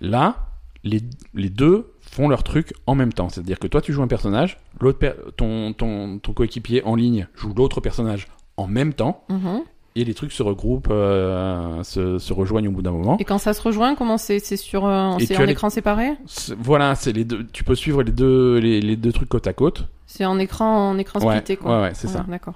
[0.02, 0.38] Là,
[0.86, 1.02] les,
[1.34, 4.58] les deux font leur truc en même temps, c'est-à-dire que toi tu joues un personnage,
[4.80, 9.64] l'autre per- ton, ton, ton coéquipier en ligne joue l'autre personnage en même temps Mhm.
[9.96, 13.18] Et les trucs se regroupent, euh, se, se rejoignent au bout d'un moment.
[13.20, 16.12] Et quand ça se rejoint, comment c'est C'est sur euh, c'est en les- écran séparé
[16.60, 17.46] Voilà, c'est les deux.
[17.52, 19.86] Tu peux suivre les deux les, les deux trucs côte à côte.
[20.06, 21.76] C'est en écran en écran Ouais, splitté quoi.
[21.78, 22.26] ouais, ouais, c'est ça.
[22.28, 22.56] D'accord.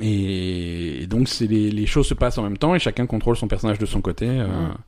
[0.00, 3.36] Et, et donc c'est les, les choses se passent en même temps et chacun contrôle
[3.36, 4.26] son personnage de son côté.
[4.28, 4.46] euh.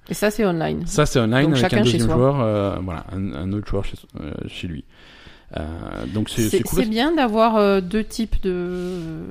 [0.08, 0.82] Et ça c'est online.
[0.86, 2.14] Ça c'est online Donc avec chacun un chez soi.
[2.14, 3.96] joueur, euh, voilà, un, un autre joueur chez,
[4.48, 4.84] chez lui.
[6.12, 6.82] Donc c'est cool.
[6.82, 9.22] c'est bien d'avoir deux types de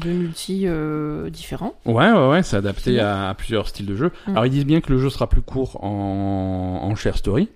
[0.00, 1.74] de multi euh, différents.
[1.84, 4.10] Ouais ouais ouais, c'est adapté à, à plusieurs styles de jeu.
[4.26, 4.30] Mm.
[4.30, 7.48] Alors ils disent bien que le jeu sera plus court en, en share story.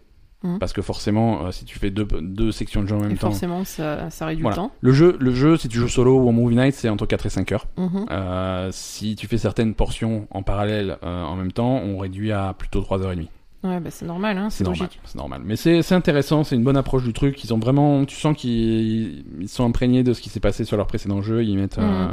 [0.45, 0.59] Mm.
[0.59, 3.15] Parce que forcément, euh, si tu fais deux, deux sections de jeu en même Et
[3.17, 4.57] temps, forcément ça, ça réduit voilà.
[4.57, 4.73] le temps.
[4.81, 7.27] Le jeu, le jeu, si tu joues solo ou en movie night, c'est entre 4
[7.27, 7.67] et 5 heures.
[7.77, 8.07] Mhm.
[8.11, 12.83] Euh, si tu fais certaines portions en parallèle en même temps, on réduit à plutôt
[12.83, 13.27] 3h30.
[13.65, 15.01] Ouais bah c'est normal hein, C'est logique.
[15.05, 15.43] C'est normal.
[15.45, 17.43] Mais c'est intéressant, c'est une bonne approche du truc.
[17.43, 20.77] Ils ont vraiment, tu sens qu'ils ils sont imprégnés de ce qui s'est passé sur
[20.77, 21.43] leur précédent jeu.
[21.45, 22.13] Ils mettent, Mhm.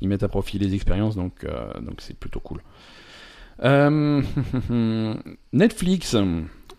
[0.00, 2.62] ils mettent à profit les expériences, donc euh, donc c'est plutôt cool.
[3.62, 4.22] Euh,
[5.52, 6.16] Netflix.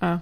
[0.02, 0.22] Ah.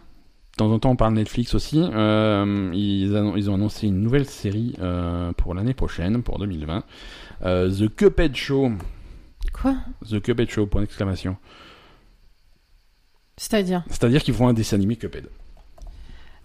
[0.54, 1.82] De temps en temps, on parle Netflix aussi.
[1.94, 6.84] Euh, ils, ils ont annoncé une nouvelle série euh, pour l'année prochaine, pour 2020.
[7.44, 8.72] Euh, The Cuphead Show.
[9.54, 9.76] Quoi?
[10.10, 11.36] The Cuphead Show, point d'exclamation.
[13.38, 15.26] C'est-à-dire C'est-à-dire qu'ils font un dessin animé Cuphead.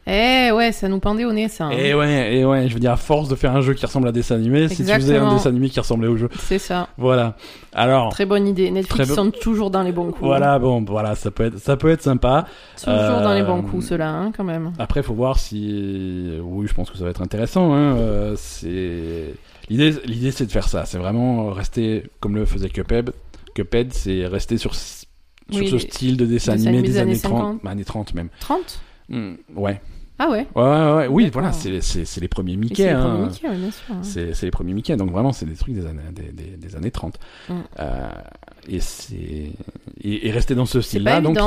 [0.06, 1.66] Eh ouais, ça nous pendait au nez ça.
[1.66, 1.70] hein.
[1.72, 4.06] Et ouais, et ouais, je veux dire, à force de faire un jeu qui ressemble
[4.06, 5.34] à un dessin animé, si tu faisais un Exactement.
[5.34, 6.28] dessin animé qui ressemblait au jeu.
[6.40, 6.88] C'est ça.
[6.96, 7.36] Voilà.
[7.74, 8.70] Alors, Très bonne idée.
[8.70, 10.22] Netflix Très bon- sont toujours dans les bons coups.
[10.24, 12.46] voilà, bon, voilà, ça peut être, ça peut être sympa.
[12.82, 14.72] Toujours dans les Euh, bons coups ceux-là hein, quand même.
[14.78, 17.72] Après, faut voir si, oui, je pense que ça va être intéressant.
[17.74, 17.96] Hein.
[17.98, 19.34] euh, c'est
[19.68, 20.86] l'idée, l'idée, c'est de faire ça.
[20.86, 23.12] C'est vraiment rester comme le faisait Cuphead.
[23.54, 24.74] Cuphead, c'est rester sur
[25.52, 27.60] sur Oui, ce les- style de dessin animé des des années années 30, 50.
[27.64, 28.28] bah, années 30 même.
[28.40, 29.80] 30 Hmm, ouais.
[30.22, 30.46] Ah ouais.
[30.54, 31.06] Ouais, ouais, ouais.
[31.08, 32.74] Oui, voilà, c'est, c'est, c'est les premiers Mickey.
[32.82, 33.00] c'est les hein.
[33.02, 33.94] premiers Mickey, ouais, bien sûr.
[33.94, 33.98] hein.
[34.02, 36.76] C'est, c'est les premiers Mickey, donc vraiment c'est des trucs des années, des, des, des
[36.76, 37.18] années 30.
[37.48, 37.52] Mm.
[37.80, 38.08] Euh,
[38.68, 39.52] et c'est
[40.02, 41.20] et, et rester dans ce C'est pas style-là.
[41.20, 41.38] Donc,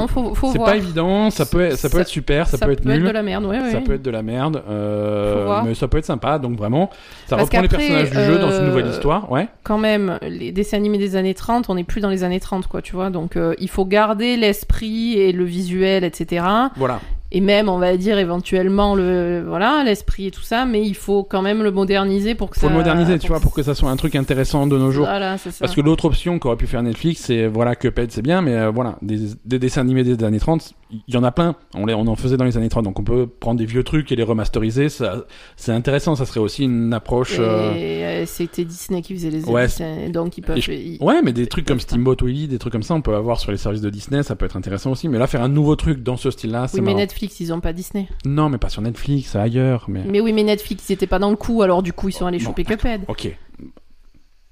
[0.52, 1.30] c'est pas évident.
[1.32, 3.04] Ça peut, être- ça peut Ça- être super, ça, peut être nul.
[3.04, 3.72] de la merde, ouais, ouais.
[3.72, 6.38] Ça peut être de la merde, euh, mais ça peut être sympa.
[6.40, 6.90] Donc vraiment,
[7.28, 9.32] ça Parce reprend les personnages du jeu dans une euh, nouvelle histoire.
[9.32, 9.48] Ouais.
[9.64, 12.68] Quand même, les dessins animés des années 30, on n'est plus dans les années 30,
[12.68, 13.10] quoi, tu vois.
[13.10, 16.46] Donc, euh, il faut garder l'esprit et le visuel, etc.
[16.76, 17.00] Voilà.
[17.36, 21.24] Et même, on va dire, éventuellement, le, voilà, l'esprit et tout ça, mais il faut
[21.24, 22.72] quand même le moderniser pour que Faut ça...
[22.72, 25.08] le moderniser, tu vois, pour que ça soit un truc intéressant de nos jours.
[25.08, 25.58] Voilà, c'est ça.
[25.62, 28.70] Parce que l'autre option qu'aurait pu faire Netflix, c'est voilà, Cuphead, c'est bien, mais euh,
[28.70, 30.74] voilà, des, des dessins animés des années 30,
[31.08, 31.56] il y en a plein.
[31.74, 33.84] On, les, on en faisait dans les années 30, donc on peut prendre des vieux
[33.84, 34.90] trucs et les remasteriser.
[34.90, 35.24] Ça,
[35.56, 36.16] c'est intéressant.
[36.16, 37.38] Ça serait aussi une approche.
[37.40, 40.60] euh, euh, c'était Disney qui faisait les Ouais, dessins, donc ils peuvent...
[40.60, 43.02] et je- ils- Ouais, mais des trucs comme Steamboat Willie, des trucs comme ça, on
[43.02, 45.10] peut avoir sur les services de Disney, ça peut être intéressant aussi.
[45.10, 46.30] Mais là, faire un nouveau truc dans ce
[46.68, 46.98] c'est Oui, mais marrant.
[46.98, 48.08] Netflix, ils ont pas Disney.
[48.26, 49.86] Non, mais pas sur Netflix, ailleurs.
[49.88, 52.14] Mais Mais oui, mais Netflix, ils étaient pas dans le coup, alors du coup, ils
[52.14, 53.02] sont allés Bon, choper Cuphead.
[53.08, 53.36] ok.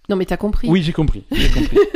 [0.10, 0.68] Non, mais t'as compris.
[0.70, 1.24] Oui, j'ai compris.
[1.32, 1.78] J'ai compris.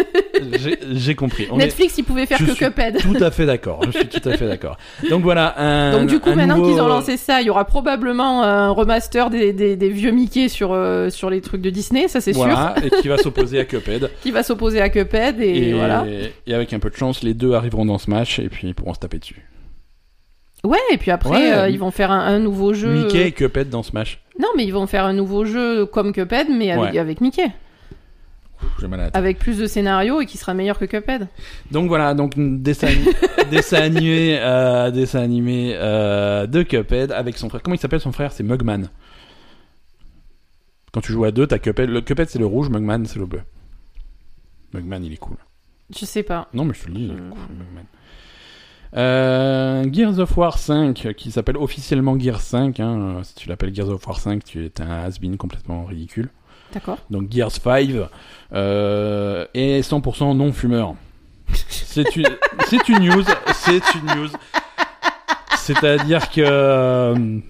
[0.59, 1.47] J'ai- j'ai compris.
[1.49, 2.97] On est Netflix, ils pouvaient faire Je que suis Cuphead.
[3.01, 3.82] tout à fait d'accord.
[3.86, 4.78] Je suis tout à fait d'accord.
[5.09, 5.57] Donc voilà.
[5.59, 8.43] Un, Donc du coup, un maintenant nouveau- qu'ils ont lancé ça, il y aura probablement
[8.43, 12.19] un remaster des, des, des vieux Mickey sur, euh, sur les trucs de Disney, ça
[12.21, 13.99] c'est Voilà, et qui va s'opposer à Cuphead.
[13.99, 16.05] sûr, qui va s'opposer à Cuphead, et, voilà.
[16.45, 18.76] et avec un peu de chance, les deux arriveront dans ce match et puis ils
[18.76, 19.45] pourront se taper dessus.
[20.66, 21.53] Ouais, et puis après, Ouais.
[21.53, 22.91] euh, ils vont faire un, un nouveau jeu...
[22.93, 24.20] Mickey et Cuphead dans match.
[24.39, 26.99] Non, mais ils vont faire un nouveau jeu comme Cuphead, mais avec, Ouais.
[26.99, 27.47] avec Mickey.
[28.80, 29.09] J'ai mal à.
[29.13, 31.28] Avec plus de scénarios et qui sera meilleur que Cuphead.
[31.72, 32.88] Donc voilà, donc dessin,
[33.51, 37.61] dessin animé, euh, dessin animé euh, de Cuphead avec son frère.
[37.61, 38.32] Comment il s'appelle son frère?
[38.32, 38.89] C'est Mugman.
[40.93, 41.89] Quand tu joues à deux, t'as Cuphead.
[41.89, 43.41] Le Cuphead c'est le rouge, Mugman c'est le bleu.
[44.74, 45.38] Mugman il est cool.
[45.95, 46.47] Je sais pas.
[46.53, 47.84] Non mais je te le dis, il est cool, Mugman.
[48.95, 52.79] Euh, Gears of War 5 qui s'appelle officiellement Gears 5.
[52.79, 56.29] Hein, euh, si tu l'appelles Gears of War 5, tu es un has-been complètement ridicule.
[56.73, 56.97] D'accord.
[57.09, 57.89] Donc Gears 5
[58.53, 60.95] euh, est 100% non fumeur.
[61.69, 62.27] C'est une,
[62.67, 63.23] c'est une news,
[63.53, 64.29] c'est une news.
[65.57, 67.41] C'est-à-dire que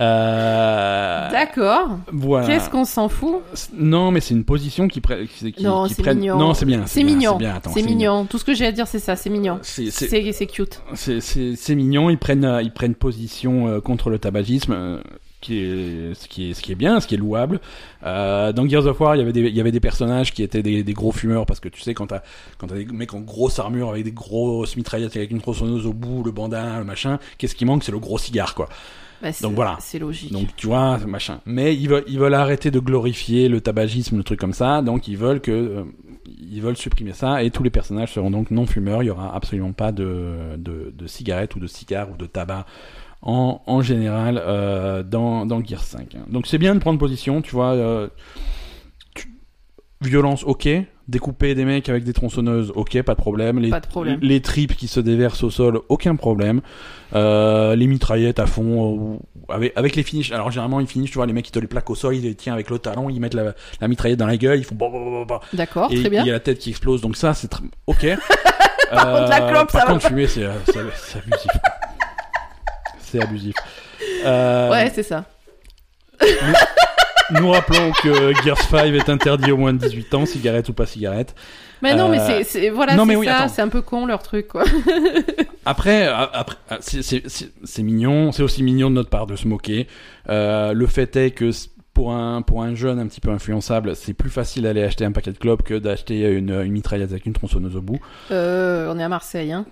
[0.00, 1.98] euh, D'accord.
[2.12, 2.46] voilà.
[2.46, 3.40] Qu'est-ce qu'on s'en fout
[3.76, 5.26] Non, mais c'est une position qui, prenne
[5.60, 6.38] Non, c'est prenne- mignon.
[6.38, 6.82] Non, c'est bien.
[6.86, 7.38] C'est mignon.
[7.40, 8.24] C'est C'est mignon.
[8.24, 9.16] Tout ce que j'ai à dire, c'est ça.
[9.16, 9.58] C'est mignon.
[9.62, 10.80] C'est- c'est- C'est c'est cute.
[10.94, 14.98] C'est- mignon, ils prennent, euh, ils prennent position euh, contre le tabagisme, euh,
[15.40, 17.60] qui est, ce, qui est, ce qui est bien, ce qui est louable.
[18.04, 20.42] Euh, dans Gears of War, il y avait des, il y avait des personnages qui
[20.42, 22.20] étaient des, des gros fumeurs, parce que tu sais, quand t'as
[22.58, 25.92] quand t'as des mecs en grosse armure, avec des grosses mitraillettes, avec une tronçonneuse au
[25.94, 28.68] bout, le bandana, le machin, qu'est-ce qui manque C'est le gros cigare, quoi.
[29.22, 29.76] Bah, Donc voilà.
[29.80, 30.32] C'est logique.
[30.32, 31.40] Donc tu vois, machin.
[31.46, 34.80] Mais ils veulent, ils veulent arrêter de glorifier le tabagisme, le truc comme ça.
[34.82, 35.84] Donc ils veulent que, euh,
[36.26, 37.42] ils veulent supprimer ça.
[37.42, 39.02] Et tous les personnages seront donc non fumeurs.
[39.02, 42.64] Il y aura absolument pas de, de, de cigarettes ou de cigares ou de tabac
[43.22, 46.14] en, en général euh, dans, dans Gears 5.
[46.14, 46.24] hein.
[46.30, 47.72] Donc c'est bien de prendre position, tu vois.
[47.74, 48.08] euh,
[49.14, 49.28] tu-
[50.00, 50.68] Violence, ok.
[51.10, 53.58] Découper des mecs avec des tronçonneuses, ok, pas de problème.
[53.58, 54.20] Les, Pas de problème.
[54.22, 56.60] les tripes qui se déversent au sol, aucun problème.
[57.16, 59.18] Euh, les mitraillettes à fond,
[59.50, 60.30] euh, avec, avec les finishes.
[60.30, 62.22] Alors généralement, ils finissent, tu vois, les mecs qui te les plaquent au sol, ils
[62.22, 64.76] les tiennent avec le talon, ils mettent la, la mitraillette dans la gueule, ils font.
[64.76, 66.24] bah, bah, bah, D'accord, très il bien.
[66.24, 68.06] y a la tête qui explose, donc ça, c'est tr- ok.
[68.92, 71.50] Par contre, la clope, par ça va contre, fumer, c'est euh, c'est- abusif.
[73.00, 73.54] c'est abusif.
[74.24, 75.24] Euh, Ouais, c'est ça.
[77.32, 80.86] Nous rappelons que Gears 5 est interdit aux moins de 18 ans, cigarette ou pas
[80.86, 81.34] cigarette.
[81.82, 83.48] Mais non, Euh, mais c'est- c'est voilà, c'est oui, ça.
[83.48, 84.64] C'est un peu con leur truc, quoi.
[85.64, 89.86] Après, euh, après euh, c'est- mignon, c'est aussi mignon de notre part de se moquer.
[90.28, 91.50] Euh, le fait est que
[91.94, 95.12] pour un, pour un jeune un petit peu influençable, c'est plus facile d'aller acheter un
[95.12, 97.98] paquet de clopes que d'acheter une, une mitraillette avec une tronçonneuse au bout.
[98.30, 99.64] Euh, on est à Marseille, hein.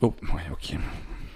[0.00, 0.76] Oh, ouais, ok.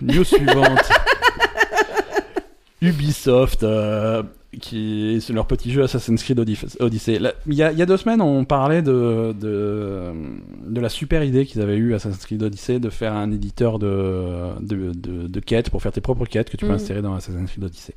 [0.03, 0.89] News suivante.
[2.83, 4.23] Ubisoft, euh,
[4.61, 6.77] qui c'est leur petit jeu Assassin's Creed Odyssey-
[7.47, 10.13] Il y, a, il y a deux semaines, on parlait de, de,
[10.67, 14.59] de la super idée qu'ils avaient eu Assassin's Creed Odyssey de faire un éditeur de,
[14.61, 16.79] de, de, de quêtes pour faire tes propres quêtes que tu peux Mhm.
[16.79, 17.95] insérer dans Assassin's Creed Odyssey.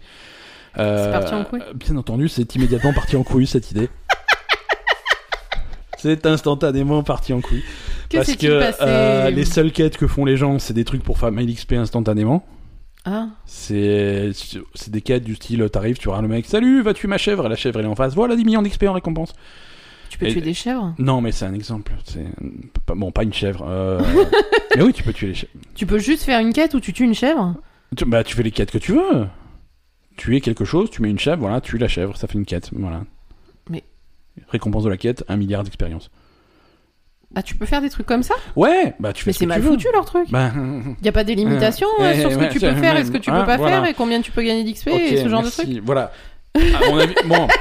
[0.78, 3.90] Euh, C'est parti en couille Bien entendu, c'est immédiatement parti en couille cette idée.
[5.98, 7.64] C'est instantanément parti en couille.
[8.10, 11.02] Que Parce que passé euh, les seules quêtes que font les gens, c'est des trucs
[11.02, 12.46] pour faire mail XP instantanément.
[13.06, 14.32] Ah, C'est
[14.88, 17.50] des quêtes du style, t'arrives, tu auras le mec, salut, vas tuer ma chèvre, et
[17.50, 19.34] la chèvre elle est en face, voilà 10 millions d'XP en récompense.
[20.10, 20.94] tu peux Et- tuer des chèvres?
[21.00, 21.92] Non, mais c'est un exemple.
[22.06, 22.26] C'est
[22.88, 23.66] bon, pas une chèvre.
[23.68, 24.00] euh,
[24.78, 25.52] mais oui, tu peux tuer les chèvres.
[25.76, 27.56] Tu peux juste faire une quête où tu tues une chèvre?
[27.98, 29.28] Tu, bah, tu fais les quêtes que tu veux.
[30.16, 32.46] Tu es quelque chose, tu mets une chèvre, voilà, tu la chèvre, ça fait une
[32.46, 33.04] quête, voilà.
[33.70, 33.84] Mais-
[34.48, 36.10] récompense de la quête, un milliard d'expérience.
[37.36, 39.46] Ah, tu peux faire des trucs comme ça Ouais, bah tu fais Mais ce c'est
[39.46, 39.72] que mal tu veux.
[39.72, 40.30] foutu leur truc.
[40.30, 40.52] Bah,
[41.02, 43.04] Y a pas des limitations Euh, euh, sur ce ouais, que tu peux faire et
[43.06, 43.78] ce que tu peux pas voilà.
[43.82, 45.66] faire et combien tu peux gagner d'XP ok, et ce genre merci.
[45.66, 46.12] de trucs Voilà.
[46.56, 47.48] À mon avis, bon,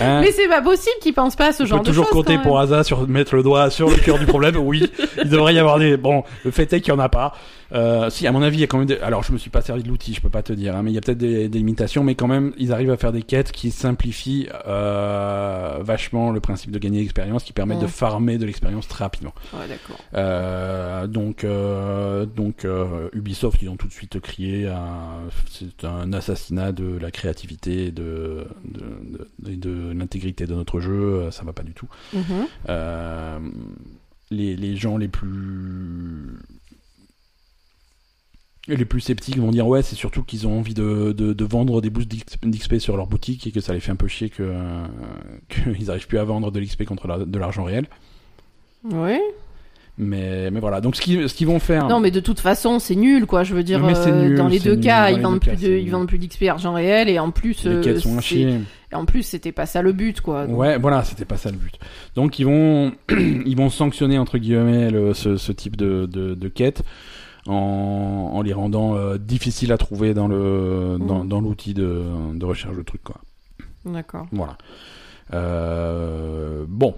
[0.00, 2.06] Hein Mais c'est pas possible qu'ils pensent pas à ce On genre peut de toujours
[2.06, 2.14] choses.
[2.14, 2.64] compter quand pour même.
[2.72, 4.56] Asa sur mettre le doigt sur le cœur du problème.
[4.56, 4.90] Oui,
[5.22, 5.96] il devrait y avoir des.
[5.96, 7.32] Bon, le fait est qu'il y en a pas.
[7.74, 8.86] Euh, si, à mon avis, il y a quand même.
[8.86, 8.98] Des...
[8.98, 10.92] Alors, je me suis pas servi de l'outil, je peux pas te dire, hein, mais
[10.92, 13.22] il y a peut-être des, des limitations, mais quand même, ils arrivent à faire des
[13.22, 18.46] quêtes qui simplifient euh, vachement le principe de gagner l'expérience, qui permettent de farmer de
[18.46, 19.34] l'expérience très rapidement.
[19.52, 19.98] Ouais, d'accord.
[20.14, 21.46] Euh, donc,
[22.36, 22.66] donc
[23.12, 24.70] Ubisoft, ils ont tout de suite crié,
[25.50, 30.80] c'est un assassinat de la créativité, et de, de, de, et de l'intégrité de notre
[30.80, 31.88] jeu, ça va pas du tout.
[34.30, 36.38] Les, les gens les plus
[38.68, 41.80] les plus sceptiques vont dire ouais c'est surtout qu'ils ont envie de, de, de vendre
[41.82, 44.30] des boosts d'X- d'XP sur leur boutique et que ça les fait un peu chier
[44.30, 44.84] que euh,
[45.76, 47.86] qu'ils arrivent plus à vendre de l'XP contre la- de l'argent réel
[48.90, 49.20] Ouais.
[49.98, 53.24] mais, mais voilà donc ce qu'ils vont faire Non, mais de toute façon, c'est nul,
[53.26, 53.44] quoi.
[53.44, 55.50] Je veux dire, euh, nul, dans les deux nul, cas, ils les vendent deux plus
[55.50, 58.00] cas, de, c'est ils vendent plus d'XP argent réel, et en plus, les euh, quêtes
[58.00, 58.58] sont à c'est- chier
[58.92, 60.46] et en plus, c'était pas ça le but, quoi.
[60.46, 61.74] Donc, Ouais, voilà, c'était pas ça le but.
[62.14, 66.48] Donc ils vont, ils vont sanctionner entre guillemets le- ce, ce type de, de, de
[66.48, 66.82] quête
[67.46, 72.02] en, en les rendant euh, difficiles à trouver dans le dans, dans l'outil de,
[72.34, 73.16] de recherche de trucs quoi.
[73.84, 74.26] D'accord.
[74.32, 74.56] Voilà.
[75.32, 76.94] Euh, bon,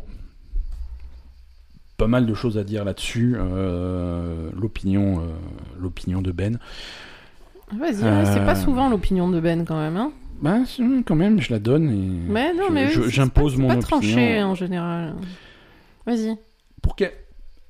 [1.97, 3.35] pas mal de choses à dire là-dessus.
[3.39, 5.23] Euh, l'opinion,
[5.81, 6.59] l'opinion de Ben.
[7.77, 10.13] Vas-y, c'est pas souvent l'opinion de Ben, quand même, hein.
[10.41, 10.59] Bah
[11.07, 13.81] quand même, je la donne et Mais non, je- mais oui, j'impose mon pas, opinion.
[13.81, 15.15] pas tranché, en général.
[16.05, 16.37] Vas-y.
[16.83, 17.07] pour que...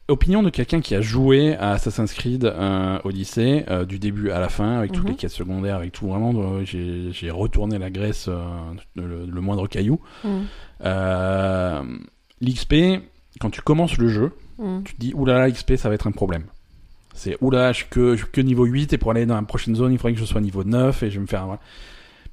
[0.09, 4.38] opinion de quelqu'un qui a joué à Assassin's Creed euh, Odyssey euh, du début à
[4.38, 5.11] la fin avec toutes Mhm.
[5.11, 8.44] les quêtes secondaires avec tout vraiment euh, j'ai retourné la Grèce euh,
[8.94, 10.28] le, le moindre caillou Mm.
[10.84, 11.82] euh,
[12.40, 12.74] l'XP
[13.40, 14.82] quand tu commences le jeu Mm.
[14.84, 16.44] tu te dis oulala XP ça va être un problème
[17.14, 19.42] c'est oulala je suis que, je suis que niveau 8 et pour aller dans la
[19.42, 21.46] prochaine zone il faudrait que je sois niveau 9 et je vais me faire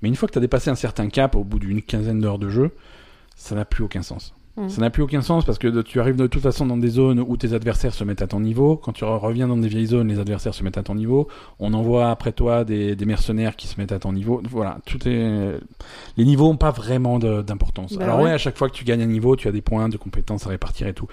[0.01, 2.39] mais une fois que tu as dépassé un certain cap au bout d'une quinzaine d'heures
[2.39, 2.71] de jeu
[3.35, 4.69] ça n'a plus aucun sens Mm.
[4.69, 6.89] ça n'a plus aucun sens parce que de- tu arrives de toute façon dans des
[6.89, 8.77] zones où tes adversaires se mettent à ton niveau.
[8.77, 11.27] Quand tu re- reviens dans des vieilles zones, les adversaires se mettent à ton niveau.
[11.59, 14.41] On envoie après toi des, des mercenaires qui se mettent à ton niveau.
[14.49, 15.59] Voilà, tout est.
[16.17, 17.93] Les niveaux ont pas vraiment d'importance.
[17.97, 18.25] Bah Alors ouais.
[18.25, 20.45] ouais, à chaque fois que tu gagnes un niveau, tu as des points de compétences
[20.45, 21.07] à répartir et tout.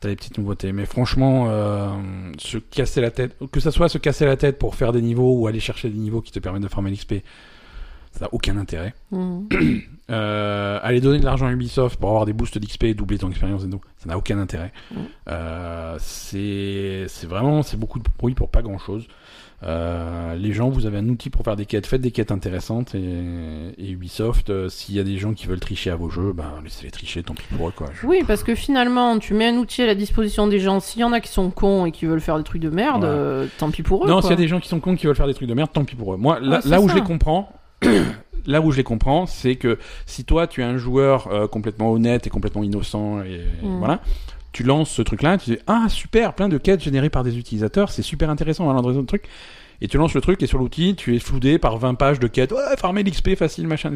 [0.00, 1.88] T'as des petites nouveautés, mais franchement, euh,
[2.36, 5.32] se casser la tête, que ça soit se casser la tête pour faire des niveaux
[5.38, 7.14] ou aller chercher des niveaux qui te permettent de farmer l'XP,
[8.14, 8.94] ça n'a aucun intérêt.
[9.10, 9.40] Mm.
[10.10, 13.30] Euh, aller donner de l'argent à Ubisoft pour avoir des boosts d'XP et doubler ton
[13.30, 14.70] expérience et tout, ça n'a aucun intérêt.
[14.92, 14.96] Mm.
[15.30, 19.06] Euh, c'est vraiment c'est beaucoup de bruit pour pas grand chose.
[19.62, 22.94] Euh, les gens, vous avez un outil pour faire des quêtes, faites des quêtes intéressantes
[22.94, 26.34] et, et Ubisoft, euh, s'il y a des gens qui veulent tricher à vos jeux,
[26.34, 27.86] ben laissez-les tricher, tant pis pour eux quoi.
[27.94, 30.80] Je- Oui, parce que finalement, tu mets un outil à la disposition des gens.
[30.80, 33.04] S'il y en a qui sont cons et qui veulent faire des trucs de merde,
[33.04, 33.08] Ouais.
[33.10, 34.08] euh, tant pis pour eux.
[34.08, 35.54] Non, s'il y a des gens qui sont cons qui veulent faire des trucs de
[35.54, 36.18] merde, tant pis pour eux.
[36.18, 36.94] Moi, là, Ouais, c'est là où ça.
[36.94, 37.50] je les comprends,
[38.46, 41.90] là où je les comprends, c'est que si toi tu es un joueur euh, complètement
[41.92, 43.78] honnête et complètement innocent et Mm.
[43.78, 44.00] voilà,
[44.52, 47.90] tu lances ce truc-là, tu dis ah super, plein de quêtes générées par des utilisateurs,
[47.90, 49.24] c'est super intéressant, on va lancer un truc.
[49.80, 52.26] Et tu lances le truc et sur l'outil, tu es floudé par 20 pages de
[52.28, 52.52] quêtes.
[52.52, 53.94] Ouais, farmer l'XP facile, machin.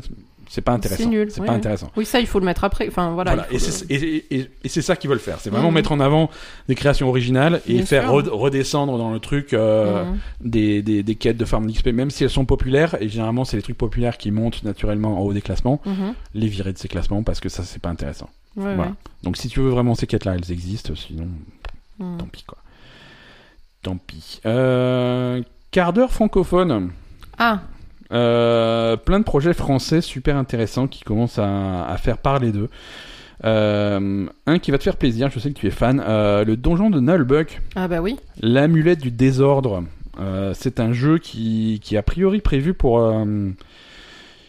[0.51, 1.03] C'est pas intéressant.
[1.03, 1.91] C'est nul, C'est ouais, pas intéressant.
[1.97, 2.89] Oui, ça, il faut le mettre après.
[2.89, 3.35] Enfin, voilà.
[3.35, 5.39] Voilà, il et c'est le- ça qu'ils veulent faire.
[5.41, 5.75] C'est vraiment Mhm.
[5.75, 6.31] mettre en avant
[6.69, 10.19] des créations originales et Bien faire redescendre dans le truc euh, Mhm.
[10.41, 12.97] des, des, des quêtes de farm d'XP, même si elles sont populaires.
[13.01, 15.81] Et généralement, c'est les trucs populaires qui montent naturellement en haut des classements.
[15.85, 16.15] Mhm.
[16.35, 18.31] Les virer de ces classements parce que ça, c'est pas intéressant.
[18.57, 18.93] Ouais, Voilà.
[19.23, 20.95] Donc, si tu veux vraiment ces quêtes-là, elles existent.
[20.97, 21.29] Sinon,
[21.99, 22.59] tant pis quoi.
[23.83, 24.41] Tant pis.
[24.47, 25.43] Euh,
[25.79, 26.91] quart d'heure francophone.
[27.39, 27.61] Ah,
[28.11, 32.69] Euh, plein de projets français super intéressants qui commencent à, à faire parler d'eux.
[33.45, 36.57] Euh, un qui va te faire plaisir, je sais que tu es fan, euh, le
[36.57, 38.17] donjon de Nullbuck, ah bah oui.
[38.41, 39.85] l'amulette du désordre.
[40.55, 42.99] C'est un jeu qui, qui est a priori prévu pour...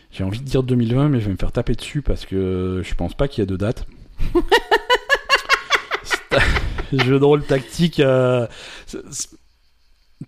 [0.10, 2.96] j'ai envie de dire 2020, mais je vais me faire taper dessus parce que je
[2.96, 3.86] pense pas qu'il y a de date.
[6.92, 8.00] Jeu de rôle tactique.
[8.00, 8.48] euh,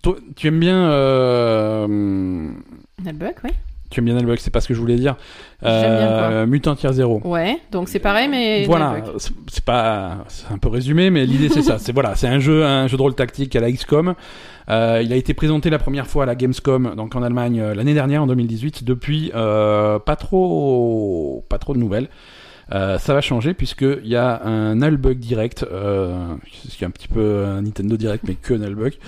[0.02, 0.89] toi, tu aimes bien...
[0.92, 1.88] euh,
[3.04, 3.52] Nalbuck, ouais.
[3.89, 5.16] tu aimes bien Nullbuck, c'est pas ce que je voulais dire.
[5.62, 7.20] J'aime bien quoi Euh, Mutant Tier Zero.
[7.26, 8.66] Ouais, donc c'est pareil, mais.
[8.66, 9.22] Voilà, Nalbuck.
[9.48, 11.78] c'est pas, c'est un peu résumé, mais l'idée c'est ça.
[11.80, 14.13] C'est voilà, c'est un jeu, un jeu de rôle tactique à la XCOM.
[14.70, 17.74] Euh, il a été présenté la première fois à la Gamescom, donc en Allemagne euh,
[17.76, 18.84] l'année dernière, en 2018.
[18.84, 22.08] Depuis, euh, pas trop, pas trop de nouvelles.
[22.74, 27.08] Euh, ça va changer puisqu'il y a un Nullbug Direct, euh, qui est un petit
[27.08, 28.93] peu un Nintendo Direct mais que Nullbug.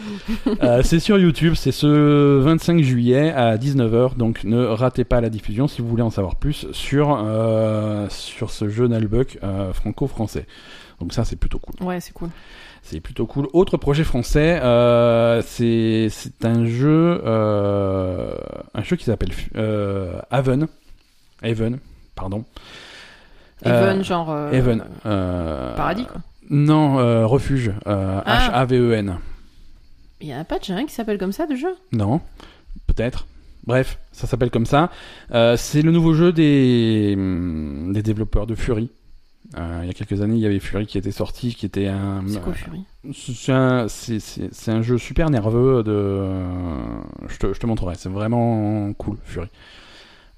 [0.62, 5.30] Euh, c'est sur YouTube, c'est ce 25 juillet à 19h, donc ne ratez pas la
[5.30, 10.46] diffusion si vous voulez en savoir plus sur, euh, sur ce jeu Nullbug euh, franco-français.
[11.00, 11.76] Donc ça c'est plutôt cool.
[11.86, 12.30] Ouais, c'est cool.
[12.84, 13.48] C'est plutôt cool.
[13.54, 16.10] Autre projet français, euh, c'est
[16.44, 18.36] un jeu, euh,
[18.74, 20.68] un jeu qui s'appelle euh, Haven,
[21.42, 21.80] Haven,
[22.16, 22.44] pardon.
[23.66, 24.30] Even, Euh, genre.
[24.32, 24.84] euh, Haven.
[25.06, 26.22] euh, Paradis, quoi.
[26.50, 27.72] Non, refuge.
[27.88, 28.50] euh, Ah.
[28.50, 29.18] H-A-V-E-N.
[30.22, 31.74] Il y en a pas déjà un qui s'appelle comme ça, de jeu?
[31.92, 32.22] Non,
[32.88, 33.26] peut-être.
[33.66, 34.90] Bref, ça s'appelle comme ça.
[35.34, 38.90] Euh, c'est le nouveau jeu des, hum, des développeurs de Fury.
[39.58, 41.88] Euh, il y a quelques années, il y avait Fury qui était sorti, qui était
[41.88, 42.24] un.
[42.28, 42.84] C'est quoi Fury?
[43.14, 43.88] C'est un,
[44.68, 45.84] un jeu super nerveux.
[45.84, 46.26] De...
[47.28, 49.48] Je, te, je te montrerai, c'est vraiment cool, Fury.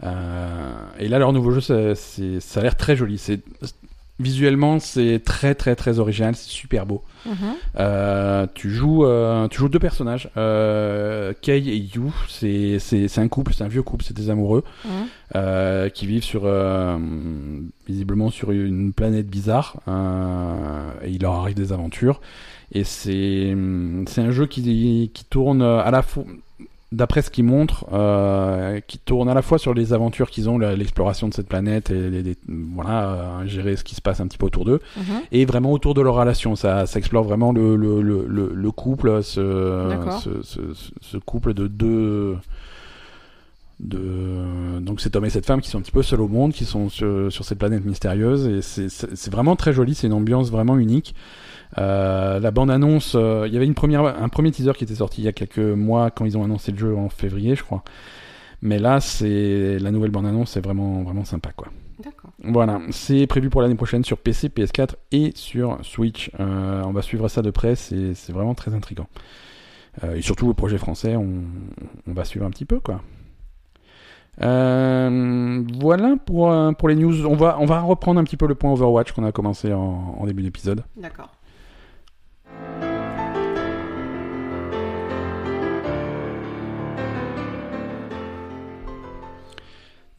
[0.03, 3.17] Euh, et là, leur nouveau jeu, ça a l'air très joli.
[3.17, 3.41] C'est
[4.17, 7.03] Visuellement, c'est très très très original, c'est super beau.
[7.25, 7.33] Mhm.
[7.77, 12.03] Euh, tu joues, euh, tu joues deux personnages, euh, Kei et Yu.
[12.29, 12.79] C'est
[13.17, 15.89] un couple, c'est un vieux couple, c'est des amoureux Mhm.
[15.89, 16.49] qui vivent sur
[17.85, 19.81] visiblement sur une planète bizarre.
[21.03, 22.21] et il leur arrive des aventures.
[22.71, 23.53] Et c'est
[24.07, 26.23] c'est un jeu qui qui tourne à la fois
[26.91, 30.57] d'après ce qu'il montre, euh, qui tourne à la fois sur les aventures qu'ils ont,
[30.57, 33.09] l'exploration de cette planète et les, les- voilà,
[33.41, 35.03] euh, gérer ce qui se passe un petit peu autour d'eux Mhm.
[35.31, 36.55] et vraiment autour de leur relation.
[36.55, 39.39] Ça, ça explore vraiment le, le, le, le, le couple, ce,
[40.43, 40.59] ce,
[41.01, 42.37] ce, couple de deux.
[43.81, 46.53] De, donc cet homme et cette femme qui sont un petit peu seuls au monde,
[46.53, 50.49] qui sont sur, sur cette planète mystérieuse et c'est vraiment très joli, c'est une ambiance
[50.49, 51.13] vraiment unique.
[51.77, 54.95] Euh, la bande annonce, euh, il y avait une première, un premier teaser qui était
[54.95, 57.63] sorti il y a quelques mois quand ils ont annoncé le jeu en février, je
[57.63, 57.83] crois.
[58.61, 61.67] Mais là, c'est la nouvelle bande annonce, c'est vraiment vraiment sympa quoi.
[62.03, 62.31] D'accord.
[62.43, 66.31] Voilà, c'est prévu pour l'année prochaine sur PC, PS4 et sur Switch.
[66.39, 69.07] Euh, on va suivre ça de près, c'est c'est vraiment très intriguant.
[70.03, 71.43] Euh, et surtout le projet français, on,
[72.07, 73.01] on va suivre un petit peu quoi.
[74.41, 77.25] Euh, voilà pour, pour les news.
[77.25, 80.17] On va, on va reprendre un petit peu le point Overwatch qu'on a commencé en,
[80.19, 80.83] en début d'épisode.
[80.97, 81.34] D'accord.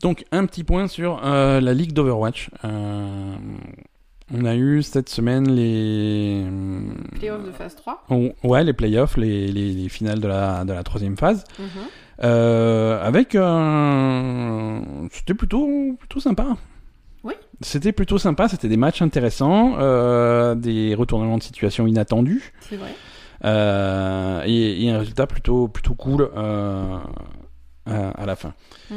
[0.07, 2.51] Donc un petit point sur euh, la ligue d'Overwatch.
[2.65, 3.35] Euh,
[4.33, 6.45] on a eu cette semaine les
[7.17, 8.05] Playoff de phase 3.
[8.11, 11.43] Oh, ouais les playoffs, les, les, les finales de la, de la troisième phase.
[11.59, 11.67] Mhm.
[12.23, 13.37] Euh, avec.
[15.11, 16.57] C'était plutôt, plutôt sympa.
[17.63, 22.95] C'était plutôt sympa, c'était des matchs intéressants, euh, des retournements de situation inattendus, C'est vrai.
[23.45, 26.99] euh, et, et un résultat plutôt, plutôt cool euh,
[27.87, 28.53] à, à la fin.
[28.91, 28.95] Mm.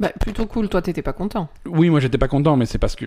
[0.00, 0.68] Bah, plutôt cool.
[0.68, 1.48] Toi, t'étais pas content.
[1.66, 3.06] oui, moi j'étais pas content, mais c'est parce que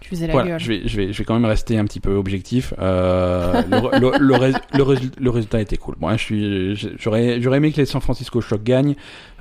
[0.00, 0.60] Tu faisais la voilà, gueule.
[0.60, 2.72] je vais, je vais, je vais quand même rester un petit peu objectif.
[2.78, 5.96] Euh, le, le, le, rés- le résul- le résultat était cool.
[6.00, 8.94] Bon, hein, je suis, je- j'aurais, j'aurais aimé que les San Francisco Shock gagnent.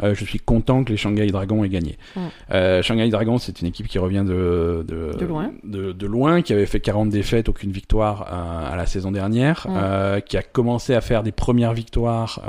[0.04, 1.98] Euh, je suis content que les Shanghai Dragons aient gagné.
[2.18, 2.20] Mm.
[2.52, 5.52] Euh, Shanghai Dragons, c'est une équipe qui revient de, de, De loin.
[5.64, 8.24] de, de loin, qui avait fait 40 défaites, aucune victoire
[8.70, 10.22] à la saison dernière, Mm.
[10.24, 12.42] qui a commencé à faire des premières victoires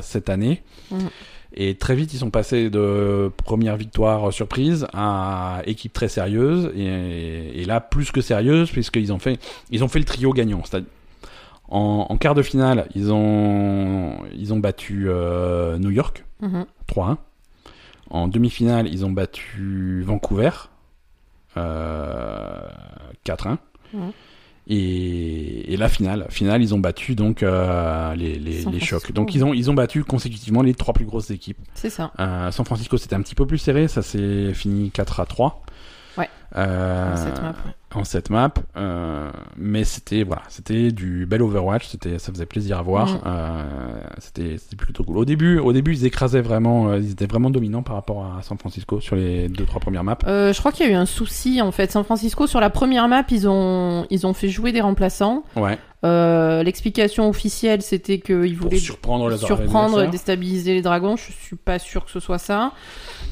[0.00, 0.62] cette année.
[0.90, 0.96] Mm.
[1.54, 6.70] Et très vite, ils sont passés de première victoire surprise à équipe très sérieuse.
[6.74, 9.38] Et, et là, plus que sérieuse, puisqu'ils ont fait,
[9.70, 10.62] ils ont fait le trio gagnant.
[11.68, 16.66] En, en quart de finale, ils ont, ils ont battu euh, New York Mhm.
[16.88, 17.16] 3-1.
[18.10, 20.50] En demi-finale, ils ont battu Vancouver
[21.56, 22.68] euh,
[23.24, 23.58] 4-1.
[23.94, 24.12] Mhm.
[24.68, 29.12] Et, et la finale, finale, ils ont battu donc euh, les, les, les chocs.
[29.12, 31.58] Donc ils ont, ils ont battu consécutivement les trois plus grosses équipes.
[31.74, 32.12] C'est ça.
[32.20, 35.62] Euh, San Francisco, c'était un petit peu plus serré, ça s'est fini 4 à 3.
[36.16, 36.28] Ouais.
[36.56, 37.54] Euh, cette map.
[37.94, 42.78] en cette map, euh, mais c'était voilà, c'était du bel Overwatch, c'était ça faisait plaisir
[42.78, 43.62] à voir, euh,
[44.18, 45.16] c'était c'était plutôt cool.
[45.18, 48.58] Au début, au début, ils écrasaient vraiment, ils étaient vraiment dominants par rapport à San
[48.58, 50.18] Francisco sur les deux trois premières maps.
[50.26, 51.90] Je crois qu'il y a eu un souci en fait.
[51.90, 55.44] San Francisco sur la première map, ils ont ils ont fait jouer des remplaçants.
[55.56, 55.78] Ouais.
[56.04, 60.10] Euh, L'explication officielle, c'était qu'ils voulaient surprendre les surprendre, adversaires.
[60.10, 61.14] déstabiliser les dragons.
[61.16, 62.72] Je suis pas sûr que ce soit ça.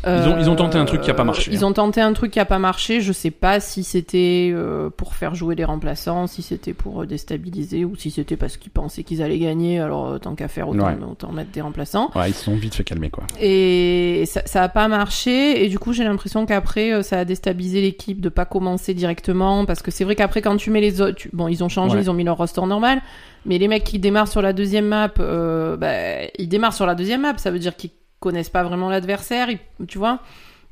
[0.06, 1.68] Ils ont- ils ont tenté un truc qui a pas marché, Ils hein.
[1.68, 3.00] ont tenté un truc qui a pas marché.
[3.10, 7.06] Je sais pas si c'était euh, pour faire jouer les remplaçants, si c'était pour euh,
[7.06, 9.80] déstabiliser ou si c'était parce qu'ils pensaient qu'ils allaient gagner.
[9.80, 10.96] Alors euh, tant qu'à faire, autant, Ouais.
[11.10, 12.12] autant mettre des remplaçants.
[12.14, 13.24] Ouais, ils se sont vite fait calmer quoi.
[13.40, 15.64] Et ça, ça a pas marché.
[15.64, 19.64] Et du coup, j'ai l'impression qu'après, ça a déstabilisé l'équipe de pas commencer directement.
[19.64, 21.96] Parce que c'est vrai qu'après, quand tu mets les autres, tu- bon, ils ont changé,
[21.96, 22.02] Ouais.
[22.02, 23.02] ils ont mis leur roster normal.
[23.44, 26.94] Mais les mecs qui démarrent sur la deuxième map, euh, bah, ils démarrent sur la
[26.94, 27.36] deuxième map.
[27.38, 29.48] Ça veut dire qu'ils connaissent pas vraiment l'adversaire.
[29.88, 30.20] Tu vois,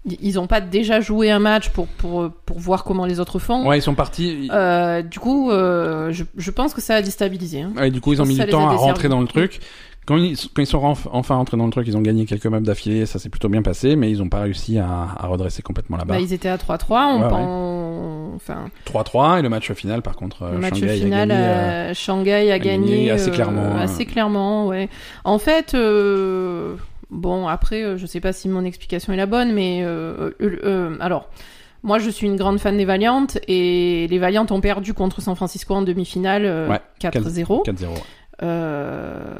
[0.04, 3.38] ils ils ont pas déjà joué un match pour pour pour voir comment les autres
[3.38, 3.66] font.
[3.66, 4.48] Ouais, ils sont partis.
[4.52, 7.62] Euh, du coup, euh, je, je pense que ça a déstabilisé.
[7.62, 7.72] hein.
[7.76, 9.60] Ouais, du coup, ils ont mis du temps à rentrer dans le truc.
[10.06, 12.46] Quand ils, quand ils sont renf- enfin rentrés dans le truc, ils ont gagné quelques
[12.46, 14.86] maps d'affilée, ça s'est plutôt bien passé, mais ils ont pas réussi à,
[15.18, 16.22] à redresser complètement la Bah, barre.
[16.22, 16.78] ils étaient à 3-3.
[16.90, 17.32] On, Ouais, ouais.
[17.34, 21.34] on- enfin, 3-3 et le match final, par contre, euh, Le match Shanghai final, a
[21.34, 21.44] gagné.
[21.44, 24.88] euh, Shanghai a, gagné gagné, assez clairement, assez clairement, ouais.
[25.24, 25.74] En fait,
[27.10, 30.96] Bon, après, euh, je sais pas si mon explication est la bonne, mais euh, euh,
[31.00, 31.30] alors,
[31.82, 35.34] moi, je suis une grande fan des Valiant et les Valiant ont perdu contre San
[35.36, 37.64] Francisco en demi-finale Ouais, 4-0.
[37.64, 37.86] 4-0.
[38.42, 39.34] Euh,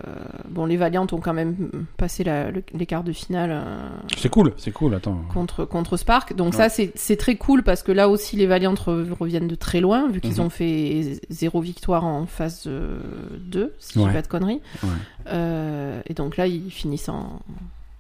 [0.49, 4.29] bon, les Valiant ont quand même passé la- le- les quarts de finale euh, C'est
[4.29, 5.23] cool, c'est cool, attends.
[5.33, 6.35] contre, contre Spark.
[6.35, 6.69] Donc Ouais.
[6.69, 10.09] ça, c'est très cool parce que là aussi, les Valiant re- reviennent de très loin,
[10.11, 10.41] vu qu'ils Mhm.
[10.41, 12.99] ont fait zéro victoire en phase euh,
[13.39, 14.61] 2, si je dis pas de conneries.
[14.83, 14.89] Ouais.
[15.29, 17.41] Euh, et donc là, ils finissent en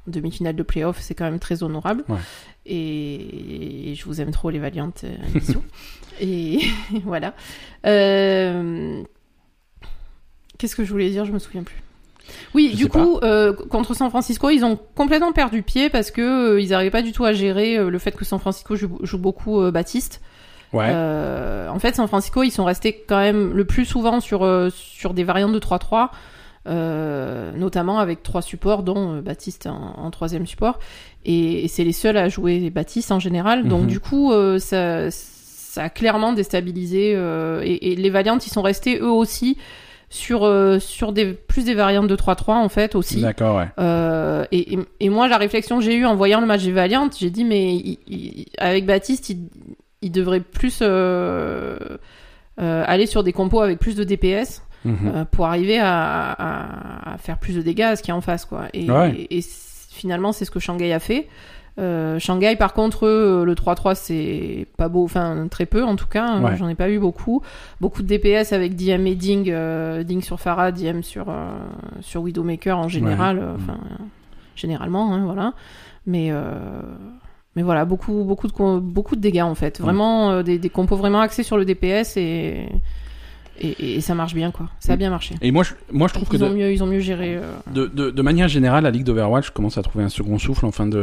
[0.08, 2.02] demi-finale de playoff, c'est quand même très honorable.
[2.08, 2.16] Ouais.
[2.66, 4.90] Et, et je vous aime trop, les Valiant.
[5.04, 5.62] euh, bisous.
[6.20, 6.60] et
[7.04, 7.34] voilà.
[7.86, 9.02] Euh,
[10.58, 11.80] Qu'est-ce que je voulais dire Je me souviens plus.
[12.54, 16.20] Oui, Je du coup, euh, contre San Francisco, ils ont complètement perdu pied parce que
[16.56, 18.98] euh, ils n'arrivaient pas du tout à gérer euh, le fait que San Francisco joue,
[19.02, 20.20] joue beaucoup Baptiste.
[20.74, 20.92] Ouais.
[20.92, 25.24] En fait, San Francisco, ils sont restés quand même le plus souvent sur, sur des
[25.24, 26.10] variantes de 3-3,
[26.66, 30.78] euh, notamment avec trois supports, dont Baptiste en, en troisième support.
[31.24, 33.66] Et, et c'est les seuls à jouer Baptiste en général.
[33.66, 33.86] Donc, Mhm.
[33.86, 37.12] du coup, ça, ça a clairement déstabilisé.
[37.62, 39.56] et, et les Valiants, ils sont restés eux aussi
[40.10, 43.20] sur, euh, sur des, plus des variantes de 3-3 en fait aussi.
[43.20, 43.68] D'accord, ouais.
[43.78, 46.72] Euh, et, et, et moi, la réflexion que j'ai eue en voyant le match des
[46.72, 49.38] Valiant, j'ai dit, mais il- il- avec Baptiste, il,
[50.02, 51.78] il devrait plus euh,
[52.58, 55.26] aller sur des compos avec plus de DPS Mhm.
[55.32, 58.20] pour arriver à, à- à faire plus de dégâts à ce qu'il y a en
[58.20, 58.44] face.
[58.44, 58.66] Quoi.
[58.72, 59.28] Et, Ouais.
[59.90, 61.26] finalement, c'est ce que Shanghai a fait.
[61.78, 66.08] Euh, Shanghai, par contre, eux, le 3-3, c'est pas beau, enfin très peu en tout
[66.08, 66.38] cas.
[66.40, 66.56] Ouais.
[66.56, 67.40] J'en ai pas eu beaucoup.
[67.80, 71.50] Beaucoup de DPS avec DM et Ding, euh, Ding sur Farah, DM sur, euh,
[72.00, 73.38] sur Widowmaker en général.
[73.38, 74.04] euh, Enfin, euh,
[74.56, 75.52] généralement, hein, voilà.
[76.06, 76.80] Mais, euh,
[77.54, 79.80] mais voilà, beaucoup, beaucoup, de, co- beaucoup de dégâts en fait.
[79.80, 82.66] Vraiment, euh, des, des compos vraiment axés sur le DPS et,
[83.60, 84.68] et, et ça marche bien quoi.
[84.80, 85.34] Ça a bien marché.
[85.42, 87.36] Et moi, je, moi, je trouve que Ils ont de, mieux, ils ont mieux géré.
[87.36, 90.64] euh, de, de, de manière générale, la Ligue d'Overwatch commence à trouver un second souffle
[90.66, 90.98] en fin de,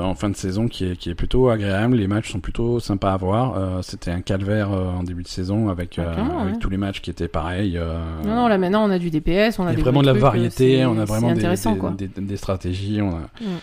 [0.00, 0.04] Mm.
[0.04, 1.96] en fin de saison qui est, qui est plutôt agréable.
[1.96, 3.56] Les matchs sont plutôt sympas à voir.
[3.56, 6.12] Euh, C'était un calvaire euh, en début de saison avec, Ah,
[6.42, 6.58] avec ouais.
[6.60, 7.78] tous les matchs qui étaient pareils.
[8.24, 10.22] Non, non, là maintenant on a du DPS, on a des vraiment de la trucs,
[10.22, 11.90] variété, on a vraiment des, des, quoi.
[11.96, 13.00] des, des stratégies.
[13.02, 13.20] On a...
[13.40, 13.58] Mm.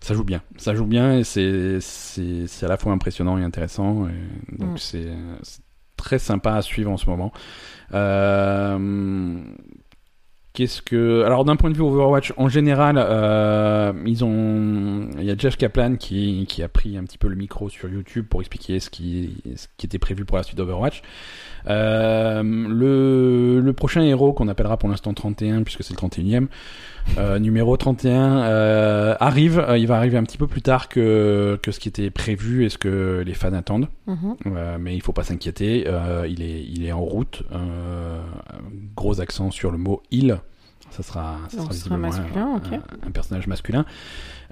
[0.00, 1.80] Ça joue bien, ça joue bien et c'est
[2.62, 4.06] à la fois impressionnant et intéressant.
[4.08, 4.78] Et donc Mm.
[4.78, 5.06] c'est
[5.96, 7.32] très sympa à suivre en ce moment.
[7.94, 9.40] Euh,
[10.58, 15.30] Qu'est-ce que alors d'un point de vue Overwatch en général, euh, ils ont il y
[15.30, 18.40] a Jeff Kaplan qui qui a pris un petit peu le micro sur YouTube pour
[18.40, 21.02] expliquer ce qui ce qui était prévu pour la suite d'Overwatch.
[21.66, 26.46] Euh, le, le prochain héros qu'on appellera pour l'instant 31 puisque c'est le 31e
[27.16, 31.70] euh, numéro 31 euh, arrive, il va arriver un petit peu plus tard que, que
[31.72, 33.88] ce qui était prévu et ce que les fans attendent.
[34.06, 34.36] Mhm.
[34.78, 35.86] Mais il faut pas s'inquiéter,
[36.28, 37.42] il, est, il est en route.
[38.96, 40.38] Gros accent sur le mot il.
[40.90, 42.72] Ça sera, ça Donc, sera ce sera visiblement masculin, un, ok.
[42.72, 43.84] un- un personnage masculin.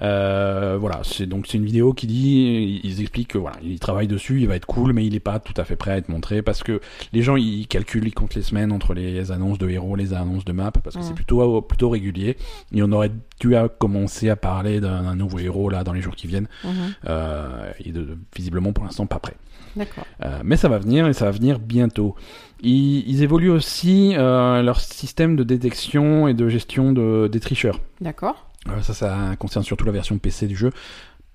[0.01, 4.07] Euh, voilà, c'est donc c'est une vidéo qui dit, ils expliquent que voilà, il travaille
[4.07, 6.09] dessus, il va être cool, mais il est pas tout à fait prêt à être
[6.09, 6.79] montré parce que
[7.13, 10.45] les gens ils calculent, ils comptent les semaines entre les annonces de héros, les annonces
[10.45, 11.05] de map, parce que Mm.
[11.05, 12.37] c'est plutôt plutôt régulier.
[12.73, 16.27] Et on aurait dû commencer à parler d'un nouveau héros là dans les jours qui
[16.27, 16.47] viennent.
[16.63, 16.71] Mhm.
[17.07, 19.35] Euh, est de- visiblement pour l'instant pas prêt.
[19.75, 20.05] D'accord.
[20.23, 22.15] Euh, mais ça va venir et ça va venir bientôt.
[22.63, 27.79] Ils, ils évoluent aussi euh, leur système de détection et de gestion de, des tricheurs.
[28.01, 28.46] D'accord.
[28.69, 30.71] Euh, ça, ça concerne surtout la version PC du jeu.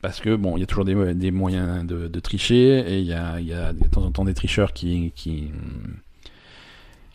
[0.01, 3.73] Parce que bon, il y a toujours des, moyens de, tricher et il y a,
[3.73, 5.13] de temps en temps des tricheurs qui,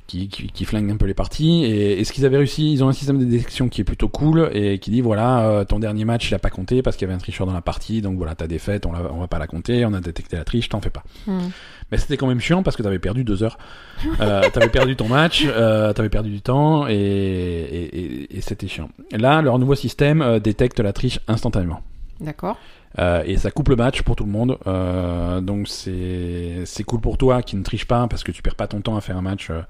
[0.07, 1.65] qui, qui, qui flinguent un peu les parties.
[1.65, 4.07] Et, et ce qu'ils avaient réussi, ils ont un système de détection qui est plutôt
[4.07, 7.05] cool et qui dit voilà, euh, ton dernier match il a pas compté parce qu'il
[7.05, 9.37] y avait un tricheur dans la partie, donc voilà, ta défaite, on, on va pas
[9.39, 11.03] la compter, on a détecté la triche, t'en fais pas.
[11.27, 11.51] Mhm.
[11.91, 13.57] Mais c'était quand même chiant parce que t'avais perdu deux heures.
[14.19, 18.67] Euh, t'avais perdu ton match, euh, t'avais perdu du temps et, et, et- et c'était
[18.67, 18.89] chiant.
[19.11, 21.81] Là, leur nouveau système euh, détecte la triche instantanément.
[22.19, 22.57] D'accord.
[22.99, 24.57] Euh, et ça coupe le match pour tout le monde.
[24.65, 28.67] Euh, donc c'est cool pour toi qui ne triche pas parce que tu perds pas
[28.67, 29.61] ton temps à faire un match euh,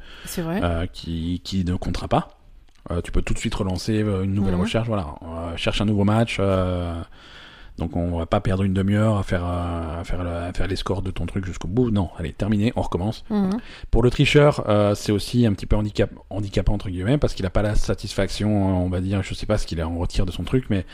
[0.42, 0.90] vrai.
[0.94, 2.30] qui, qui ne comptera pas.
[3.04, 4.62] Tu peux tout de suite relancer une nouvelle Mhm.
[4.62, 4.88] recherche.
[4.88, 5.08] Voilà,
[5.58, 6.40] cherche un nouveau match.
[7.78, 11.02] donc on va pas perdre une demi-heure à faire à faire à faire les scores
[11.02, 11.92] de ton truc jusqu'au bout.
[11.92, 13.26] Non, allez, terminé, on recommence.
[13.30, 13.60] Mhm.
[13.92, 14.64] Pour le tricheur,
[14.96, 18.86] c'est aussi un petit peu handicap, handicapant entre guillemets parce qu'il a pas la satisfaction,
[18.86, 20.86] on va dire, je sais pas ce qu'il en retire de son truc, mais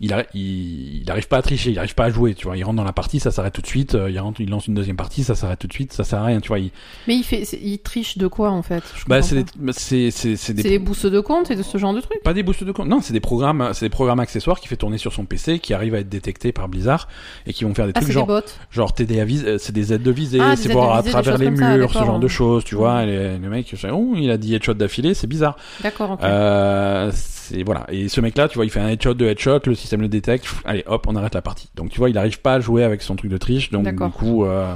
[0.00, 2.56] il, arri- il, il arrive pas à tricher, il arrive pas à jouer, tu vois.
[2.56, 3.94] Il rentre dans la partie, ça s'arrête tout de suite.
[3.94, 6.20] euh, il rentre, il lance une deuxième partie, ça s'arrête tout de suite, ça sert
[6.20, 6.58] à rien, tu vois.
[6.58, 6.70] Il,
[7.06, 8.82] Mais il fait, il triche de quoi en fait?
[9.06, 11.62] Bah c'est des, bah, c'est c'est c'est des C'est des boosts de compte et de
[11.62, 12.22] ce genre de trucs.
[12.22, 12.88] Pas des boosts de compte.
[12.88, 15.74] Non, c'est des programmes, c'est des programmes accessoires qui fait tourner sur son PC, qui
[15.74, 17.08] arrivent à être détectés par Blizzard
[17.46, 19.72] et qui vont faire des Ah, trucs genre, des genre TD à vis- euh, c'est
[19.72, 22.28] des aides de visée, Ah, c'est voir à travers les ça, murs, ce genre de
[22.28, 23.04] choses, tu vois.
[23.04, 25.56] Et mecs, je fais, oh, il a dit headshot d'affilée, c'est bizarre.
[25.82, 26.18] D'accord.
[26.22, 27.10] Euh,
[27.48, 27.84] c'est voilà.
[27.90, 30.44] Et ce mec-là, tu vois, il fait un headshot, deux headshots, le système le détecte.
[30.44, 31.68] pff, allez, hop, on arrête la partie.
[31.74, 33.70] Donc tu vois, il n'arrive pas à jouer avec son truc de triche.
[33.70, 34.74] Donc du coup, euh,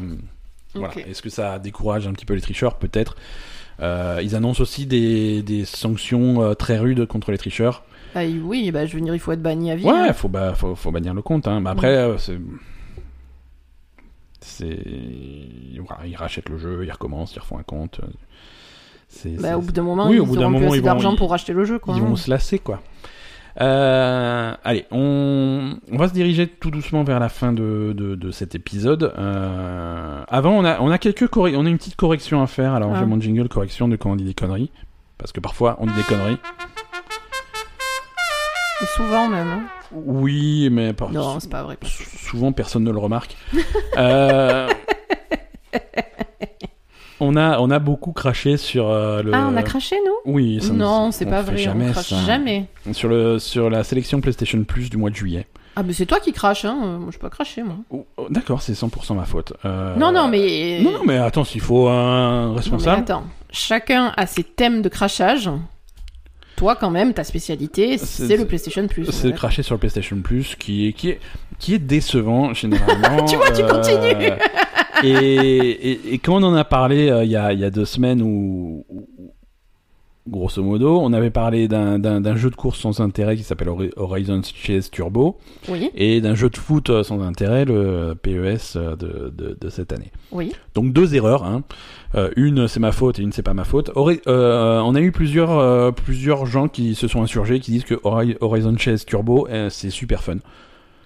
[0.74, 0.94] voilà.
[1.06, 2.76] Est-ce que ça décourage un petit peu les tricheurs?
[2.76, 3.16] Peut-être.
[3.80, 7.82] Euh, ils annoncent aussi des, des sanctions euh, très rudes contre les tricheurs.
[8.14, 9.88] Bah, oui, bah, je veux dire, il faut être banni à vie.
[9.88, 10.06] hein.
[10.08, 11.48] Ouais, faut, ba- faut, faut bannir le compte.
[11.48, 11.60] Hein.
[11.60, 12.38] Mais après, euh, c'est.
[14.40, 14.78] C'est.
[15.86, 18.00] Voilà, ils rachètent le jeu, ils recommencent, ils refont un compte.
[19.40, 21.30] Bah, au bout d'un moment, Oui, ils au bout d'un moment, ils d'argent ils- pour
[21.30, 21.94] racheter le jeu, quoi.
[21.97, 22.06] ils hein.
[22.06, 22.80] vont se lasser, quoi.
[23.60, 28.30] Euh, allez, on, on va se diriger tout doucement vers la fin de, de, de
[28.30, 29.12] cet épisode.
[29.18, 32.72] Euh, avant, on a, on a quelques on a une petite correction à faire.
[32.72, 32.98] Alors, Ah.
[33.01, 34.70] j'ai mon jingle correction de quand on dit des conneries.
[35.18, 36.39] Parce que parfois, on dit des conneries.
[38.80, 39.47] Et souvent même.
[39.48, 39.62] hein.
[39.93, 41.76] Oui, mais par- Non, c'est pas vrai.
[41.82, 43.36] sou- souvent personne ne le remarque.
[43.98, 44.68] Euh,
[47.22, 49.32] on a, on a beaucoup craché sur euh, le.
[49.34, 50.32] Ah, on a craché, nous?
[50.32, 51.56] Oui, ça, Non, c'est pas vrai.
[51.56, 52.16] Jamais on crache ça.
[52.26, 52.66] jamais.
[52.92, 55.46] Sur le, sur la sélection PlayStation Plus du mois de juillet.
[55.76, 56.78] Ah, mais c'est toi qui craches, hein.
[56.84, 57.76] euh, Moi, je peux pas cracher, moi.
[57.90, 59.54] Oh, oh, D'accord, c'est 100% ma faute.
[59.64, 60.80] Euh, Non, non, mais.
[60.82, 63.00] Non, non, mais attends, s'il faut un Non, mais responsable.
[63.02, 63.24] attends.
[63.50, 65.48] Chacun a ses thèmes de crachage.
[66.56, 69.10] Toi, quand même, ta spécialité, C'est- le PlayStation Plus.
[69.10, 71.20] c'est de cracher sur le PlayStation Plus qui est, qui est,
[71.58, 73.24] qui est décevant généralement.
[73.24, 74.30] Tu vois, tu continues.
[75.04, 75.10] Et,
[75.92, 77.84] et, et quand on en a parlé euh, il y, a, il y a deux
[77.84, 79.06] semaines où, où-
[80.28, 84.40] grosso modo, on avait parlé d'un- jeu de course sans intérêt qui s'appelle Hori- Horizon
[84.54, 85.36] Chase Turbo
[85.68, 89.68] Oui, et d'un jeu de foot euh, sans intérêt, le PES euh, de, de, de
[89.68, 90.12] cette année.
[90.30, 90.52] oui.
[90.74, 91.42] Donc deux erreurs.
[91.44, 91.64] Hein.
[92.14, 93.90] Euh, une c'est ma faute et une c'est pas ma faute.
[94.28, 97.94] Euh, on a eu plusieurs euh, plusieurs gens qui se sont insurgés qui disent que
[98.04, 100.36] Hori- Horizon Chase Turbo c'est super fun.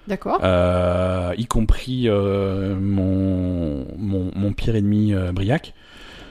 [0.08, 0.38] D'accord.
[0.42, 5.74] Euh, y compris euh, mon, mon mon pire ennemi euh, Briac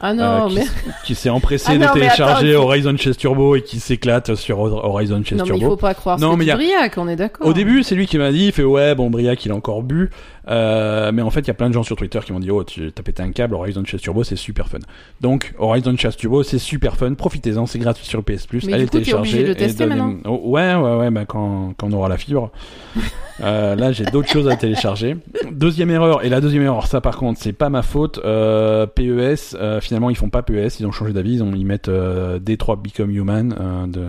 [0.02, 0.64] Ah non, euh, qui, mais.
[1.06, 4.60] qui s'est empressé Ah de non, télécharger attends, Horizon Chase Turbo et qui s'éclate sur
[4.60, 5.76] Horizon Chase Non, mais il Turbo.
[5.76, 7.46] faut pas croire Non, mais y a- Briac, on est d'accord.
[7.48, 9.84] Au début, c'est lui qui m'a dit, il fait ouais, bon, Briac, il a encore
[9.84, 10.10] bu.
[10.48, 12.52] Euh, mais en fait, il y a plein de gens sur Twitter qui m'ont dit,
[12.52, 14.78] oh, tu t'as pété un câble, Horizon Chase Turbo, c'est super fun.
[15.22, 17.14] Donc, Horizon Chase Turbo, c'est super fun.
[17.16, 18.66] Profitez-en, c'est gratuit sur le PS Plus.
[18.66, 19.44] Mais Allez du coup, télécharger.
[19.44, 22.18] de le tester et donnez- Oh, ouais, ouais, ouais, bah, quand, quand on aura la
[22.18, 22.52] fibre.
[23.42, 25.18] Euh, là, j'ai d'autres choses à télécharger.
[25.52, 28.18] Deuxième erreur, et la deuxième erreur, ça par contre, c'est pas ma faute.
[28.24, 31.66] Euh, PES, euh, finalement, ils font pas PES, ils ont changé d'avis, ils, ont, ils
[31.66, 34.06] mettent euh, D3 Become Human euh, de,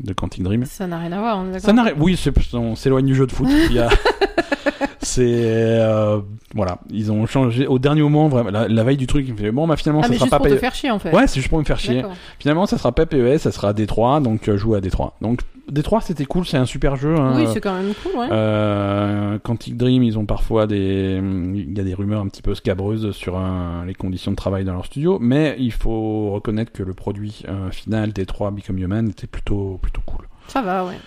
[0.00, 0.64] de Quantic Dream.
[0.64, 1.60] Ça n'a rien à voir, on est d'accord.
[1.60, 1.94] Ça n'arrête.
[1.96, 3.46] Oui, c'est- on s'éloigne du jeu de foot.
[3.70, 3.88] Il y a-
[5.00, 6.20] c'est euh,
[6.54, 9.26] voilà, ils ont changé au dernier moment, vraiment la, la veille du truc.
[9.28, 10.58] Ils me bon, bah finalement, Ah, ça mais sera juste pas pour te PES.
[10.60, 11.12] faire chier, en fait.
[11.14, 12.02] Ouais, c'est juste pour me faire chier.
[12.38, 15.12] Finalement, ça sera pas PES, ça sera D3, donc euh, joue à D3.
[15.20, 15.40] Donc
[15.72, 17.14] D3, c'était cool, c'est un super jeu.
[17.16, 17.32] hein.
[17.36, 18.28] Oui, c'est quand même cool, ouais.
[18.30, 21.20] Euh, Quantic Dream, ils ont parfois des,
[21.54, 24.64] il y a des rumeurs un petit peu scabreuses sur un- les conditions de travail
[24.64, 29.08] dans leur studio, mais il faut reconnaître que le produit euh, final D3 Become Human
[29.08, 30.26] était plutôt plutôt cool.
[30.48, 30.98] Ça va, ouais.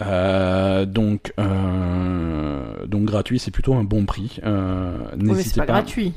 [0.00, 4.38] Euh, donc, euh, donc gratuit, c'est plutôt un bon prix.
[4.44, 5.72] Euh, mais c'est pas, pas.
[5.74, 6.14] gratuit.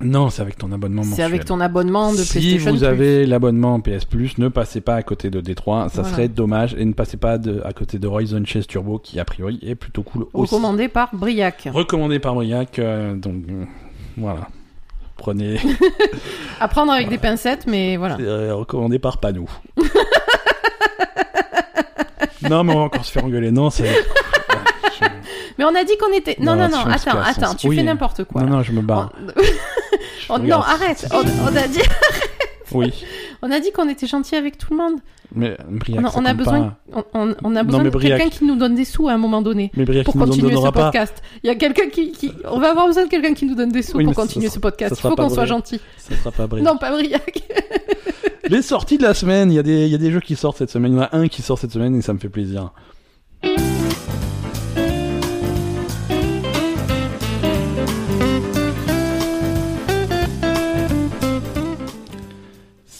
[0.00, 1.26] Non, c'est avec ton abonnement C'est mensuel.
[1.26, 2.86] avec ton abonnement de si PlayStation vous Plus.
[2.86, 6.08] avez l'abonnement PS Plus, ne passez pas à côté de D3, ça Voilà.
[6.16, 9.24] serait dommage, et ne passez pas de, à côté de Horizon Chase Turbo, qui a
[9.24, 10.54] priori est plutôt cool aussi.
[10.54, 11.68] Recommandé par Briac.
[11.72, 12.80] Recommandé par Briac,
[13.16, 13.42] donc
[14.16, 14.46] voilà.
[15.16, 15.58] Prenez,
[16.60, 18.18] À prendre avec des pincettes, mais voilà.
[18.18, 19.50] c'est, recommandé par Panou.
[22.48, 23.50] non, mais on va encore se faire engueuler.
[23.50, 23.90] Non, c'est.
[25.58, 26.36] Mais on a dit qu'on était.
[26.38, 27.76] Non, Non, non, attends, attends, tu oui.
[27.78, 28.42] fais n'importe quoi.
[28.42, 29.10] Non, non, je me barre.
[30.28, 31.06] On- non, arrête.
[31.12, 31.80] On, on a dit,
[32.74, 32.92] Oui,
[33.42, 35.00] on a dit qu'on était gentil avec tout le monde.
[35.34, 38.56] mais Briac, On on a besoin, on, on- on a besoin de quelqu'un qui nous
[38.56, 39.70] donne des sous à un moment donné.
[39.76, 40.72] Mais Briac, Pour continuer ce pas.
[40.72, 41.22] podcast.
[41.42, 43.70] Il y a quelqu'un qui, qui- On va avoir besoin de quelqu'un qui nous donne
[43.70, 44.94] des sous Oui, pour continuer sera- ce podcast.
[44.98, 45.80] Il faut qu'on soit gentil.
[45.96, 46.66] Ça sera pas Briac.
[46.66, 47.42] Non, pas Briac.
[48.48, 50.34] Les sorties de la semaine, il y, a des- il y a des jeux qui
[50.36, 50.92] sortent cette semaine.
[50.92, 52.72] Il y en a un qui sort cette semaine et ça me fait plaisir.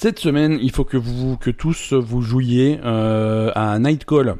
[0.00, 4.36] Cette semaine, il faut que vous, que tous vous jouiez euh, à Nightcall.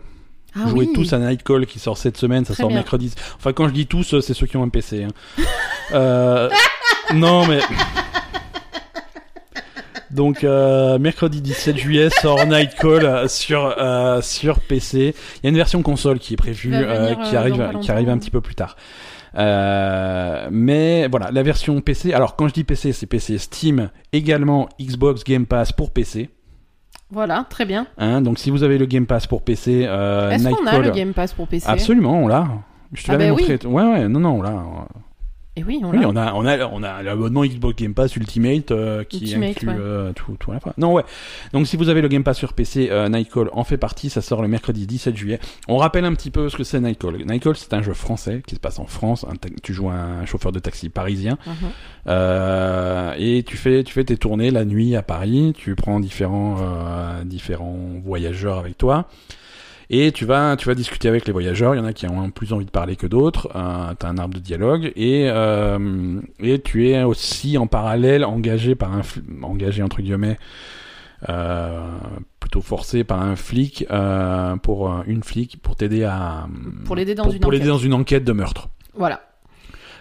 [0.55, 0.93] Ah Jouez oui.
[0.95, 2.77] tous à Nightcall qui sort cette semaine, ça Très sort bien.
[2.79, 3.13] mercredi.
[3.37, 5.03] Enfin, quand je dis tous, c'est ceux qui ont un PC.
[5.03, 5.43] hein.
[5.95, 6.49] Euh,
[7.15, 7.59] non, mais.
[10.13, 15.13] Donc, euh, mercredi 17 juillet sort Nightcall euh, sur, euh, sur PC.
[15.39, 17.57] Il y a une version console qui est prévue, Qui va euh, qui, euh, arrive,
[17.57, 18.77] dans pas qui arrive un petit peu plus tard.
[19.37, 22.13] Euh, mais voilà, la version PC.
[22.13, 26.31] Alors, quand je dis PC, c'est PC Steam, également Xbox Game Pass pour PC.
[27.11, 27.87] Voilà, très bien.
[27.97, 30.91] Hein, donc, si vous avez le Game Pass pour PC, euh, Est-ce qu'on a le
[30.91, 32.47] Game Pass pour PC Absolument, on l'a.
[32.93, 33.59] Je te Ah l'avais bah montré.
[33.67, 34.65] Ouais, ouais, non, non, on l'a.
[35.59, 36.09] Et oui, on Oui, l'a.
[36.09, 39.69] on a, on a, on a l'abonnement Xbox Game Pass Ultimate euh, qui Ultimate, inclut
[39.71, 39.75] ouais.
[39.79, 40.73] euh, tout, tout à la fois.
[40.79, 41.03] Non, ouais.
[41.53, 44.09] Donc, si vous avez le Game Pass sur PC, euh, Nightcall en fait partie.
[44.11, 45.41] Ça sort le mercredi 17 juillet.
[45.67, 47.17] On rappelle un petit peu ce que c'est Nightcall.
[47.27, 49.25] Nightcall, c'est un jeu français qui se passe en France.
[49.29, 51.39] Un tu joues un chauffeur de taxi parisien.
[51.47, 51.55] Mhm.
[52.07, 55.53] Euh, et tu fais, tu fais tes tournées la nuit à Paris.
[55.57, 59.09] Tu prends différents, euh, différents voyageurs avec toi.
[59.91, 61.75] Et tu vas, tu vas discuter avec les voyageurs.
[61.75, 63.49] Il y en a qui ont plus envie de parler que d'autres.
[63.55, 68.25] Euh, tu as un arbre de dialogue et euh, et tu es aussi en parallèle
[68.25, 69.01] engagé par un
[69.43, 70.37] engagé entre guillemets
[71.29, 71.81] euh,
[72.39, 76.47] plutôt forcé par un flic euh, pour une flic pour t'aider à
[76.85, 77.73] Pour l'aider dans pour, une pour l'aider enquête.
[77.73, 78.69] dans une enquête de meurtre.
[78.95, 79.23] Voilà.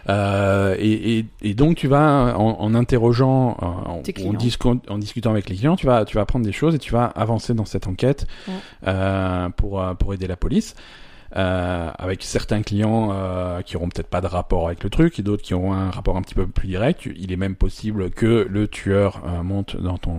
[0.10, 4.34] Euh, et, et, et donc tu vas en, en interrogeant, euh, en, Tes en, clients.
[4.34, 6.94] discu- en discutant avec les clients, tu vas tu vas apprendre des choses et tu
[6.94, 8.54] vas avancer dans cette enquête Ouais.
[8.88, 10.76] euh, pour pour aider la police.
[11.36, 15.24] Euh, avec certains clients euh, qui auront peut-être pas de rapport avec le truc et
[15.24, 17.06] d'autres qui auront un rapport un petit peu plus direct.
[17.18, 20.16] Il est même possible que le tueur euh, monte dans ton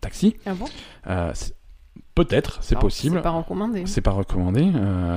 [0.00, 0.34] taxi.
[0.46, 0.66] Ah bon?
[2.14, 3.16] Peut-être, c'est Alors, possible.
[3.18, 3.82] C'est pas recommandé.
[3.86, 4.66] C'est pas recommandé,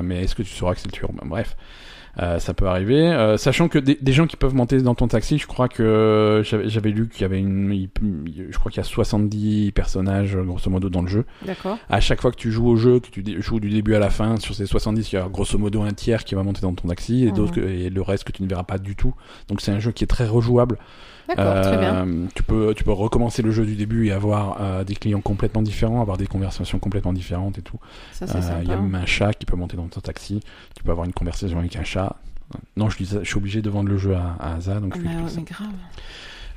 [0.03, 1.11] mais est-ce que tu sauras que c'est le tueur?
[1.11, 1.57] Ben, Bref,
[2.19, 3.07] euh, ça peut arriver.
[3.07, 6.41] Euh, sachant que des, des gens qui peuvent monter dans ton taxi, je crois que
[6.43, 7.89] j'avais j'avais lu qu'il y avait une, il-
[8.49, 11.25] je crois qu'il y a 70 personnages grosso modo dans le jeu.
[11.45, 11.77] D'accord.
[11.89, 14.09] À chaque fois que tu joues au jeu, que tu joues du début à la
[14.09, 16.73] fin, sur ces 70, il y a grosso modo un tiers qui va monter dans
[16.73, 17.33] ton taxi et Mhm.
[17.33, 19.13] d'autres que- et le reste que tu ne verras pas du tout.
[19.47, 20.77] Donc c'est un jeu qui est très rejouable.
[21.35, 21.95] D'accord, très bien.
[22.07, 25.21] Euh, Tu peux, tu peux recommencer le jeu du début et avoir euh, des clients
[25.21, 27.77] complètement différents, avoir des conversations complètement différentes et tout.
[28.11, 30.41] Ça, Euh, Il y a même un chat qui peut monter dans ton taxi.
[30.75, 32.15] Tu peux avoir une conversation avec un chat.
[32.75, 34.95] Non, je, dis ça, je suis obligé de vendre le jeu à, à Asa, donc
[34.97, 35.67] je Mais, grave.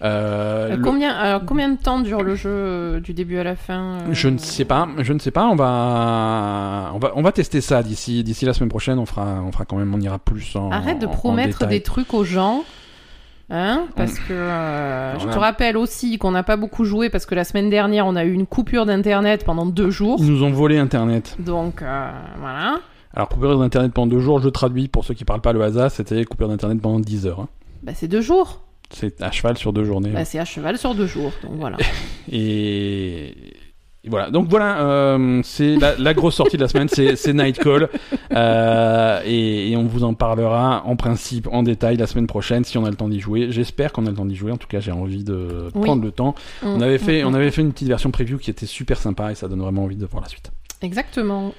[0.02, 3.54] Euh, le- combien, alors, combien de temps dure le jeu euh, du début à la
[3.54, 5.46] fin euh, Je ne sais pas, je ne sais pas.
[5.46, 8.98] On va, on va, on va tester ça d'ici, d'ici la semaine prochaine.
[8.98, 10.70] On fera, on fera quand même, on ira plus en.
[10.72, 12.64] Arrête de en- promettre des trucs aux gens.
[13.56, 17.36] Hein parce que euh, je te rappelle aussi qu'on n'a pas beaucoup joué parce que
[17.36, 20.16] la semaine dernière on a eu une coupure d'internet pendant deux jours.
[20.18, 21.36] Ils nous ont volé Internet.
[21.38, 22.10] Donc euh,
[22.40, 22.80] voilà.
[23.14, 24.40] Alors coupure d'internet pendant deux jours.
[24.40, 25.92] Je traduis pour ceux qui parlent pas le hasard.
[25.92, 27.40] C'était coupure d'internet pendant 10 heures.
[27.40, 27.48] hein.
[27.84, 28.62] Bah, c'est deux jours.
[28.90, 30.10] C'est à cheval sur deux journées.
[30.10, 31.30] Bah, c'est à cheval sur deux jours.
[31.44, 31.76] Donc voilà.
[32.32, 33.53] Et...
[34.04, 34.30] et voilà.
[34.30, 37.88] Donc voilà, euh, c'est la, la grosse sortie de la semaine, c'est c'est Nightcall.
[38.32, 42.76] Euh, et, et on vous en parlera en principe en détail la semaine prochaine si
[42.78, 43.46] on a le temps d'y jouer.
[43.50, 44.52] J'espère qu'on a le temps d'y jouer.
[44.52, 45.82] En tout cas, j'ai envie de Oui.
[45.82, 46.34] prendre le temps.
[46.62, 48.98] On Mm, avait fait, mm, on avait fait une petite version preview qui était super
[48.98, 50.50] sympa et ça donne vraiment envie de voir la suite.
[50.82, 51.54] Exactement.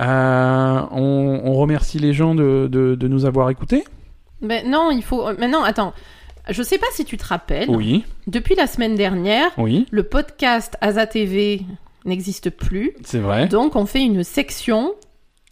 [0.00, 3.84] Euh, on, on remercie les gens de, de, de nous avoir écoutés.
[4.40, 5.24] Mais non, il faut.
[5.38, 5.92] Maintenant, attends.
[6.48, 7.68] Je sais pas si tu te rappelles.
[7.68, 11.60] Oui, Depuis la semaine dernière, oui, le podcast Asa TV
[12.04, 12.92] n'existe plus.
[13.04, 13.46] c'est vrai.
[13.48, 14.94] Donc on fait une section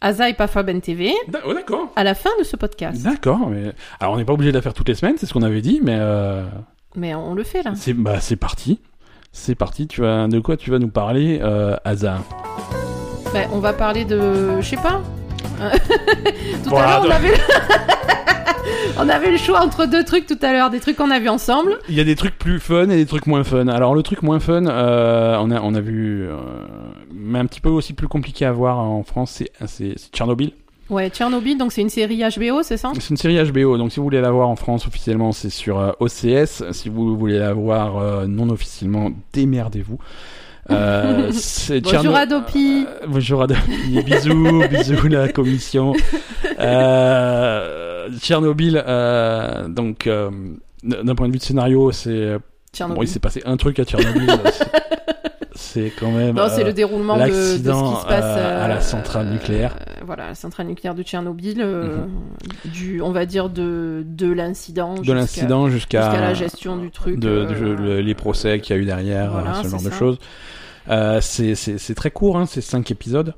[0.01, 1.91] Asa et Pafaben TV D'a- Oh, d'accord.
[1.95, 3.03] à la fin de ce podcast.
[3.03, 5.33] D'accord, mais alors on n'est pas obligé de la faire toutes les semaines, c'est ce
[5.33, 6.45] qu'on avait dit, mais euh,
[6.95, 7.73] Mais on le fait là.
[7.75, 8.79] c'est bah c'est parti,
[9.33, 9.87] c'est parti.
[9.87, 12.19] Tu vas de quoi tu vas nous parler, euh, Asa?
[13.33, 14.59] Ben, on va parler de.
[14.61, 15.01] Je sais pas.
[16.63, 17.33] tout Voilà, à l'heure, on avait.
[18.97, 21.29] on avait le choix entre deux trucs tout à l'heure, des trucs qu'on a vus
[21.29, 21.79] ensemble.
[21.89, 23.67] Il y a des trucs plus fun et des trucs moins fun.
[23.67, 26.35] Alors le truc moins fun, euh, on a on a vu, euh,
[27.13, 30.51] mais un petit peu aussi plus compliqué à voir en France, c'est Tchernobyl.
[30.89, 32.91] Ouais, Tchernobyl, donc c'est une série HBO, c'est ça?
[32.95, 35.77] C'est une série HBO, donc si vous voulez la voir en France officiellement, c'est sur
[35.77, 36.63] euh, OCS.
[36.71, 39.99] Si vous voulez la voir euh, non officiellement, démerdez-vous.
[40.71, 42.85] Euh, c'est Bonjour Tcherno- Adopi.
[42.87, 44.01] Euh, bonjour Adopi.
[44.05, 45.93] bisous, bisous la commission.
[46.59, 50.29] Euh, Tchernobyl, euh, donc euh,
[50.83, 52.37] d'un point de vue de scénario, c'est
[52.79, 54.27] bon, il s'est passé un truc à Tchernobyl.
[55.55, 56.35] c'est- quand même.
[56.35, 58.81] non, c'est euh, le déroulement de, de ce qui se passe euh, à la euh,
[58.81, 59.75] centrale nucléaire.
[59.79, 62.71] euh, voilà, la centrale nucléaire de Tchernobyl, euh, Mhm.
[62.71, 64.93] du, on va dire de, de l'incident.
[64.93, 67.19] de jusqu'à- l'incident jusqu'à la gestion du truc.
[67.19, 69.81] de, euh, de- le- les procès qu'il y a eu derrière, Voilà, euh, ce genre
[69.83, 70.17] de choses.
[70.87, 73.35] Euh, c'est très court, hein, c'est 5 épisodes.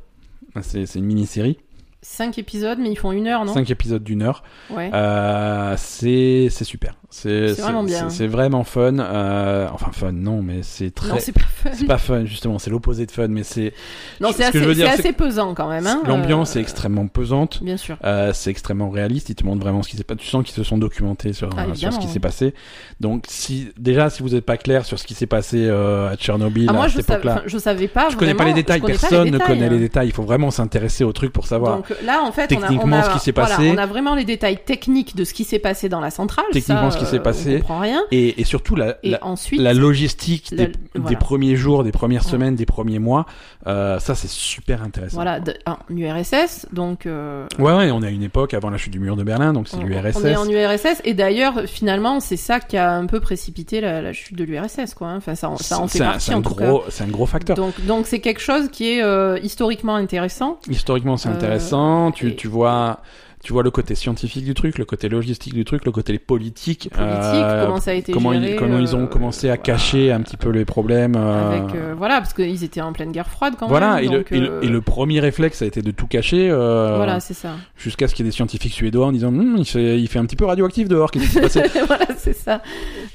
[0.62, 1.58] C'est une mini-série.
[2.04, 3.54] Cinq épisodes, mais ils font une heure, non?
[3.54, 4.42] 5 épisodes d'une heure.
[4.72, 4.90] Ouais.
[4.92, 6.96] Euh, c'est c'est super.
[7.12, 8.10] C'est C'est vraiment bien.
[8.10, 8.98] c'est- vraiment fun.
[8.98, 11.10] Euh, enfin, fun, non, mais c'est très.
[11.10, 11.70] Non, c'est pas fun.
[11.74, 12.58] c'est pas fun, justement.
[12.58, 13.74] C'est l'opposé de fun, mais c'est.
[14.20, 15.86] Non, ce c'est que je assez, assez pesant quand même.
[15.86, 17.62] Hein, L'ambiance euh, est extrêmement pesante.
[17.62, 17.98] Bien sûr.
[18.04, 19.30] Euh, c'est extrêmement réaliste.
[19.30, 20.18] Ils te montrent vraiment ce qui s'est passé.
[20.22, 22.56] Tu sens qu'ils se sont documentés sur, Ah, sur ce qui s'est passé.
[23.00, 26.16] Donc, si déjà, si vous n'êtes pas clair sur ce qui s'est passé euh, à
[26.16, 28.10] Tchernobyl Ah, moi, à je, cette époque-là, je savais pas.
[28.10, 28.82] je connais pas les détails.
[28.82, 29.70] Personne les ne connaît hein.
[29.70, 30.08] les détails.
[30.08, 31.78] Il faut vraiment s'intéresser au truc pour savoir.
[31.78, 33.72] Donc, Donc là, en fait, on a, techniquement, on a- ce qui s'est voilà, passé.
[33.74, 36.46] on a vraiment les détails techniques de ce qui s'est passé dans la centrale.
[36.52, 37.56] Techniquement, ça, ce qui s'est euh, passé.
[37.56, 38.02] On comprend rien.
[38.12, 41.10] et, et surtout la, Et la, ensuite, la logistique la- des, voilà.
[41.10, 42.32] des premiers jours, des premières Ouais.
[42.32, 43.26] semaines, des premiers mois,
[43.68, 45.16] euh, ça c'est super intéressant.
[45.16, 47.06] voilà, de- un URSS, donc.
[47.06, 49.68] euh, Ouais, ouais, on a une époque avant la chute du mur de Berlin, donc
[49.68, 50.18] c'est l'URSS.
[50.22, 54.02] On est en URSS et d'ailleurs finalement c'est ça qui a un peu précipité la,
[54.02, 55.08] la chute de l'URSS quoi.
[55.08, 55.18] hein.
[55.18, 57.26] Enfin ça, en- ça en fait partie c'est un en tout gros, c'est un gros
[57.26, 57.56] facteur.
[57.56, 60.60] Donc donc c'est quelque chose qui est euh, historiquement intéressant.
[60.70, 61.34] Historiquement, c'est Euh,
[61.82, 62.12] intéressant.
[62.12, 63.02] Tu, et- tu vois,
[63.44, 66.90] tu vois le côté scientifique du truc, le côté logistique du truc, le côté politique.
[66.92, 68.52] Politique, euh, comment ça a été comment, géré.
[68.52, 69.64] ils, comment ils ont euh, commencé à voilà.
[69.64, 71.16] cacher un petit peu les problèmes.
[71.16, 74.04] euh, Avec euh, voilà parce qu'ils étaient en pleine guerre froide quand voilà, même.
[74.04, 76.50] et, le, donc, et, le, euh, et le premier réflexe a été de tout cacher,
[76.52, 77.56] euh, Voilà c'est ça.
[77.78, 80.20] jusqu'à ce qu'il y ait des scientifiques suédois en disant Hum, il, fait, il fait
[80.20, 82.62] un petit peu radioactif dehors, qu'est-ce qui s'est passé voilà c'est ça.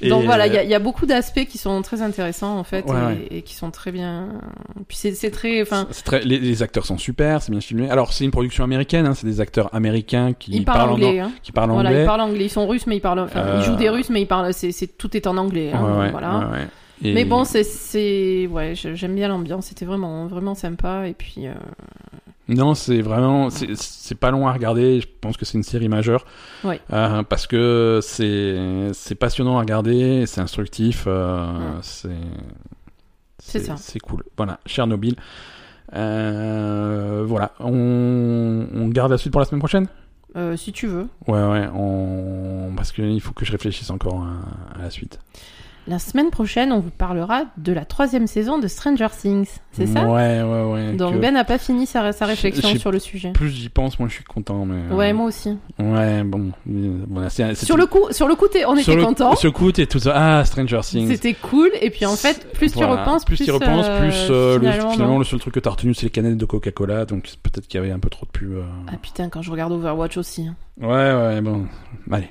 [0.01, 2.57] Et- Donc voilà il y, a- il y a beaucoup d'aspects qui sont très intéressants
[2.57, 3.27] en fait Ouais, et, ouais.
[3.31, 4.27] et qui sont très bien.
[4.87, 5.87] Puis c'est très enfin
[6.23, 7.89] les acteurs sont super, c'est bien filmé.
[7.89, 11.19] Alors c'est une production américaine, hein, c'est des acteurs américains qui ils parlent en- anglais.
[11.19, 11.31] Hein.
[11.43, 12.03] qui parlent Voilà, anglais.
[12.03, 12.45] ils parlent anglais.
[12.45, 13.19] Ils sont russes, mais ils parlent.
[13.19, 14.53] Enfin, Euh, ils jouent des Russes, mais ils parlent.
[14.53, 15.71] C'est, tout est en anglais.
[15.73, 16.49] hein, Ouais, ouais, voilà.
[16.51, 16.67] ouais.
[17.03, 19.67] Et- Mais bon, c'est, ouais, j'aime bien l'ambiance.
[19.67, 21.07] C'était vraiment, vraiment sympa.
[21.07, 21.53] Et puis, euh,
[22.49, 25.01] Non, c'est vraiment, c'est pas long à regarder.
[25.01, 26.25] Je pense que c'est une série majeure.
[26.63, 26.79] Ouais.
[26.93, 31.45] Euh, parce que c'est c'est passionnant à regarder, c'est instructif, euh,
[31.81, 32.09] c'est.
[33.39, 34.23] C'est cool.
[34.37, 35.15] Voilà, Chernobyl.
[35.93, 39.87] Euh, voilà, on, on garde la suite pour la semaine prochaine?
[40.37, 42.71] Euh, si tu veux, Ouais, ouais, on...
[42.75, 45.19] parce qu'il faut que je réfléchisse encore à, à la suite.
[45.87, 49.47] La semaine prochaine, on vous parlera de la troisième saison de Stranger Things.
[49.71, 50.93] C'est ça Ouais, ouais, ouais.
[50.93, 53.31] Donc que Ben n'a pas fini sa, sa réflexion sur le sujet.
[53.31, 54.65] Plus j'y pense, moins je suis content.
[54.65, 54.75] Mais...
[54.91, 55.57] euh, Ouais, moi aussi.
[55.79, 56.51] Ouais, bon.
[57.53, 59.35] Sur le coup, sur le coup, on sur était le- contents.
[59.35, 60.13] Ce coup, t'es tout ça.
[60.39, 61.07] Ah, Stranger Things.
[61.07, 61.69] C'était cool.
[61.81, 62.97] Et puis en fait, plus tu Voilà.
[63.01, 65.19] repenses, plus, plus, tu repenses, euh, plus euh, le- finalement, finalement, non.
[65.19, 67.05] le seul truc que t'as retenu, c'est les canettes de Coca-Cola.
[67.05, 68.51] Donc peut-être qu'il y avait un peu trop de pub.
[68.53, 68.63] euh.
[68.91, 70.47] Ah putain, quand je regarde Overwatch aussi.
[70.47, 70.55] hein.
[70.79, 71.65] Ouais, ouais, bon.
[72.11, 72.29] Allez.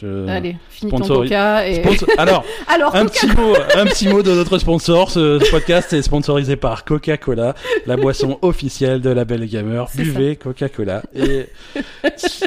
[0.00, 0.26] Je...
[0.28, 1.82] Allez, finis ton coca et.
[1.82, 5.10] Sponsor- Alors, Alors, un petit mot, un petit mot de notre sponsor.
[5.10, 7.54] Ce, podcast est sponsorisé par Coca-Cola,
[7.86, 9.86] la boisson officielle de la Belle Gamer.
[9.94, 11.46] Buvez Coca-Cola et,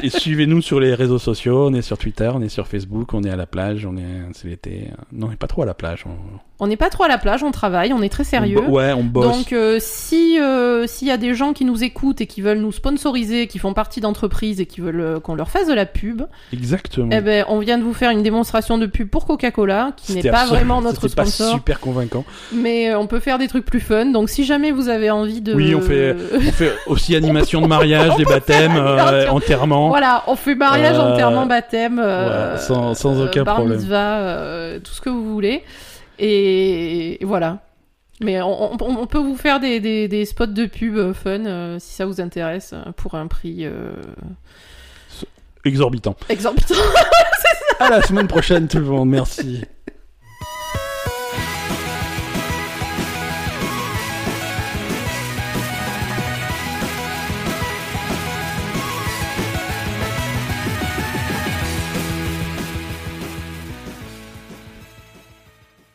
[0.02, 1.68] et suivez-nous sur les réseaux sociaux.
[1.68, 4.02] On est sur Twitter, on est sur Facebook, on est à la plage, on est,
[4.34, 4.88] c'est l'été.
[5.12, 6.04] Non, on n'est pas trop à la plage.
[6.06, 8.58] On, On n'est pas trop à la plage, on travaille, on est très sérieux.
[8.66, 9.24] on ouais, on bosse.
[9.36, 12.58] Donc euh, si euh, s'il y a des gens qui nous écoutent et qui veulent
[12.58, 15.86] nous sponsoriser, qui font partie d'entreprises et qui veulent euh, qu'on leur fasse de la
[15.86, 16.22] pub,
[16.52, 17.10] Exactement.
[17.12, 20.28] eh ben on vient de vous faire une démonstration de pub pour Coca-Cola qui n'est
[20.28, 22.24] pas vraiment notre c'était pas sponsor, super convaincant.
[22.52, 24.06] mais euh, on peut faire des trucs plus fun.
[24.06, 27.68] Donc si jamais vous avez envie de Oui, on fait- On fait aussi animation de
[27.68, 29.90] mariage, des baptêmes, euh, enterrement.
[29.90, 33.78] Voilà, on fait mariage, enterrement, baptême, ouais, sans- sans aucun bar problème.
[33.78, 35.62] mitzvah, euh, tout ce que vous voulez.
[36.18, 37.60] Et, et voilà.
[38.20, 41.44] Mais on, on- on peut vous faire des, des, des spots de pub euh, fun
[41.46, 43.92] euh, si ça vous intéresse euh, pour un prix euh,
[45.64, 46.16] Exorbitant.
[46.28, 46.74] exorbitant.
[47.80, 49.62] À la semaine prochaine tout le monde, merci.